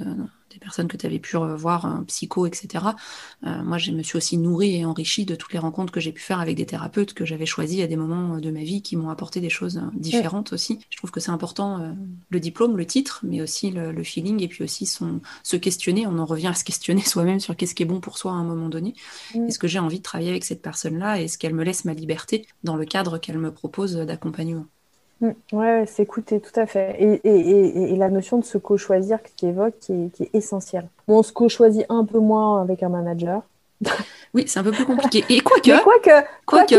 des 0.51 0.59
personnes 0.59 0.88
que 0.88 0.97
tu 0.97 1.05
avais 1.05 1.19
pu 1.19 1.38
voir, 1.38 2.03
psycho, 2.07 2.45
etc. 2.45 2.85
Euh, 3.45 3.63
moi, 3.63 3.77
je 3.77 3.91
me 3.91 4.01
suis 4.01 4.17
aussi 4.17 4.38
nourrie 4.38 4.75
et 4.75 4.85
enrichie 4.85 5.25
de 5.25 5.35
toutes 5.35 5.53
les 5.53 5.59
rencontres 5.59 5.91
que 5.91 5.99
j'ai 5.99 6.11
pu 6.11 6.21
faire 6.21 6.39
avec 6.39 6.55
des 6.55 6.65
thérapeutes 6.65 7.13
que 7.13 7.25
j'avais 7.25 7.45
choisis 7.45 7.81
à 7.81 7.88
des 7.88 7.95
moments 7.95 8.39
de 8.39 8.51
ma 8.51 8.61
vie 8.61 8.81
qui 8.81 8.95
m'ont 8.95 9.09
apporté 9.09 9.39
des 9.39 9.49
choses 9.49 9.81
différentes 9.93 10.53
aussi. 10.53 10.79
Je 10.89 10.97
trouve 10.97 11.11
que 11.11 11.19
c'est 11.19 11.31
important, 11.31 11.81
euh, 11.81 11.91
le 12.29 12.39
diplôme, 12.39 12.77
le 12.77 12.85
titre, 12.85 13.19
mais 13.23 13.41
aussi 13.41 13.71
le, 13.71 14.03
feeling, 14.03 14.41
et 14.41 14.47
puis 14.47 14.63
aussi 14.63 14.85
son, 14.85 15.21
se 15.43 15.57
questionner. 15.57 16.07
On 16.07 16.17
en 16.17 16.25
revient 16.25 16.47
à 16.47 16.53
se 16.53 16.63
questionner 16.63 17.01
soi-même 17.05 17.39
sur 17.39 17.55
qu'est-ce 17.55 17.75
qui 17.75 17.83
est 17.83 17.88
bon 17.88 17.99
pour 17.99 18.17
soi 18.17 18.31
à 18.31 18.35
un 18.35 18.43
moment 18.43 18.69
donné. 18.69 18.95
Est-ce 19.35 19.59
que 19.59 19.67
j'ai 19.67 19.79
envie 19.79 19.99
de 19.99 20.03
travailler 20.03 20.29
avec 20.29 20.45
cette 20.45 20.61
personne-là? 20.61 21.21
Est-ce 21.21 21.38
qu'elle 21.38 21.53
me 21.53 21.63
laisse 21.63 21.85
ma 21.85 21.93
liberté 21.93 22.47
dans 22.63 22.75
le 22.75 22.85
cadre 22.85 23.17
qu'elle 23.17 23.38
me 23.38 23.51
propose 23.51 23.95
d'accompagnement? 23.95 24.65
Mm. 25.22 25.32
Ouais, 25.53 25.86
c'est 25.88 26.03
écouter, 26.03 26.39
tout 26.39 26.57
à 26.59 26.65
fait. 26.65 26.95
Et, 26.99 27.22
et, 27.24 27.93
et, 27.93 27.95
la 27.95 28.09
notion 28.09 28.38
de 28.38 28.45
se 28.45 28.57
co-choisir 28.57 29.22
que 29.22 29.30
tu 29.36 29.45
évoques 29.45 29.80
qui 29.80 29.93
est, 29.93 30.09
qui 30.13 30.24
est 30.24 30.30
essentielle. 30.34 30.88
Bon, 31.07 31.20
on 31.20 31.24
se 31.24 31.32
co-choisit 31.32 31.86
un 31.89 32.05
peu 32.05 32.20
moins 32.20 32.61
avec 32.61 32.84
un 32.84 32.89
manager. 32.89 33.41
Oui, 34.34 34.43
c'est 34.45 34.59
un 34.59 34.63
peu 34.63 34.72
plus 34.72 34.86
compliqué. 34.86 35.24
Et 35.30 35.39
quoique. 35.39 35.72
Quoique. 35.84 36.26
Quoique. 36.45 36.76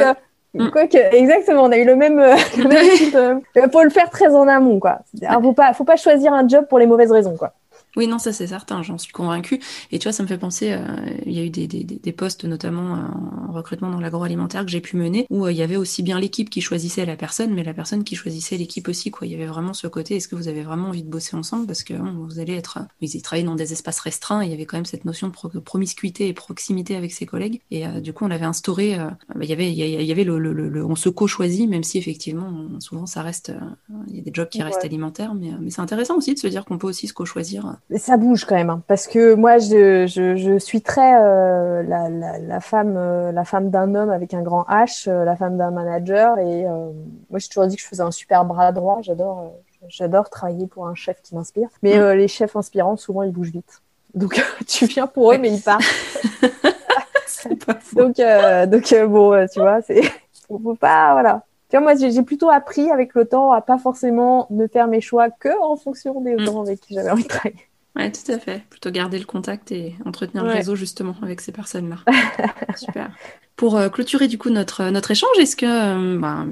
Mm. 0.55 0.71
Quoique, 0.71 0.97
exactement, 0.97 1.65
on 1.65 1.73
a 1.73 1.79
eu 1.79 1.85
le 1.85 1.97
même, 1.97 2.19
euh, 2.19 2.37
le 2.57 2.69
même 2.69 2.91
type. 2.97 3.15
Euh, 3.15 3.69
faut 3.73 3.83
le 3.83 3.91
faire 3.91 4.11
très 4.11 4.35
en 4.35 4.47
amont, 4.47 4.79
quoi. 4.79 5.01
Alors, 5.23 5.43
faut 5.43 5.53
pas, 5.55 5.73
faut 5.73 5.85
pas 5.85 5.97
choisir 5.97 6.33
un 6.33 6.47
job 6.47 6.67
pour 6.69 6.79
les 6.79 6.87
mauvaises 6.87 7.11
raisons, 7.11 7.37
quoi. 7.37 7.55
Oui, 7.97 8.07
non, 8.07 8.19
ça 8.19 8.33
c'est 8.33 8.47
certain, 8.47 8.83
j'en 8.83 8.99
suis 8.99 9.13
convaincue. 9.13 9.61
Et 9.91 9.99
tu 9.99 10.05
vois, 10.05 10.13
ça 10.13 10.23
me 10.23 10.29
fait 10.29 10.39
penser, 10.39 10.73
euh, 10.73 10.85
il 11.27 11.33
y 11.33 11.41
a 11.41 11.45
eu 11.45 11.51
des, 11.51 11.67
des, 11.67 11.85
des 11.85 12.13
postes, 12.13 12.45
notamment 12.45 12.95
euh, 12.95 13.49
en 13.49 13.53
recrutement 13.53 13.91
dans 13.91 13.99
l'agroalimentaire, 13.99 14.65
que 14.65 14.71
j'ai 14.71 14.81
pu 14.81 14.97
mener, 14.97 15.27
où 15.31 15.47
euh, 15.47 15.53
il 15.53 15.59
y 15.59 15.63
avait 15.63 15.77
aussi 15.77 16.03
bien 16.03 16.21
l'équipe 16.21 16.51
qui 16.51 16.61
choisissait 16.61 17.07
la 17.07 17.17
personne, 17.17 17.55
mais 17.55 17.65
la 17.65 17.75
personne 17.75 18.05
qui 18.05 18.15
choisissait 18.15 18.57
l'équipe 18.57 18.87
aussi. 18.89 19.11
Quoi. 19.11 19.27
Il 19.27 19.33
y 19.33 19.35
avait 19.35 19.47
vraiment 19.47 19.73
ce 19.73 19.87
côté, 19.87 20.17
est-ce 20.17 20.29
que 20.29 20.37
vous 20.37 20.49
avez 20.49 20.63
vraiment 20.63 20.89
envie 20.89 21.03
de 21.03 21.09
bosser 21.09 21.35
ensemble? 21.35 21.67
Parce 21.67 21.83
que 21.83 21.95
vous 21.95 22.39
allez 22.39 22.55
être... 22.55 22.79
Ils 23.01 23.23
travaillaient 23.23 23.47
dans 23.47 23.57
des 23.57 23.73
espaces 23.73 24.01
restreints, 24.01 24.45
il 24.45 24.51
y 24.51 24.55
avait 24.55 24.67
quand 24.67 24.77
même 24.77 24.85
cette 24.85 25.05
notion 25.05 25.29
de 25.29 25.59
promiscuité 25.59 26.29
et 26.29 26.35
proximité 26.35 26.95
avec 26.95 27.11
ses 27.13 27.27
collègues. 27.27 27.61
Et 27.71 27.87
du 28.01 28.13
coup, 28.13 28.25
on 28.27 28.31
avait 28.31 28.45
instauré, 28.45 28.97
bah, 28.97 29.41
il 29.43 29.49
y 29.49 29.53
avait, 29.53 29.73
il 29.73 29.77
y 29.77 30.13
avait 30.13 30.25
le, 30.25 30.39
le, 30.39 30.53
le, 30.53 30.85
on 30.85 30.95
se 30.95 31.09
co-choisit, 31.09 31.69
même 31.69 31.83
si 31.83 31.99
effectivement, 31.99 32.69
souvent 32.81 33.07
ça 33.07 33.23
reste, 33.23 33.53
il 34.09 34.17
y 34.17 34.21
a 34.21 34.23
des 34.23 34.31
jobs 34.33 34.49
qui 34.49 34.63
restent 34.63 34.85
alimentaires, 34.85 35.35
mais, 35.35 35.51
mais 35.61 35.71
c'est 35.71 35.81
intéressant 35.81 36.17
aussi 36.17 36.35
de 36.35 36.39
se 36.39 36.47
dire 36.47 36.65
qu'on 36.65 36.79
peut 36.79 36.87
aussi 36.87 37.09
se 37.09 37.15
co-choisir 37.15 37.78
ça 37.97 38.17
bouge 38.19 38.45
quand 38.45 38.55
même, 38.55 38.71
hein, 38.71 38.83
parce 38.87 39.07
que 39.07 39.35
moi, 39.35 39.59
je, 39.59 40.07
je, 40.07 40.37
je 40.37 40.59
suis 40.59 40.83
très 40.83 41.15
euh, 41.23 41.83
la, 41.83 42.09
la, 42.11 42.39
la, 42.39 42.61
femme, 42.61 42.95
euh, 42.97 43.33
la 43.33 43.45
femme 43.45 43.71
d'un 43.71 43.95
homme 43.95 44.11
avec 44.11 44.35
un 44.35 44.43
grand 44.43 44.65
H, 44.65 45.09
euh, 45.09 45.25
la 45.25 45.37
femme 45.37 45.57
d'un 45.57 45.71
manager. 45.71 46.39
Et 46.39 46.65
moi, 47.31 47.39
j'ai 47.39 47.49
toujours 47.49 47.67
dit 47.67 47.77
que 47.77 47.83
je 47.83 47.87
faisais 47.87 48.03
un 48.03 48.11
super 48.11 48.45
bras 48.45 48.73
droit. 48.73 48.99
J'adore, 49.01 49.55
j'adore 49.89 50.29
travailler 50.29 50.67
pour 50.67 50.87
un 50.87 50.95
chef 50.95 51.23
qui 51.23 51.35
m'inspire. 51.35 51.69
Mais 51.83 51.99
mm. 51.99 52.13
les 52.13 52.29
chefs 52.29 52.57
inspirants, 52.57 52.97
souvent, 52.97 53.23
ils 53.23 53.33
bougent 53.33 53.53
vite. 53.53 53.81
Donc, 54.15 54.43
tu 54.67 54.85
viens 54.87 55.07
pour 55.07 55.33
eux, 55.33 55.39
mais 55.39 55.51
ils 55.51 55.63
partent. 55.63 55.83
donc, 57.95 58.17
donc 58.17 58.95
bon, 59.09 59.47
tu 59.51 59.61
vois, 59.61 59.81
c'est, 59.83 60.03
faut 60.47 60.75
pas, 60.75 61.13
voilà. 61.13 61.43
Tu 61.71 61.77
vois, 61.77 61.81
moi, 61.81 61.95
j'ai 61.95 62.23
plutôt 62.23 62.51
appris 62.51 62.91
avec 62.91 63.15
le 63.15 63.27
temps 63.27 63.53
à 63.53 63.61
pas 63.61 63.79
forcément 63.79 64.47
ne 64.51 64.67
faire 64.67 64.89
mes 64.89 65.01
choix 65.01 65.31
que 65.31 65.51
en 65.63 65.77
fonction 65.77 66.21
des 66.21 66.35
mm. 66.35 66.41
gens 66.41 66.61
avec 66.63 66.81
qui 66.81 66.95
j'avais 66.95 67.11
envie 67.11 67.25
de 67.25 67.29
travailler. 67.29 67.68
Ouais, 67.97 68.13
tout 68.13 68.31
à 68.31 68.39
fait. 68.39 68.63
Plutôt 68.71 68.91
garder 68.91 69.19
le 69.19 69.25
contact 69.25 69.73
et 69.73 69.95
entretenir 70.05 70.45
le 70.45 70.51
réseau 70.51 70.77
justement 70.77 71.17
avec 71.23 71.41
ces 71.41 71.53
personnes-là. 71.53 71.99
Super. 72.77 73.11
Pour 73.57 73.77
euh, 73.77 73.89
clôturer 73.89 74.29
du 74.29 74.39
coup 74.39 74.51
notre, 74.51 74.85
notre 74.91 75.11
échange, 75.11 75.37
est-ce 75.41 75.57
que 75.57 75.67
euh, 75.67 76.17
bah, 76.21 76.47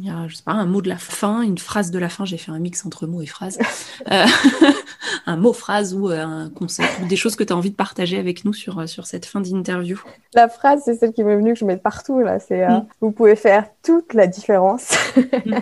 y 0.00 0.10
a, 0.10 0.26
je 0.26 0.34
sais 0.34 0.42
pas, 0.42 0.52
un 0.52 0.66
mot 0.66 0.82
de 0.82 0.88
la 0.88 0.96
fin, 0.96 1.42
une 1.42 1.58
phrase 1.58 1.92
de 1.92 2.00
la 2.00 2.08
fin, 2.08 2.24
j'ai 2.24 2.36
fait 2.36 2.50
un 2.50 2.58
mix 2.58 2.84
entre 2.84 3.06
mots 3.06 3.22
et 3.22 3.26
phrases, 3.26 3.58
euh, 4.10 4.24
un 5.26 5.36
mot, 5.36 5.52
phrase 5.52 5.94
ou 5.94 6.08
un 6.08 6.50
concept, 6.50 6.88
ou 7.00 7.06
des 7.06 7.14
choses 7.14 7.36
que 7.36 7.44
tu 7.44 7.52
as 7.52 7.56
envie 7.56 7.70
de 7.70 7.76
partager 7.76 8.18
avec 8.18 8.44
nous 8.44 8.52
sur, 8.52 8.88
sur 8.88 9.06
cette 9.06 9.24
fin 9.24 9.40
d'interview? 9.40 10.02
La 10.34 10.48
phrase, 10.48 10.82
c'est 10.84 10.96
celle 10.96 11.12
qui 11.12 11.22
m'est 11.22 11.36
venue 11.36 11.52
que 11.52 11.60
je 11.60 11.64
mets 11.64 11.76
partout 11.76 12.18
là, 12.18 12.40
c'est 12.40 12.66
mm. 12.66 12.86
vous 13.02 13.12
pouvez 13.12 13.36
faire 13.36 13.68
toute 13.84 14.14
la 14.14 14.26
différence. 14.26 14.96
Mm. 15.46 15.58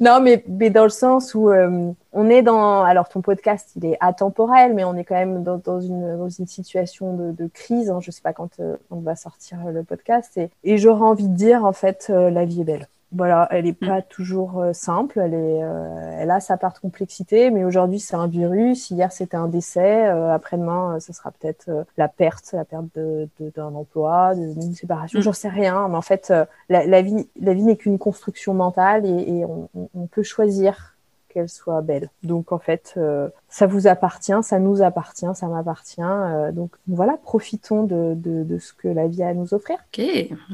Non, 0.00 0.20
mais, 0.20 0.44
mais, 0.48 0.70
dans 0.70 0.84
le 0.84 0.90
sens 0.90 1.34
où 1.34 1.50
euh, 1.50 1.92
on 2.12 2.28
est 2.28 2.42
dans. 2.42 2.82
Alors, 2.82 3.08
ton 3.08 3.20
podcast, 3.20 3.70
il 3.76 3.86
est 3.86 3.96
atemporel, 4.00 4.74
mais 4.74 4.84
on 4.84 4.96
est 4.96 5.04
quand 5.04 5.14
même 5.14 5.42
dans, 5.42 5.80
une, 5.80 6.18
dans 6.18 6.28
une 6.28 6.46
situation 6.46 7.14
de, 7.14 7.46
crise. 7.46 7.90
Hein. 7.90 8.00
Je 8.00 8.10
sais 8.10 8.22
pas 8.22 8.32
quand 8.32 8.60
euh, 8.60 8.76
on 8.90 9.00
va 9.00 9.16
sortir 9.16 9.58
le 9.72 9.82
podcast. 9.82 10.36
Et, 10.36 10.50
et 10.64 10.78
j'aurais 10.78 11.06
envie 11.06 11.28
de 11.28 11.34
dire, 11.34 11.64
en 11.64 11.72
fait, 11.72 12.08
euh, 12.10 12.30
la 12.30 12.44
vie 12.44 12.62
est 12.62 12.64
belle. 12.64 12.88
Voilà, 13.12 13.46
elle 13.52 13.66
est 13.66 13.80
mm. 13.80 13.86
pas 13.86 14.02
toujours 14.02 14.60
euh, 14.60 14.72
simple, 14.72 15.20
elle 15.20 15.34
est, 15.34 15.62
euh, 15.62 16.18
elle 16.18 16.30
a 16.30 16.40
sa 16.40 16.56
part 16.56 16.72
de 16.72 16.78
complexité, 16.78 17.50
mais 17.50 17.64
aujourd'hui 17.64 18.00
c'est 18.00 18.16
un 18.16 18.26
virus, 18.26 18.90
hier 18.90 19.12
c'était 19.12 19.36
un 19.36 19.46
décès, 19.46 20.08
euh, 20.08 20.34
après-demain 20.34 20.98
ce 20.98 21.12
sera 21.12 21.30
peut-être 21.30 21.86
la 21.96 22.08
perte, 22.08 22.50
la 22.52 22.64
perte 22.64 22.86
de, 22.96 23.28
d'un 23.54 23.74
emploi, 23.74 24.34
d'une 24.34 24.74
séparation, 24.74 25.20
mm. 25.20 25.22
j'en 25.22 25.32
sais 25.32 25.48
rien, 25.48 25.86
mais 25.88 25.96
en 25.96 26.02
fait 26.02 26.32
la, 26.68 26.84
la 26.84 27.02
vie, 27.02 27.28
la 27.40 27.54
vie 27.54 27.62
n'est 27.62 27.76
qu'une 27.76 27.98
construction 27.98 28.54
mentale 28.54 29.06
et, 29.06 29.38
et 29.38 29.44
on, 29.44 29.68
on, 29.94 30.06
peut 30.06 30.24
choisir 30.24 30.95
qu'elle 31.36 31.48
soit 31.50 31.82
belle. 31.82 32.10
Donc 32.22 32.50
en 32.50 32.58
fait, 32.58 32.94
euh, 32.96 33.28
ça 33.50 33.66
vous 33.66 33.86
appartient, 33.86 34.32
ça 34.42 34.58
nous 34.58 34.80
appartient, 34.80 35.26
ça 35.34 35.46
m'appartient. 35.48 36.00
Euh, 36.00 36.50
donc 36.50 36.70
voilà, 36.88 37.18
profitons 37.22 37.84
de, 37.84 38.14
de, 38.16 38.58
ce 38.58 38.72
que 38.72 38.88
la 38.88 39.06
vie 39.06 39.22
a 39.22 39.28
à 39.28 39.34
nous 39.34 39.52
offrir. 39.52 39.76
Ok, 39.92 40.02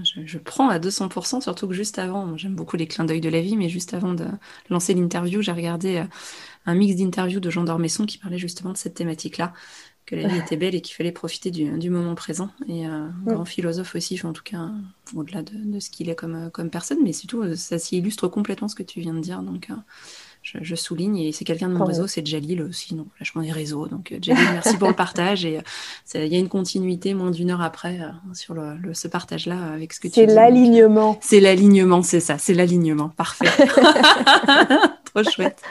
je, 0.02 0.38
prends 0.38 0.68
à 0.68 0.80
200%, 0.80 1.40
surtout 1.40 1.68
que 1.68 1.74
juste 1.74 2.00
avant, 2.00 2.36
j'aime 2.36 2.56
beaucoup 2.56 2.76
les 2.76 2.88
clins 2.88 3.04
d'œil 3.04 3.20
de 3.20 3.28
la 3.28 3.40
vie, 3.40 3.56
mais 3.56 3.68
juste 3.68 3.94
avant 3.94 4.12
de 4.12 4.26
lancer 4.70 4.92
l'interview, 4.92 5.40
j'ai 5.40 5.52
regardé 5.52 5.98
euh, 5.98 6.04
un 6.66 6.74
mix 6.74 6.96
d'interviews 6.96 7.38
de 7.38 7.48
Jean 7.48 7.62
d'Ormesson 7.62 8.04
qui 8.04 8.18
parlait 8.18 8.38
justement 8.38 8.72
de 8.72 8.76
cette 8.76 8.94
thématique-là 8.94 9.52
que 10.04 10.16
la 10.16 10.26
vie 10.26 10.38
était 10.38 10.56
belle 10.56 10.74
et 10.74 10.80
qu'il 10.80 10.96
fallait 10.96 11.12
profiter 11.12 11.52
du, 11.52 11.78
du, 11.78 11.88
moment 11.88 12.16
présent. 12.16 12.50
Et 12.66 12.84
un 12.84 13.14
grand 13.24 13.44
philosophe 13.44 13.94
aussi, 13.94 14.20
en 14.26 14.32
tout 14.32 14.42
cas, 14.42 14.68
au-delà 15.14 15.42
de, 15.42 15.52
de, 15.54 15.78
ce 15.78 15.90
qu'il 15.90 16.10
est 16.10 16.16
comme, 16.16 16.50
comme 16.50 16.70
personne, 16.70 16.98
mais 17.04 17.12
surtout, 17.12 17.54
ça 17.54 17.78
s'y 17.78 17.98
illustre 17.98 18.26
complètement 18.26 18.66
ce 18.66 18.74
que 18.74 18.82
tu 18.82 19.00
viens 19.00 19.14
de 19.14 19.20
dire. 19.20 19.42
Donc, 19.42 19.68
je, 20.42 20.74
souligne. 20.74 21.18
Et 21.18 21.32
c'est 21.32 21.44
quelqu'un 21.44 21.68
de 21.68 21.74
mon 21.74 21.84
réseau, 21.84 22.06
c'est 22.06 22.26
Jalil 22.26 22.62
aussi, 22.62 22.94
donc 22.94 23.06
vachement 23.18 23.42
des 23.42 23.52
réseaux. 23.52 23.86
Donc 23.86 24.12
euh, 24.12 24.18
Jalil, 24.20 24.44
merci 24.52 24.76
pour 24.76 24.88
le 24.88 24.94
partage. 24.94 25.44
Et 25.44 25.58
euh, 25.58 26.24
il 26.24 26.32
y 26.32 26.36
a 26.36 26.38
une 26.38 26.48
continuité 26.48 27.14
moins 27.14 27.30
d'une 27.30 27.50
heure 27.50 27.62
après 27.62 28.00
euh, 28.00 28.10
sur 28.34 28.54
le, 28.54 28.94
ce 28.94 29.08
partage-là 29.08 29.72
avec 29.72 29.92
ce 29.92 30.00
que 30.00 30.08
tu 30.08 30.14
dis. 30.14 30.20
C'est 30.20 30.34
l'alignement. 30.34 31.18
C'est 31.20 31.40
l'alignement, 31.40 32.02
c'est 32.02 32.20
ça, 32.20 32.38
c'est 32.38 32.54
l'alignement. 32.54 33.10
Parfait. 33.10 33.46
Trop 35.14 35.30
chouette. 35.30 35.62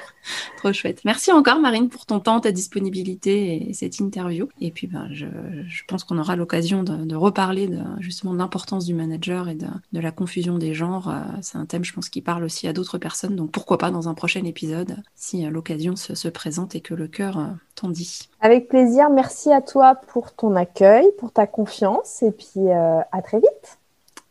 Trop 0.58 0.72
chouette. 0.72 1.02
Merci 1.04 1.32
encore, 1.32 1.60
Marine, 1.60 1.89
pour 1.89 2.06
ton 2.06 2.20
temps, 2.20 2.39
ta 2.39 2.52
disponibilité 2.52 3.70
et 3.70 3.74
cette 3.74 4.00
interview. 4.00 4.50
Et 4.60 4.72
puis, 4.72 4.88
ben, 4.88 5.08
je, 5.12 5.26
je 5.68 5.84
pense 5.88 6.04
qu'on 6.04 6.18
aura 6.18 6.36
l'occasion 6.36 6.84
de, 6.84 7.06
de, 7.06 7.16
reparler 7.16 7.68
de, 7.68 7.80
justement 8.00 8.34
de 8.34 8.38
l'importance 8.38 8.86
du 8.86 8.94
manager 8.94 9.50
et 9.50 9.56
de, 9.56 9.68
de, 9.94 10.00
la 10.00 10.12
confusion 10.12 10.58
des 10.58 10.74
genres. 10.74 11.14
C'est 11.42 11.58
un 11.58 11.66
thème, 11.66 11.84
je 11.84 11.94
pense, 11.94 12.10
qui 12.10 12.22
parle 12.22 12.44
aussi 12.44 12.68
à 12.68 12.74
d'autres 12.74 12.98
personnes. 12.98 13.36
Donc, 13.36 13.52
pourquoi 13.52 13.78
pas 13.78 13.92
dans 13.92 14.10
un 14.10 14.14
prochain 14.14 14.44
épisode 14.46 14.98
si 15.16 15.46
euh, 15.46 15.50
l'occasion 15.50 15.96
se, 15.96 16.28
présente 16.30 16.76
et 16.76 16.82
que 16.82 16.94
le 16.94 17.08
cœur 17.08 17.38
euh, 17.38 17.48
t'en 17.76 17.89
dit. 17.89 18.30
Avec 18.42 18.68
plaisir. 18.68 19.10
Merci 19.10 19.52
à 19.52 19.62
toi 19.62 19.96
pour 19.96 20.34
ton 20.34 20.56
accueil, 20.56 21.06
pour 21.18 21.32
ta 21.32 21.48
confiance 21.48 22.24
et 22.24 22.32
puis 22.32 22.70
euh, 22.70 23.00
à 23.12 23.22
très 23.22 23.38
vite. 23.38 23.80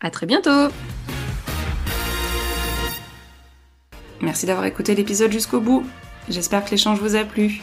À 0.00 0.10
très 0.10 0.26
bientôt. 0.26 0.68
Merci 4.20 4.46
d'avoir 4.46 4.66
écouté 4.66 4.94
l'épisode 4.94 5.32
jusqu'au 5.32 5.60
bout. 5.60 5.84
J'espère 6.28 6.64
que 6.64 6.70
l'échange 6.70 7.00
vous 7.00 7.16
a 7.16 7.24
plu. 7.24 7.60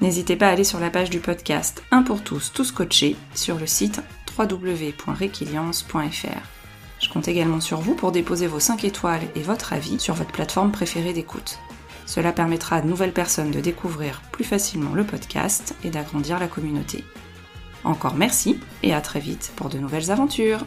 N'hésitez 0.00 0.36
pas 0.36 0.48
à 0.48 0.50
aller 0.50 0.64
sur 0.64 0.80
la 0.80 0.90
page 0.90 1.10
du 1.10 1.18
podcast 1.18 1.82
Un 1.90 2.02
pour 2.02 2.22
tous, 2.22 2.52
tous 2.52 2.72
coachés 2.72 3.16
sur 3.34 3.58
le 3.58 3.66
site 3.66 4.02
www.requiliance.fr. 4.38 6.42
Je 7.00 7.08
compte 7.08 7.28
également 7.28 7.60
sur 7.60 7.80
vous 7.80 7.94
pour 7.94 8.12
déposer 8.12 8.46
vos 8.46 8.60
5 8.60 8.84
étoiles 8.84 9.22
et 9.34 9.42
votre 9.42 9.72
avis 9.72 9.98
sur 9.98 10.14
votre 10.14 10.32
plateforme 10.32 10.72
préférée 10.72 11.12
d'écoute. 11.12 11.58
Cela 12.06 12.32
permettra 12.32 12.76
à 12.76 12.80
de 12.82 12.88
nouvelles 12.88 13.12
personnes 13.12 13.50
de 13.50 13.60
découvrir 13.60 14.22
plus 14.30 14.44
facilement 14.44 14.94
le 14.94 15.04
podcast 15.04 15.74
et 15.84 15.90
d'agrandir 15.90 16.38
la 16.38 16.48
communauté. 16.48 17.04
Encore 17.82 18.14
merci 18.14 18.60
et 18.82 18.94
à 18.94 19.00
très 19.00 19.20
vite 19.20 19.52
pour 19.56 19.68
de 19.68 19.78
nouvelles 19.78 20.10
aventures 20.10 20.64